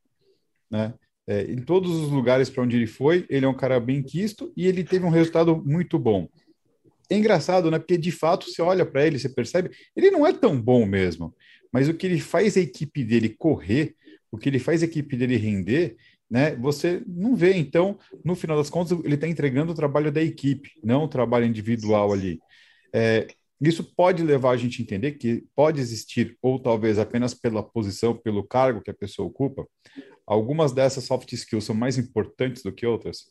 né? 0.70 0.94
É, 1.28 1.42
em 1.50 1.56
todos 1.56 1.90
os 1.90 2.10
lugares 2.10 2.48
para 2.48 2.62
onde 2.62 2.76
ele 2.76 2.86
foi, 2.86 3.26
ele 3.28 3.44
é 3.44 3.48
um 3.48 3.56
cara 3.56 3.80
bem 3.80 4.02
quisto 4.02 4.52
e 4.56 4.66
ele 4.66 4.84
teve 4.84 5.04
um 5.04 5.10
resultado 5.10 5.60
muito 5.64 5.98
bom. 5.98 6.28
É 7.10 7.16
engraçado, 7.16 7.70
né? 7.70 7.78
Porque 7.78 7.98
de 7.98 8.12
fato 8.12 8.48
você 8.48 8.62
olha 8.62 8.86
para 8.86 9.06
ele, 9.06 9.18
você 9.18 9.28
percebe, 9.28 9.70
ele 9.94 10.10
não 10.10 10.26
é 10.26 10.32
tão 10.32 10.60
bom 10.60 10.86
mesmo, 10.86 11.34
mas 11.72 11.88
o 11.88 11.94
que 11.94 12.06
ele 12.06 12.20
faz 12.20 12.56
a 12.56 12.60
equipe 12.60 13.04
dele 13.04 13.28
correr, 13.28 13.94
o 14.30 14.38
que 14.38 14.48
ele 14.48 14.58
faz 14.58 14.82
a 14.82 14.86
equipe 14.86 15.16
dele 15.16 15.36
render, 15.36 15.96
né? 16.30 16.54
Você 16.56 17.02
não 17.06 17.34
vê. 17.34 17.54
Então, 17.54 17.98
no 18.24 18.34
final 18.34 18.56
das 18.56 18.70
contas, 18.70 18.98
ele 19.04 19.14
está 19.14 19.28
entregando 19.28 19.72
o 19.72 19.74
trabalho 19.74 20.12
da 20.12 20.22
equipe, 20.22 20.72
não 20.82 21.04
o 21.04 21.08
trabalho 21.08 21.46
individual 21.46 22.12
ali. 22.12 22.40
É, 22.92 23.26
isso 23.60 23.82
pode 23.82 24.22
levar 24.22 24.50
a 24.50 24.56
gente 24.56 24.80
a 24.80 24.84
entender 24.84 25.12
que 25.12 25.46
pode 25.54 25.80
existir, 25.80 26.36
ou 26.42 26.60
talvez 26.60 26.98
apenas 26.98 27.32
pela 27.32 27.62
posição, 27.62 28.16
pelo 28.16 28.46
cargo 28.46 28.82
que 28.82 28.90
a 28.90 28.94
pessoa 28.94 29.28
ocupa, 29.28 29.66
algumas 30.26 30.72
dessas 30.72 31.04
soft 31.04 31.32
skills 31.32 31.64
são 31.64 31.74
mais 31.74 31.96
importantes 31.96 32.62
do 32.62 32.72
que 32.72 32.86
outras? 32.86 33.30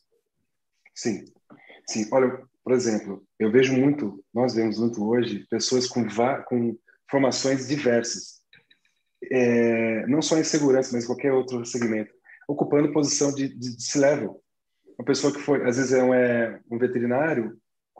Sim. 0.93 1.25
Sim, 1.87 2.07
olha, 2.11 2.41
por 2.63 2.73
exemplo, 2.73 3.23
eu 3.37 3.51
vejo 3.51 3.73
muito, 3.73 4.23
nós 4.33 4.55
vemos 4.55 4.79
muito 4.79 5.07
hoje, 5.07 5.45
pessoas 5.49 5.87
com, 5.87 6.03
com 6.47 6.75
formações 7.09 7.67
diversas, 7.67 8.41
é, 9.31 10.07
não 10.07 10.21
só 10.21 10.37
em 10.37 10.43
segurança, 10.43 10.91
mas 10.93 11.03
em 11.03 11.07
qualquer 11.07 11.31
outro 11.31 11.63
segmento, 11.63 12.11
ocupando 12.47 12.91
posição 12.91 13.33
de, 13.33 13.49
de, 13.49 13.75
de 13.75 13.83
C-level. 13.83 14.41
Uma 14.97 15.05
pessoa 15.05 15.31
que 15.31 15.39
foi, 15.39 15.67
às 15.67 15.77
vezes, 15.77 15.93
é 15.93 16.03
um, 16.03 16.13
é, 16.13 16.59
um 16.71 16.77
veterinário, 16.79 17.55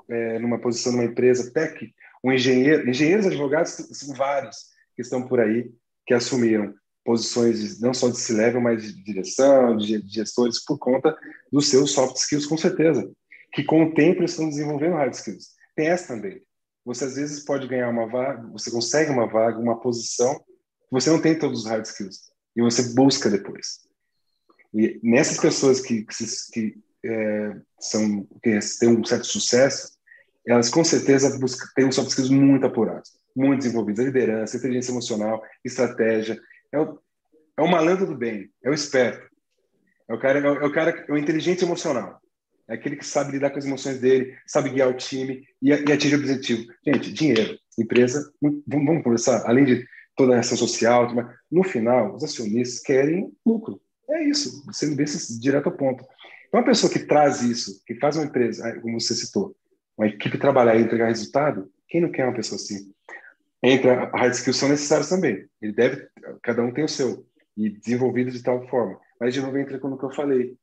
é, 0.10 0.40
numa 0.40 0.60
posição 0.60 0.92
numa 0.92 1.06
empresa 1.06 1.52
tech, 1.52 1.94
um 2.26 2.34
engenheiro, 2.34 2.90
engenheiros 2.90 3.28
advogados 3.28 3.72
são 3.72 4.16
vários 4.16 4.58
que 4.96 5.04
estão 5.04 5.28
por 5.28 5.40
aí, 5.40 5.72
que 6.08 6.14
assumiram 6.14 6.74
posições 7.04 7.80
não 7.80 7.94
só 7.94 8.10
de 8.10 8.18
C-level, 8.20 8.60
mas 8.60 8.82
de 8.82 9.04
direção, 9.04 9.78
de, 9.78 10.02
gestores, 10.08 10.64
por 10.66 10.80
conta 10.80 11.16
dos 11.52 11.70
seus 11.70 11.92
soft 11.92 12.16
skills, 12.16 12.48
com 12.48 12.58
certeza. 12.58 13.08
Que 13.54 13.64
com 13.64 13.84
o 13.84 13.94
tempo 13.94 14.24
estão 14.24 14.50
desenvolvendo 14.50 14.96
hard 14.96 15.14
skills. 15.14 15.50
Tem 15.76 15.88
essa 15.88 16.16
também. 16.16 16.42
Você 16.84 17.06
às 17.06 17.16
vezes 17.16 17.46
pode 17.46 17.68
ganhar 17.68 17.90
uma 17.90 18.08
vaga, 18.08 18.48
você 18.52 18.72
consegue 18.72 19.12
uma 19.12 19.28
vaga, 19.28 19.60
uma 19.60 19.80
posição, 19.80 20.44
você 20.90 21.12
não 21.12 21.22
tem 21.22 21.38
todos 21.38 21.62
os 21.62 21.70
hard 21.70 21.86
skills. 21.86 22.22
E 22.56 22.62
você 22.62 22.96
busca 22.96 23.30
depois. 23.30 23.82
E 24.74 25.00
nessas 25.04 25.40
pessoas 25.40 25.80
que, 25.80 26.04
que, 26.06 26.26
que 26.52 26.78
é, 27.06 27.62
são, 27.80 28.24
que 28.42 28.60
têm 28.80 28.90
um 28.90 29.04
certo 29.06 29.28
sucesso, 29.28 29.95
elas 30.48 30.70
com 30.70 30.84
certeza 30.84 31.40
têm 31.76 31.92
soft 31.92 32.10
skills 32.10 32.30
muito 32.30 32.66
apurados, 32.66 33.12
muito 33.36 33.60
desenvolvidos. 33.60 34.00
A 34.00 34.04
liderança, 34.04 34.58
inteligência 34.58 34.92
emocional, 34.92 35.42
estratégia, 35.64 36.40
é 36.72 36.80
o, 36.80 37.00
é 37.58 37.62
o 37.62 37.68
malandro 37.68 38.06
do 38.06 38.16
bem, 38.16 38.50
é 38.64 38.70
o 38.70 38.74
esperto. 38.74 39.28
É 40.08 40.14
o 40.14 40.20
cara, 40.20 40.40
é 40.40 40.44
é 40.44 40.66
o 40.66 40.72
cara, 40.72 41.06
é 41.08 41.12
o 41.12 41.18
inteligente 41.18 41.64
emocional. 41.64 42.22
É 42.68 42.76
aquele 42.76 42.96
que 42.96 43.06
sabe 43.06 43.32
lidar 43.32 43.52
com 43.52 43.60
as 43.60 43.66
emoções 43.66 44.00
dele, 44.00 44.36
sabe 44.46 44.70
guiar 44.70 44.90
o 44.90 44.98
time 44.98 45.44
e, 45.62 45.70
e 45.70 45.92
atingir 45.92 46.16
o 46.16 46.20
objetivo. 46.20 46.66
Gente, 46.86 47.12
dinheiro, 47.12 47.58
empresa, 47.78 48.32
vamos, 48.42 48.64
vamos 48.68 49.04
conversar, 49.04 49.44
além 49.46 49.66
de 49.66 49.86
toda 50.16 50.36
a 50.36 50.40
ação 50.40 50.58
social, 50.58 51.12
no 51.52 51.64
final, 51.64 52.16
os 52.16 52.24
acionistas 52.24 52.80
querem 52.80 53.32
lucro. 53.46 53.80
É 54.10 54.24
isso, 54.24 54.64
sendo 54.72 54.96
bem 54.96 55.06
direto 55.40 55.68
ao 55.68 55.76
ponto. 55.76 56.06
Então, 56.48 56.60
uma 56.60 56.66
pessoa 56.66 56.92
que 56.92 57.00
traz 57.00 57.42
isso, 57.42 57.82
que 57.86 57.96
faz 57.96 58.16
uma 58.16 58.26
empresa, 58.26 58.80
como 58.82 59.00
você 59.00 59.14
citou, 59.14 59.56
uma 59.98 60.08
equipe 60.08 60.38
trabalhar 60.38 60.76
e 60.76 60.82
entregar 60.82 61.08
resultado, 61.08 61.72
quem 61.88 62.02
não 62.02 62.12
quer 62.12 62.26
uma 62.26 62.36
pessoa 62.36 62.58
assim? 62.58 62.94
entra 63.66 64.12
hard 64.14 64.34
skills 64.34 64.58
são 64.58 64.70
necessários 64.70 65.10
também. 65.10 65.48
Ele 65.62 65.74
deve, 65.74 66.08
cada 66.42 66.62
um 66.62 66.72
tem 66.72 66.84
o 66.84 66.90
seu 66.90 67.26
e 67.58 67.70
desenvolvido 67.70 68.32
de 68.32 68.44
tal 68.44 68.68
forma. 68.68 69.00
Mas 69.20 69.34
de 69.34 69.42
novo 69.42 69.58
entra 69.58 69.78
no 69.78 69.98
que 69.98 70.06
eu 70.06 70.12
falei. 70.12 70.56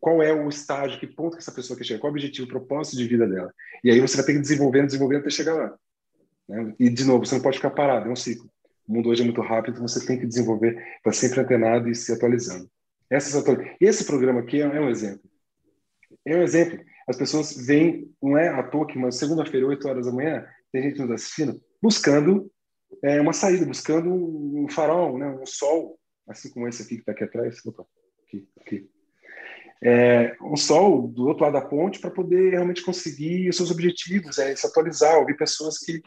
Qual 0.00 0.22
é 0.22 0.32
o 0.32 0.48
estágio, 0.48 0.98
que 0.98 1.06
ponto 1.06 1.36
que 1.36 1.42
essa 1.42 1.52
pessoa 1.52 1.76
quer 1.76 1.84
chegar? 1.84 2.00
Qual 2.00 2.10
é 2.10 2.12
o 2.12 2.14
objetivo, 2.14 2.46
o 2.46 2.50
propósito 2.50 2.96
de 2.96 3.06
vida 3.06 3.26
dela? 3.26 3.52
E 3.82 3.90
aí 3.90 4.00
você 4.00 4.16
vai 4.16 4.24
ter 4.24 4.34
que 4.34 4.38
desenvolvendo, 4.38 4.86
desenvolvendo 4.86 5.20
até 5.20 5.30
chegar 5.30 5.54
lá. 5.54 5.74
Né? 6.48 6.74
E 6.78 6.88
de 6.88 7.04
novo, 7.04 7.26
você 7.26 7.34
não 7.34 7.42
pode 7.42 7.58
ficar 7.58 7.70
parado, 7.70 8.08
é 8.08 8.12
um 8.12 8.16
ciclo. 8.16 8.48
O 8.86 8.92
mundo 8.94 9.08
hoje 9.08 9.22
é 9.22 9.24
muito 9.24 9.40
rápido, 9.40 9.74
então 9.74 9.88
você 9.88 10.04
tem 10.06 10.18
que 10.18 10.26
desenvolver, 10.26 10.78
estar 10.96 11.12
sempre 11.12 11.40
antenado 11.40 11.88
e 11.88 11.94
se 11.94 12.12
atualizando. 12.12 12.68
Essas 13.10 13.36
atualiz... 13.36 13.72
Esse 13.80 14.04
programa 14.04 14.40
aqui 14.40 14.60
é 14.60 14.80
um 14.80 14.88
exemplo. 14.88 15.22
É 16.24 16.36
um 16.36 16.42
exemplo. 16.42 16.80
As 17.06 17.16
pessoas 17.16 17.54
vêm, 17.66 18.10
não 18.22 18.36
é 18.36 18.48
à 18.48 18.62
toa 18.62 18.86
que 18.86 19.12
segunda-feira, 19.12 19.66
8 19.66 19.88
horas 19.88 20.06
da 20.06 20.12
manhã, 20.12 20.46
tem 20.72 20.82
gente 20.82 21.00
nos 21.00 21.10
assistindo, 21.10 21.60
buscando 21.82 22.50
é, 23.02 23.20
uma 23.20 23.32
saída, 23.32 23.66
buscando 23.66 24.10
um 24.12 24.68
farol, 24.68 25.18
né, 25.18 25.28
um 25.28 25.46
sol, 25.46 25.98
assim 26.26 26.50
como 26.50 26.66
esse 26.66 26.82
aqui 26.82 26.96
que 26.96 27.02
está 27.02 27.12
aqui 27.12 27.24
atrás. 27.24 27.58
Opa, 27.66 27.86
aqui, 28.26 28.48
aqui. 28.60 28.90
É, 29.82 30.34
um 30.40 30.56
sol 30.56 31.06
do 31.06 31.26
outro 31.26 31.44
lado 31.44 31.52
da 31.52 31.60
ponte 31.60 32.00
para 32.00 32.10
poder 32.10 32.52
realmente 32.52 32.82
conseguir 32.82 33.48
os 33.50 33.56
seus 33.56 33.70
objetivos, 33.70 34.38
é, 34.38 34.56
se 34.56 34.66
atualizar, 34.66 35.18
ouvir 35.18 35.36
pessoas 35.36 35.78
que 35.78 36.00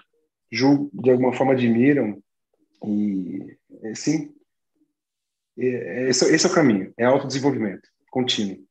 de 0.52 1.12
alguma 1.12 1.34
forma 1.34 1.54
admiram. 1.54 2.22
E, 2.84 3.56
é, 3.84 3.94
sim, 3.94 4.34
é, 5.58 6.10
esse, 6.10 6.34
esse 6.34 6.46
é 6.46 6.50
o 6.50 6.54
caminho, 6.54 6.94
é 6.98 7.06
autodesenvolvimento 7.06 7.88
contínuo. 8.10 8.66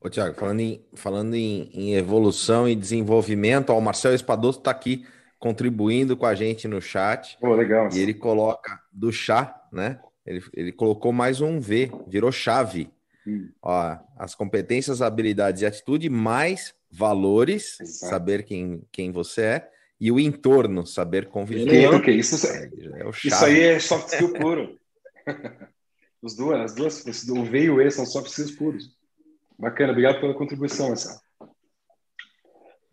Ô, 0.00 0.08
Tiago, 0.08 0.34
falando, 0.34 0.60
em, 0.60 0.84
falando 0.94 1.34
em, 1.34 1.70
em, 1.72 1.94
evolução 1.94 2.68
e 2.68 2.76
desenvolvimento, 2.76 3.70
ó, 3.70 3.78
o 3.78 3.82
Marcel 3.82 4.14
Espadoto 4.14 4.58
está 4.58 4.70
aqui 4.70 5.06
contribuindo 5.38 6.16
com 6.16 6.26
a 6.26 6.34
gente 6.34 6.68
no 6.68 6.80
chat. 6.80 7.36
Oh, 7.40 7.54
legal. 7.54 7.88
E 7.92 7.98
ele 7.98 8.14
coloca 8.14 8.80
do 8.92 9.10
chá, 9.10 9.54
né? 9.72 9.98
Ele, 10.24 10.42
ele 10.54 10.72
colocou 10.72 11.12
mais 11.12 11.40
um 11.40 11.58
V, 11.60 11.90
virou 12.06 12.30
chave. 12.30 12.90
Hum. 13.26 13.48
Ó, 13.62 13.96
as 14.16 14.34
competências, 14.34 15.00
habilidades 15.00 15.62
e 15.62 15.66
atitude, 15.66 16.08
mais 16.08 16.74
valores, 16.90 17.80
Exato. 17.80 18.10
saber 18.10 18.44
quem, 18.44 18.82
quem 18.92 19.10
você 19.10 19.42
é, 19.42 19.70
e 20.00 20.12
o 20.12 20.20
entorno, 20.20 20.86
saber 20.86 21.26
conviver. 21.26 21.88
Ok, 21.88 22.14
isso, 22.14 22.46
é, 22.46 22.64
é 22.64 23.10
isso 23.24 23.44
aí 23.44 23.60
é 23.60 23.78
soft 23.78 24.08
skill 24.08 24.32
puro. 24.34 24.78
Os 26.22 26.34
duas, 26.34 26.60
as 26.60 26.74
duas, 26.74 27.28
o 27.28 27.44
V 27.44 27.60
e 27.60 27.70
o 27.70 27.80
E 27.80 27.90
são 27.90 28.04
soft 28.04 28.30
skills 28.30 28.50
puros. 28.52 28.95
Bacana, 29.58 29.92
obrigado 29.92 30.20
pela 30.20 30.34
contribuição, 30.34 30.88
Marcelo. 30.88 31.18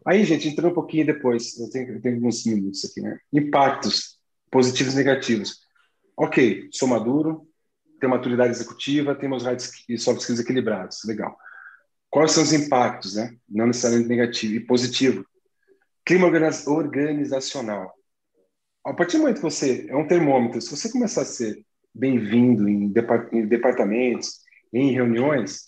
Aí, 0.05 0.23
gente, 0.25 0.47
entrando 0.47 0.71
um 0.71 0.75
pouquinho 0.75 1.05
depois, 1.05 1.57
eu 1.59 1.69
tenho, 1.69 1.93
eu 1.93 2.01
tenho 2.01 2.15
alguns 2.15 2.45
minutos 2.45 2.85
aqui, 2.85 3.01
né? 3.01 3.17
Impactos 3.31 4.19
positivos 4.51 4.93
e 4.93 4.97
negativos. 4.97 5.61
Ok, 6.17 6.69
sou 6.71 6.87
maduro, 6.87 7.47
tenho 7.99 8.11
maturidade 8.11 8.51
executiva, 8.51 9.15
tenho 9.15 9.29
meus 9.29 9.43
hard 9.43 9.61
e 9.89 9.97
soft 9.97 10.21
skills 10.21 10.41
equilibrados, 10.41 10.99
legal. 11.05 11.37
Quais 12.09 12.31
são 12.31 12.43
os 12.43 12.53
impactos, 12.53 13.15
né? 13.15 13.35
Não 13.49 13.65
necessariamente 13.65 14.09
negativo 14.09 14.53
e 14.55 14.59
positivo. 14.59 15.25
Clima 16.05 16.27
organizacional. 16.67 17.93
a 18.85 18.93
partir 18.93 19.17
do 19.17 19.21
momento 19.21 19.37
que 19.37 19.41
você 19.41 19.87
é 19.89 19.95
um 19.95 20.07
termômetro, 20.07 20.61
se 20.61 20.69
você 20.69 20.91
começar 20.91 21.21
a 21.21 21.25
ser 21.25 21.65
bem-vindo 21.95 22.67
em, 22.67 22.93
em 23.31 23.47
departamentos, 23.47 24.41
em 24.73 24.91
reuniões, 24.91 25.63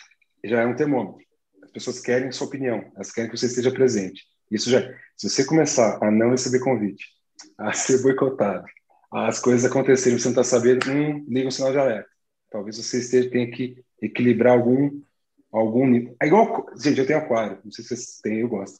já 0.48 0.62
é 0.62 0.66
um 0.66 0.76
termômetro. 0.76 1.22
As 1.64 1.72
pessoas 1.72 2.00
querem 2.00 2.32
sua 2.32 2.48
opinião, 2.48 2.92
elas 2.96 3.12
querem 3.12 3.30
que 3.30 3.38
você 3.38 3.48
esteja 3.48 3.72
presente. 3.72 4.24
Isso 4.50 4.70
já, 4.70 4.82
se 5.18 5.30
você 5.30 5.46
começar 5.46 6.00
a 6.02 6.12
não 6.12 6.32
receber 6.32 6.60
convite, 6.60 7.06
a 7.58 7.72
ser 7.74 8.02
boicotado, 8.02 8.66
as 9.12 9.40
coisas 9.40 9.70
acontecerem, 9.70 10.18
você 10.20 10.26
não 10.26 10.32
está 10.32 10.44
sabendo, 10.44 10.90
hum, 10.90 11.26
liga 11.28 11.48
um 11.48 11.52
sinal 11.52 11.72
de 11.72 11.78
alerta. 11.78 12.10
Talvez 12.50 12.78
você 12.78 13.00
esteja, 13.00 13.30
tenha 13.30 13.50
que 13.50 13.84
equilibrar 14.02 14.54
algum 14.54 15.02
algum 15.52 15.88
nível. 15.88 16.16
É 16.22 16.28
igual, 16.28 16.66
gente, 16.78 17.00
eu 17.00 17.08
tenho 17.08 17.20
aquário, 17.20 17.60
não 17.64 17.72
sei 17.72 17.84
se 17.84 17.96
vocês 17.96 18.20
têm, 18.22 18.40
eu 18.42 18.50
gosto. 18.50 18.78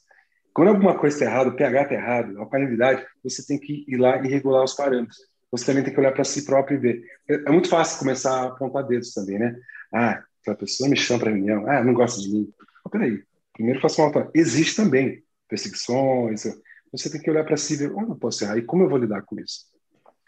Quando 0.52 0.68
alguma 0.68 0.98
coisa 0.98 1.16
está 1.16 1.26
errada, 1.26 1.50
o 1.50 1.56
pH 1.56 1.82
está 1.82 1.94
errado, 1.94 2.36
a 2.36 2.40
alcalinidade, 2.40 3.04
você 3.22 3.46
tem 3.46 3.58
que 3.58 3.84
ir 3.88 3.96
lá 3.96 4.16
e 4.24 4.28
regular 4.28 4.64
os 4.64 4.74
parâmetros. 4.74 5.16
Você 5.50 5.64
também 5.64 5.84
tem 5.84 5.92
que 5.92 6.00
olhar 6.00 6.12
para 6.12 6.24
si 6.24 6.44
próprio 6.44 6.76
e 6.76 6.80
ver. 6.80 7.02
É, 7.28 7.34
é 7.34 7.50
muito 7.50 7.68
fácil 7.68 7.98
começar 7.98 8.42
a 8.42 8.46
apontar 8.48 8.86
dedos 8.86 9.12
também, 9.12 9.38
né? 9.38 9.56
Ah, 9.92 10.22
aquela 10.46 10.56
pessoa 10.56 10.88
me 10.88 10.96
chama 10.96 11.20
para 11.20 11.30
reunião, 11.32 11.68
ah, 11.68 11.82
não 11.82 11.92
gosta 11.92 12.20
de 12.20 12.30
mim. 12.30 12.52
Peraí, 12.90 13.22
primeiro 13.52 13.80
faça 13.80 14.00
uma 14.00 14.08
auto. 14.08 14.30
Existe 14.32 14.76
também 14.76 15.24
perseguições, 15.48 16.44
você 16.92 17.10
tem 17.10 17.20
que 17.20 17.30
olhar 17.30 17.44
para 17.44 17.56
si 17.56 17.74
e 17.74 17.76
ver 17.76 17.92
onde 17.92 18.10
eu 18.10 18.16
posso 18.16 18.44
errar 18.44 18.56
e 18.56 18.62
como 18.62 18.84
eu 18.84 18.88
vou 18.88 18.98
lidar 18.98 19.22
com 19.22 19.38
isso. 19.40 19.66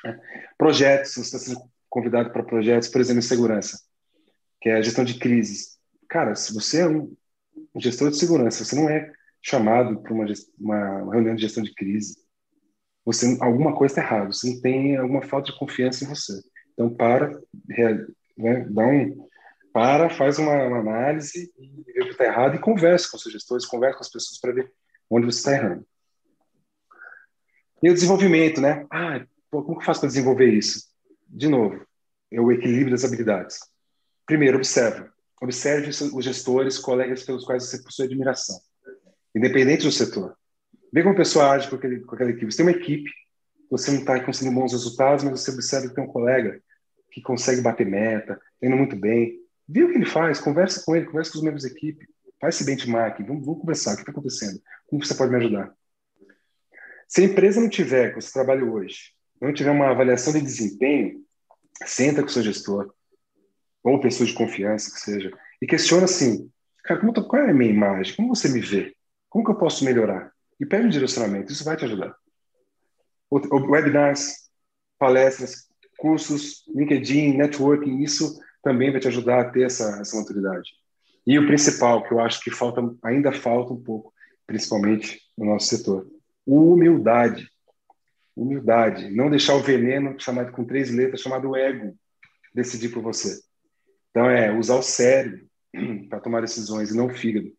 É. 0.04 0.18
Projetos, 0.56 1.12
você 1.12 1.20
está 1.20 1.38
sendo 1.38 1.60
convidado 1.88 2.30
para 2.30 2.42
projetos, 2.42 2.88
por 2.88 3.00
exemplo, 3.00 3.20
em 3.20 3.22
segurança, 3.22 3.78
que 4.60 4.68
é 4.68 4.76
a 4.76 4.82
gestão 4.82 5.04
de 5.04 5.18
crises. 5.18 5.78
Cara, 6.08 6.34
se 6.34 6.52
você 6.52 6.82
é 6.82 6.88
um 6.88 7.16
gestor 7.76 8.10
de 8.10 8.18
segurança, 8.18 8.64
você 8.64 8.76
não 8.76 8.88
é 8.88 9.12
chamado 9.40 10.00
para 10.00 10.12
uma, 10.12 10.26
uma, 10.58 11.12
reunião 11.12 11.34
de 11.34 11.42
gestão 11.42 11.62
de 11.62 11.74
crise, 11.74 12.16
você 13.04 13.38
alguma 13.40 13.74
coisa 13.74 13.92
está 13.92 14.02
errada, 14.02 14.32
você 14.32 14.50
não 14.50 14.60
tem 14.60 14.96
alguma 14.96 15.22
falta 15.22 15.50
de 15.50 15.58
confiança 15.58 16.04
em 16.04 16.08
você. 16.08 16.34
Então, 16.74 16.94
para, 16.94 17.30
né, 18.36 18.66
dá 18.70 18.86
um, 18.86 19.28
para, 19.72 20.10
faz 20.10 20.38
uma, 20.38 20.54
uma 20.64 20.78
análise 20.78 21.52
e 21.58 21.92
vê 21.92 22.02
o 22.02 22.06
que 22.06 22.12
está 22.12 22.24
errado 22.24 22.56
e 22.56 22.60
converse 22.60 23.10
com 23.10 23.16
os 23.16 23.22
gestores, 23.22 23.66
converse 23.66 23.96
com 23.96 24.04
as 24.04 24.10
pessoas 24.10 24.40
para 24.40 24.52
ver 24.52 24.72
onde 25.10 25.26
você 25.26 25.38
está 25.38 25.52
errando. 25.52 25.86
E 27.82 27.90
o 27.90 27.94
desenvolvimento, 27.94 28.60
né? 28.60 28.86
Ah, 28.90 29.24
pô, 29.50 29.62
como 29.62 29.76
que 29.76 29.82
eu 29.82 29.86
faço 29.86 30.00
para 30.00 30.08
desenvolver 30.08 30.52
isso? 30.52 30.88
De 31.28 31.48
novo, 31.48 31.86
é 32.30 32.40
o 32.40 32.50
equilíbrio 32.50 32.90
das 32.90 33.04
habilidades. 33.04 33.60
Primeiro, 34.26 34.56
observe. 34.56 35.08
Observe 35.40 35.88
os 35.88 36.24
gestores, 36.24 36.78
colegas 36.78 37.22
pelos 37.22 37.44
quais 37.44 37.64
você 37.64 37.80
possui 37.82 38.06
admiração, 38.06 38.58
independente 39.34 39.84
do 39.84 39.92
setor. 39.92 40.36
Vê 40.92 41.02
como 41.02 41.14
a 41.14 41.18
pessoa 41.18 41.52
age 41.52 41.68
com, 41.68 41.76
aquele, 41.76 42.00
com 42.00 42.14
aquela 42.14 42.30
equipe. 42.30 42.50
Você 42.50 42.56
tem 42.56 42.66
uma 42.66 42.76
equipe, 42.76 43.10
você 43.70 43.92
não 43.92 44.00
está 44.00 44.18
conseguindo 44.24 44.58
bons 44.58 44.72
resultados, 44.72 45.22
mas 45.22 45.40
você 45.40 45.52
observa 45.52 45.88
que 45.88 45.94
tem 45.94 46.02
um 46.02 46.08
colega 46.08 46.60
que 47.12 47.22
consegue 47.22 47.60
bater 47.60 47.86
meta, 47.86 48.34
tá 48.34 48.66
indo 48.66 48.76
muito 48.76 48.96
bem. 48.96 49.38
Vê 49.68 49.84
o 49.84 49.90
que 49.90 49.96
ele 49.96 50.06
faz, 50.06 50.40
conversa 50.40 50.82
com 50.84 50.96
ele, 50.96 51.06
conversa 51.06 51.32
com 51.32 51.38
os 51.38 51.44
membros 51.44 51.62
da 51.64 51.68
equipe, 51.68 52.08
faz 52.40 52.54
esse 52.54 52.64
benchmark, 52.64 53.18
vamos, 53.26 53.44
vamos 53.44 53.60
conversar, 53.60 53.92
o 53.92 53.96
que 53.96 54.02
está 54.02 54.12
acontecendo? 54.12 54.60
Como 54.86 55.04
você 55.04 55.14
pode 55.14 55.30
me 55.30 55.38
ajudar? 55.38 55.74
Se 57.06 57.20
a 57.20 57.24
empresa 57.24 57.60
não 57.60 57.68
tiver, 57.68 58.10
que 58.10 58.20
você 58.20 58.32
trabalha 58.32 58.64
hoje, 58.64 59.12
não 59.40 59.52
tiver 59.52 59.70
uma 59.70 59.90
avaliação 59.90 60.32
de 60.32 60.40
desempenho, 60.40 61.22
senta 61.84 62.22
com 62.22 62.28
o 62.28 62.30
seu 62.30 62.42
gestor, 62.42 62.92
ou 63.82 64.00
pessoa 64.00 64.26
de 64.26 64.34
confiança 64.34 64.92
que 64.92 65.00
seja, 65.00 65.30
e 65.60 65.66
questiona 65.66 66.04
assim, 66.04 66.50
cara, 66.84 67.00
como 67.00 67.12
tô, 67.12 67.26
qual 67.26 67.42
é 67.42 67.50
a 67.50 67.54
minha 67.54 67.70
imagem? 67.70 68.16
Como 68.16 68.34
você 68.34 68.48
me 68.48 68.60
vê? 68.60 68.94
Como 69.28 69.44
que 69.44 69.50
eu 69.50 69.58
posso 69.58 69.84
melhorar? 69.84 70.32
E 70.58 70.66
pede 70.66 70.86
um 70.86 70.90
direcionamento, 70.90 71.52
isso 71.52 71.64
vai 71.64 71.76
te 71.76 71.84
ajudar. 71.84 72.14
Webinars, 73.30 74.48
palestras, 74.98 75.68
cursos, 75.98 76.64
LinkedIn, 76.68 77.36
networking, 77.36 78.02
isso 78.02 78.38
também 78.68 78.90
vai 78.90 79.00
te 79.00 79.08
ajudar 79.08 79.40
a 79.40 79.50
ter 79.50 79.62
essa, 79.62 79.98
essa 79.98 80.14
maturidade. 80.14 80.72
E 81.26 81.38
o 81.38 81.46
principal, 81.46 82.02
que 82.04 82.12
eu 82.12 82.20
acho 82.20 82.40
que 82.40 82.50
falta, 82.50 82.82
ainda 83.02 83.32
falta 83.32 83.72
um 83.72 83.82
pouco, 83.82 84.12
principalmente 84.46 85.22
no 85.36 85.46
nosso 85.46 85.68
setor, 85.68 86.06
humildade. 86.46 87.48
Humildade. 88.36 89.10
Não 89.10 89.30
deixar 89.30 89.54
o 89.54 89.62
veneno, 89.62 90.20
chamado 90.20 90.52
com 90.52 90.64
três 90.64 90.90
letras, 90.90 91.22
chamado 91.22 91.56
ego, 91.56 91.96
decidir 92.54 92.90
por 92.90 93.02
você. 93.02 93.40
Então, 94.10 94.28
é 94.28 94.52
usar 94.52 94.76
o 94.76 94.82
cérebro 94.82 95.46
para 96.10 96.20
tomar 96.20 96.42
decisões 96.42 96.90
e 96.90 96.96
não 96.96 97.06
o 97.06 97.14
fígado. 97.14 97.50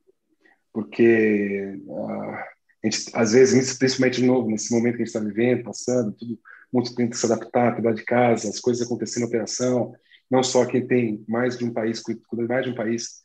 Porque 0.72 1.80
uh, 1.88 2.22
a 2.22 2.46
gente, 2.84 3.10
às 3.14 3.32
vezes, 3.32 3.78
principalmente 3.78 4.22
de 4.22 4.28
novo, 4.28 4.48
nesse 4.50 4.72
momento 4.72 4.98
que 4.98 5.02
a 5.02 5.06
gente 5.06 5.16
está 5.16 5.20
vivendo, 5.20 5.64
passando, 5.64 6.12
tudo, 6.14 6.40
muito 6.72 6.94
tem 6.94 7.10
que 7.10 7.18
se 7.18 7.26
adaptar, 7.26 7.74
cuidar 7.74 7.94
de 7.94 8.04
casa, 8.04 8.48
as 8.48 8.60
coisas 8.60 8.86
acontecendo 8.86 9.24
na 9.24 9.28
operação. 9.28 9.96
Não 10.30 10.44
só 10.44 10.66
quem 10.66 10.86
tem 10.86 11.24
mais 11.28 11.58
de 11.58 11.66
um 11.66 11.74
país, 11.74 12.02
cuida 12.02 12.48
mais 12.48 12.66
de 12.66 12.72
um 12.72 12.76
país, 12.76 13.24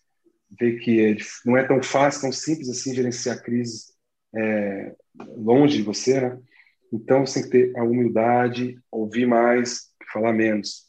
vê 0.59 0.77
que 0.77 1.01
é, 1.01 1.17
não 1.45 1.57
é 1.57 1.67
tão 1.67 1.83
fácil, 1.83 2.23
tão 2.23 2.33
simples 2.33 2.69
assim 2.69 2.95
gerenciar 2.95 3.43
crises 3.43 3.93
é, 4.35 4.95
longe 5.37 5.79
de 5.79 5.83
você, 5.83 6.21
né? 6.21 6.39
Então 6.93 7.27
você 7.27 7.43
tem 7.43 7.51
que 7.51 7.73
ter 7.73 7.79
a 7.79 7.85
humildade, 7.85 8.79
ouvir 8.91 9.27
mais, 9.27 9.91
falar 10.13 10.33
menos. 10.33 10.89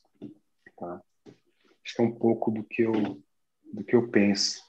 Tá? 0.78 1.02
Acho 1.84 1.96
que 1.96 2.02
é 2.02 2.06
um 2.06 2.12
pouco 2.12 2.52
do 2.52 2.64
que 2.64 2.84
eu 2.84 3.22
do 3.74 3.84
que 3.84 3.96
eu 3.96 4.08
penso. 4.08 4.62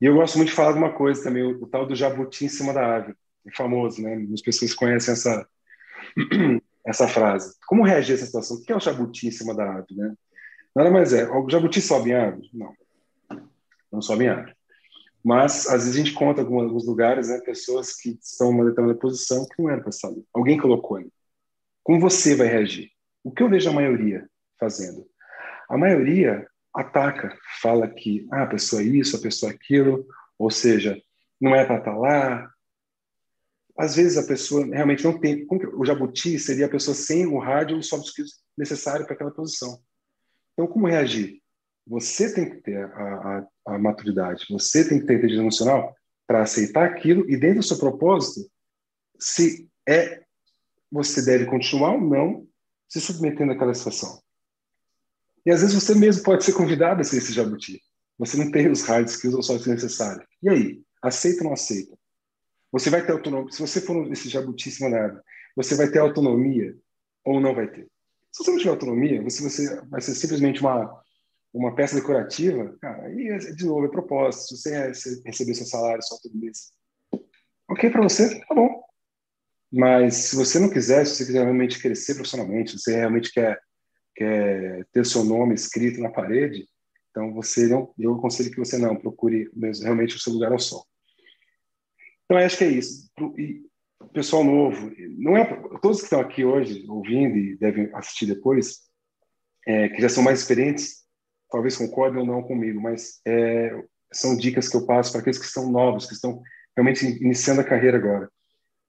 E 0.00 0.06
eu 0.06 0.14
gosto 0.14 0.36
muito 0.36 0.48
de 0.48 0.54
falar 0.54 0.72
de 0.72 0.78
uma 0.78 0.92
coisa 0.92 1.22
também, 1.22 1.42
o, 1.42 1.62
o 1.62 1.66
tal 1.66 1.86
do 1.86 1.94
jabuti 1.94 2.46
em 2.46 2.48
cima 2.48 2.72
da 2.72 2.84
árvore, 2.84 3.16
é 3.46 3.54
famoso, 3.54 4.02
né? 4.02 4.26
As 4.32 4.42
pessoas 4.42 4.74
conhecem 4.74 5.12
essa 5.12 5.46
essa 6.86 7.08
frase. 7.08 7.54
Como 7.66 7.84
reagir 7.84 8.12
a 8.12 8.14
essa 8.16 8.26
situação? 8.26 8.56
O 8.56 8.62
que 8.62 8.72
é 8.72 8.76
o 8.76 8.80
jabuti 8.80 9.28
em 9.28 9.30
cima 9.30 9.54
da 9.54 9.64
árvore, 9.64 9.96
né? 9.96 10.14
Nada 10.74 10.90
mais 10.90 11.12
é. 11.12 11.28
O 11.28 11.48
jabuti 11.48 11.80
sobe 11.80 12.10
em 12.10 12.14
árvore? 12.14 12.50
Não. 12.52 12.74
Não 13.92 14.02
sobe 14.02 14.24
em 14.24 14.28
árvore. 14.28 14.54
Mas, 15.24 15.66
às 15.68 15.84
vezes, 15.84 15.94
a 15.94 15.98
gente 15.98 16.12
conta 16.12 16.42
em 16.42 16.44
alguns 16.44 16.86
lugares 16.86 17.28
né, 17.28 17.40
pessoas 17.40 17.96
que 17.96 18.18
estão 18.22 18.50
em 18.50 18.54
uma 18.54 18.64
determinada 18.66 18.98
posição 18.98 19.46
que 19.46 19.62
não 19.62 19.70
era 19.70 19.80
para 19.80 19.88
estar 19.88 20.08
ali. 20.08 20.22
Alguém 20.34 20.58
colocou 20.58 20.98
ali. 20.98 21.10
Como 21.82 22.00
você 22.00 22.34
vai 22.34 22.46
reagir? 22.46 22.90
O 23.22 23.30
que 23.30 23.42
eu 23.42 23.48
vejo 23.48 23.70
a 23.70 23.72
maioria 23.72 24.28
fazendo? 24.60 25.06
A 25.68 25.78
maioria 25.78 26.46
ataca, 26.74 27.34
fala 27.62 27.88
que 27.88 28.26
ah, 28.30 28.42
a 28.42 28.46
pessoa 28.46 28.82
é 28.82 28.84
isso, 28.84 29.16
a 29.16 29.20
pessoa 29.20 29.50
é 29.50 29.54
aquilo, 29.54 30.06
ou 30.38 30.50
seja, 30.50 31.00
não 31.40 31.54
é 31.54 31.64
para 31.64 31.78
estar 31.78 31.96
lá. 31.96 32.50
Às 33.76 33.96
vezes 33.96 34.16
a 34.16 34.26
pessoa 34.26 34.64
realmente 34.66 35.04
não 35.04 35.18
tem. 35.18 35.46
O 35.76 35.84
jabuti 35.84 36.38
seria 36.38 36.66
a 36.66 36.70
pessoa 36.70 36.94
sem 36.94 37.26
o 37.26 37.38
rádio 37.38 37.76
e 37.76 37.80
os 37.80 37.88
soft 37.88 38.06
skills 38.06 38.42
para 38.56 39.14
aquela 39.14 39.32
posição. 39.32 39.80
Então, 40.52 40.66
como 40.66 40.86
reagir? 40.86 41.42
Você 41.86 42.32
tem 42.32 42.48
que 42.48 42.62
ter 42.62 42.84
a, 42.84 43.46
a, 43.66 43.74
a 43.74 43.78
maturidade, 43.78 44.46
você 44.48 44.88
tem 44.88 45.00
que 45.00 45.06
ter 45.06 45.14
inteligência 45.14 45.42
emocional 45.42 45.94
para 46.26 46.42
aceitar 46.42 46.86
aquilo 46.86 47.28
e 47.28 47.36
dentro 47.36 47.58
do 47.58 47.62
seu 47.62 47.78
propósito, 47.78 48.48
se 49.18 49.68
é 49.86 50.22
você 50.90 51.22
deve 51.22 51.44
continuar 51.46 51.94
ou 51.94 52.00
não 52.00 52.46
se 52.88 53.00
submetendo 53.00 53.52
àquela 53.52 53.74
situação. 53.74 54.22
E 55.44 55.50
às 55.50 55.60
vezes 55.60 55.74
você 55.74 55.94
mesmo 55.94 56.22
pode 56.22 56.44
ser 56.44 56.52
convidado 56.54 57.00
a 57.00 57.04
ser 57.04 57.18
esse 57.18 57.32
jabuti. 57.32 57.82
Você 58.18 58.36
não 58.36 58.50
tem 58.50 58.70
os 58.70 58.82
hard 58.82 59.08
skills 59.08 59.34
ou 59.34 59.42
soft 59.42 59.66
necessários. 59.66 60.24
E 60.42 60.48
aí? 60.48 60.82
Aceita 61.02 61.38
ou 61.38 61.44
não 61.46 61.52
aceita? 61.52 61.98
Você 62.74 62.90
vai 62.90 63.06
ter 63.06 63.12
autonomia. 63.12 63.52
Se 63.52 63.60
você 63.60 63.80
for 63.80 64.10
esse 64.10 64.28
jabuti 64.28 64.68
nada, 64.82 65.22
você 65.54 65.76
vai 65.76 65.88
ter 65.88 66.00
autonomia 66.00 66.76
ou 67.24 67.40
não 67.40 67.54
vai 67.54 67.68
ter? 67.70 67.86
Se 68.32 68.42
você 68.42 68.50
não 68.50 68.58
tiver 68.58 68.70
autonomia, 68.70 69.22
você, 69.22 69.48
você 69.48 69.80
vai 69.86 70.00
ser 70.00 70.12
simplesmente 70.16 70.60
uma 70.60 71.00
uma 71.52 71.72
peça 71.72 71.94
decorativa, 71.94 72.76
cara, 72.80 73.06
aí, 73.06 73.28
é, 73.28 73.38
de 73.38 73.64
novo, 73.64 73.86
é 73.86 73.88
propósito. 73.88 74.56
Se 74.56 74.90
você 74.92 75.20
receber 75.24 75.54
seu 75.54 75.64
salário 75.64 76.02
só 76.02 76.16
todo 76.20 76.36
mês, 76.36 76.72
ok 77.70 77.90
para 77.90 78.02
você, 78.02 78.40
tá 78.40 78.52
bom. 78.56 78.82
Mas 79.72 80.16
se 80.16 80.34
você 80.34 80.58
não 80.58 80.68
quiser, 80.68 81.06
se 81.06 81.14
você 81.14 81.26
quiser 81.26 81.44
realmente 81.44 81.80
crescer 81.80 82.14
profissionalmente, 82.14 82.72
se 82.72 82.80
você 82.80 82.96
realmente 82.96 83.30
quer, 83.32 83.56
quer 84.16 84.84
ter 84.92 85.06
seu 85.06 85.22
nome 85.22 85.54
escrito 85.54 86.00
na 86.00 86.10
parede, 86.10 86.66
então 87.10 87.32
você 87.32 87.68
não, 87.68 87.94
eu 87.96 88.14
aconselho 88.14 88.50
que 88.50 88.58
você 88.58 88.76
não 88.76 88.96
procure 88.96 89.48
realmente 89.80 90.16
o 90.16 90.18
seu 90.18 90.32
lugar 90.32 90.50
ao 90.50 90.58
sol. 90.58 90.84
Então 92.24 92.38
acho 92.38 92.58
que 92.58 92.64
é 92.64 92.68
isso. 92.68 93.10
E 93.36 93.62
pessoal 94.12 94.44
novo, 94.44 94.92
não 95.18 95.36
é 95.36 95.44
todos 95.82 95.98
que 95.98 96.04
estão 96.04 96.20
aqui 96.20 96.44
hoje 96.44 96.84
ouvindo 96.88 97.36
e 97.36 97.56
devem 97.56 97.90
assistir 97.94 98.26
depois, 98.26 98.80
é, 99.66 99.88
que 99.88 100.00
já 100.00 100.08
são 100.08 100.22
mais 100.22 100.40
experientes, 100.40 101.04
talvez 101.50 101.76
concordem 101.76 102.20
ou 102.20 102.26
não 102.26 102.42
comigo, 102.42 102.80
mas 102.80 103.20
é, 103.26 103.72
são 104.12 104.36
dicas 104.36 104.68
que 104.68 104.76
eu 104.76 104.86
passo 104.86 105.10
para 105.10 105.20
aqueles 105.20 105.38
que 105.38 105.46
estão 105.46 105.70
novos, 105.70 106.06
que 106.06 106.14
estão 106.14 106.40
realmente 106.76 107.04
iniciando 107.04 107.60
a 107.60 107.64
carreira 107.64 107.96
agora. 107.96 108.30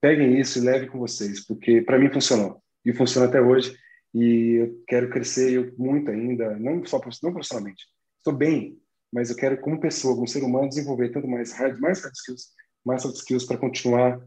Peguem 0.02 0.40
isso 0.40 0.60
e 0.60 0.62
levem 0.62 0.90
com 0.90 1.00
vocês, 1.00 1.46
porque 1.46 1.82
para 1.82 1.98
mim 1.98 2.12
funcionou 2.12 2.62
e 2.86 2.94
funciona 2.94 3.28
até 3.28 3.42
hoje. 3.42 3.76
E 4.14 4.62
eu 4.62 4.84
quero 4.88 5.10
crescer 5.10 5.74
muito 5.78 6.10
ainda, 6.10 6.58
não 6.58 6.86
só 6.86 7.02
não 7.22 7.34
profissionalmente. 7.34 7.84
Estou 8.18 8.34
bem, 8.34 8.78
mas 9.12 9.30
eu 9.30 9.36
quero 9.36 9.60
como 9.60 9.80
pessoa, 9.80 10.16
como 10.16 10.28
ser 10.28 10.44
humano, 10.44 10.70
desenvolver 10.70 11.10
tanto 11.10 11.28
mais 11.28 11.52
hard, 11.54 11.80
mais 11.80 12.02
hard 12.02 12.14
skills, 12.16 12.54
mais 12.86 13.02
soft 13.02 13.16
skills 13.16 13.46
para 13.46 13.58
continuar 13.58 14.22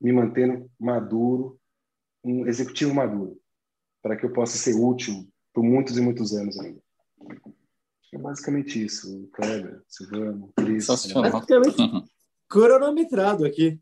me 0.00 0.12
mantendo 0.12 0.70
maduro 0.78 1.58
um 2.22 2.46
executivo 2.46 2.92
maduro, 2.92 3.38
para 4.02 4.16
que 4.16 4.26
eu 4.26 4.32
possa 4.32 4.58
ser 4.58 4.74
útil 4.74 5.28
por 5.54 5.62
muitos 5.62 5.96
e 5.96 6.00
muitos 6.00 6.34
anos 6.34 6.58
ainda. 6.58 6.80
É 8.12 8.18
basicamente 8.18 8.84
isso, 8.84 9.28
Kleber, 9.32 9.80
Silvano, 9.88 10.52
Cris. 10.56 10.86
Basicamente 10.86 11.76
cronometrado 12.48 13.44
aqui. 13.44 13.80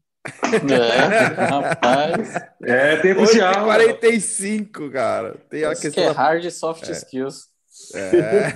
É, 0.71 0.97
rapaz. 1.47 2.35
É, 2.63 2.97
tempo 2.97 3.27
de 3.27 3.41
aula. 3.41 3.65
45, 3.65 4.91
cara. 4.91 5.37
Tem 5.51 5.65
a 5.65 5.73
Isso 5.73 5.83
questão 5.83 6.05
que 6.05 6.11
é 6.11 6.15
da 6.15 6.19
hard 6.19 6.51
soft 6.51 6.89
skills. 6.89 7.49
É. 7.95 8.53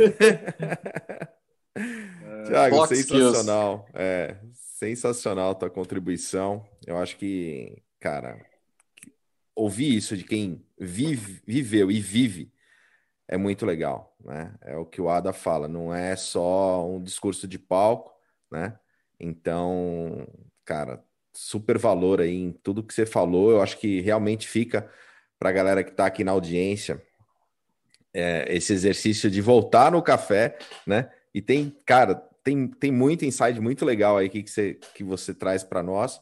Tiago, 2.47 2.87
sensacional. 2.87 3.87
É, 3.95 4.37
sensacional 4.79 5.57
tua 5.57 5.69
contribuição. 5.69 6.65
Eu 6.87 6.99
acho 6.99 7.17
que, 7.17 7.83
cara, 7.99 8.41
ouvir 9.55 9.97
isso 9.97 10.17
de 10.17 10.23
quem 10.23 10.65
vive, 10.79 11.43
viveu 11.45 11.91
e 11.91 12.01
vive 12.01 12.53
é 13.27 13.37
muito 13.37 13.67
legal, 13.67 14.17
né? 14.25 14.55
É 14.63 14.77
o 14.77 14.87
que 14.87 15.01
o 15.01 15.09
Ada 15.09 15.33
fala, 15.33 15.67
não 15.67 15.93
é 15.93 16.15
só 16.15 16.89
um 16.89 17.03
discurso 17.03 17.49
de 17.49 17.59
palco, 17.59 18.13
né? 18.51 18.79
Então, 19.19 20.27
cara, 20.65 21.05
super 21.35 21.77
valor 21.77 22.21
aí 22.21 22.37
em 22.37 22.53
tudo 22.53 22.83
que 22.85 22.95
você 22.95 23.05
falou. 23.05 23.51
Eu 23.51 23.61
acho 23.61 23.79
que 23.79 24.01
realmente 24.01 24.47
fica 24.47 24.89
para 25.41 25.49
a 25.51 25.53
galera 25.53 25.83
que 25.83 25.91
está 25.91 26.07
aqui 26.07 26.23
na 26.23 26.33
audiência 26.33 27.03
é, 28.15 28.47
esse 28.49 28.73
exercício 28.73 29.29
de 29.29 29.41
voltar 29.41 29.91
no 29.91 30.01
café, 30.01 30.57
né? 30.87 31.11
E 31.35 31.43
tem, 31.43 31.77
cara, 31.85 32.28
tem, 32.43 32.69
tem 32.69 32.93
muito 32.93 33.25
insight 33.25 33.61
muito 33.61 33.85
legal 33.85 34.17
aí 34.17 34.29
que, 34.29 34.43
que, 34.43 34.51
você, 34.51 34.75
que 34.95 35.05
você 35.05 35.35
traz 35.35 35.63
para 35.63 35.83
nós. 35.83 36.21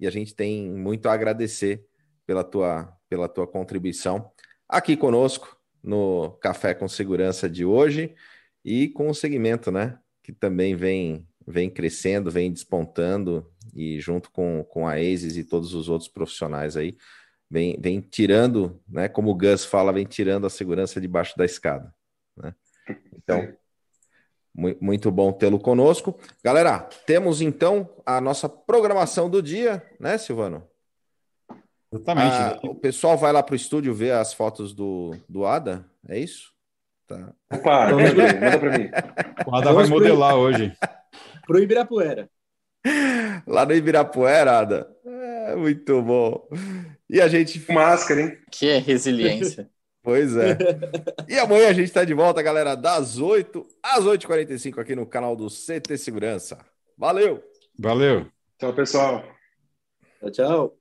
E 0.00 0.06
a 0.06 0.10
gente 0.10 0.34
tem 0.34 0.70
muito 0.70 1.08
a 1.08 1.12
agradecer 1.12 1.84
pela 2.26 2.44
tua, 2.44 2.92
pela 3.08 3.28
tua 3.28 3.46
contribuição 3.46 4.30
aqui 4.68 4.96
conosco 4.96 5.56
no 5.82 6.32
Café 6.40 6.74
com 6.74 6.88
Segurança 6.88 7.48
de 7.48 7.64
hoje 7.64 8.14
e 8.64 8.88
com 8.88 9.08
o 9.08 9.14
segmento, 9.14 9.70
né? 9.70 9.98
Que 10.22 10.32
também 10.32 10.76
vem, 10.76 11.26
vem 11.46 11.70
crescendo, 11.70 12.30
vem 12.30 12.52
despontando 12.52 13.50
e 13.74 13.98
junto 13.98 14.30
com, 14.30 14.64
com 14.64 14.86
a 14.86 14.94
ASIS 14.94 15.36
e 15.36 15.44
todos 15.44 15.74
os 15.74 15.88
outros 15.88 16.08
profissionais 16.08 16.76
aí, 16.76 16.96
vem, 17.50 17.78
vem 17.80 18.00
tirando, 18.00 18.80
né? 18.88 19.08
Como 19.08 19.30
o 19.30 19.34
Gus 19.34 19.64
fala, 19.64 19.92
vem 19.92 20.04
tirando 20.04 20.46
a 20.46 20.50
segurança 20.50 21.00
debaixo 21.00 21.36
da 21.36 21.44
escada, 21.44 21.94
né? 22.36 22.54
Então, 23.16 23.52
muito 24.80 25.10
bom 25.10 25.32
tê-lo 25.32 25.58
conosco. 25.58 26.18
Galera, 26.42 26.80
temos 27.06 27.40
então 27.40 27.88
a 28.04 28.20
nossa 28.20 28.48
programação 28.48 29.30
do 29.30 29.42
dia, 29.42 29.82
né, 30.00 30.18
Silvano? 30.18 30.66
Exatamente. 31.92 32.34
Ah, 32.34 32.58
o 32.64 32.74
pessoal 32.74 33.16
vai 33.16 33.32
lá 33.32 33.42
para 33.42 33.52
o 33.52 33.56
estúdio 33.56 33.94
ver 33.94 34.12
as 34.12 34.34
fotos 34.34 34.74
do, 34.74 35.16
do 35.28 35.46
Ada, 35.46 35.84
é 36.06 36.18
isso? 36.18 36.52
Tá. 37.06 37.32
Opa, 37.50 37.90
manda 37.90 38.14
pra 38.14 38.32
mim, 38.32 38.40
manda 38.40 38.58
pra 38.58 38.78
mim. 38.78 38.90
O 39.46 39.56
Ada 39.56 39.72
vai 39.72 39.86
modelar 39.86 40.36
hoje. 40.36 40.76
Pro 41.46 41.58
Ibirapuera. 41.58 42.28
Lá 43.46 43.64
no 43.64 43.72
Ibirapuera, 43.72 44.58
Ada. 44.58 44.90
É, 45.06 45.56
muito 45.56 46.02
bom. 46.02 46.46
E 47.08 47.20
a 47.20 47.28
gente. 47.28 47.64
Máscara, 47.72 48.20
hein? 48.20 48.38
Que 48.50 48.68
é 48.68 48.78
resiliência. 48.78 49.70
Pois 50.02 50.36
é. 50.36 50.56
E 51.28 51.38
amanhã 51.38 51.68
a 51.68 51.72
gente 51.72 51.86
está 51.86 52.04
de 52.04 52.14
volta, 52.14 52.40
galera, 52.40 52.74
das 52.74 53.18
8 53.18 53.66
às 53.82 54.04
8h45 54.04 54.78
aqui 54.78 54.94
no 54.94 55.06
canal 55.06 55.36
do 55.36 55.48
CT 55.48 55.98
Segurança. 55.98 56.58
Valeu! 56.96 57.42
Valeu! 57.78 58.26
Tchau, 58.58 58.72
pessoal. 58.72 59.24
Tchau, 60.20 60.30
tchau. 60.30 60.78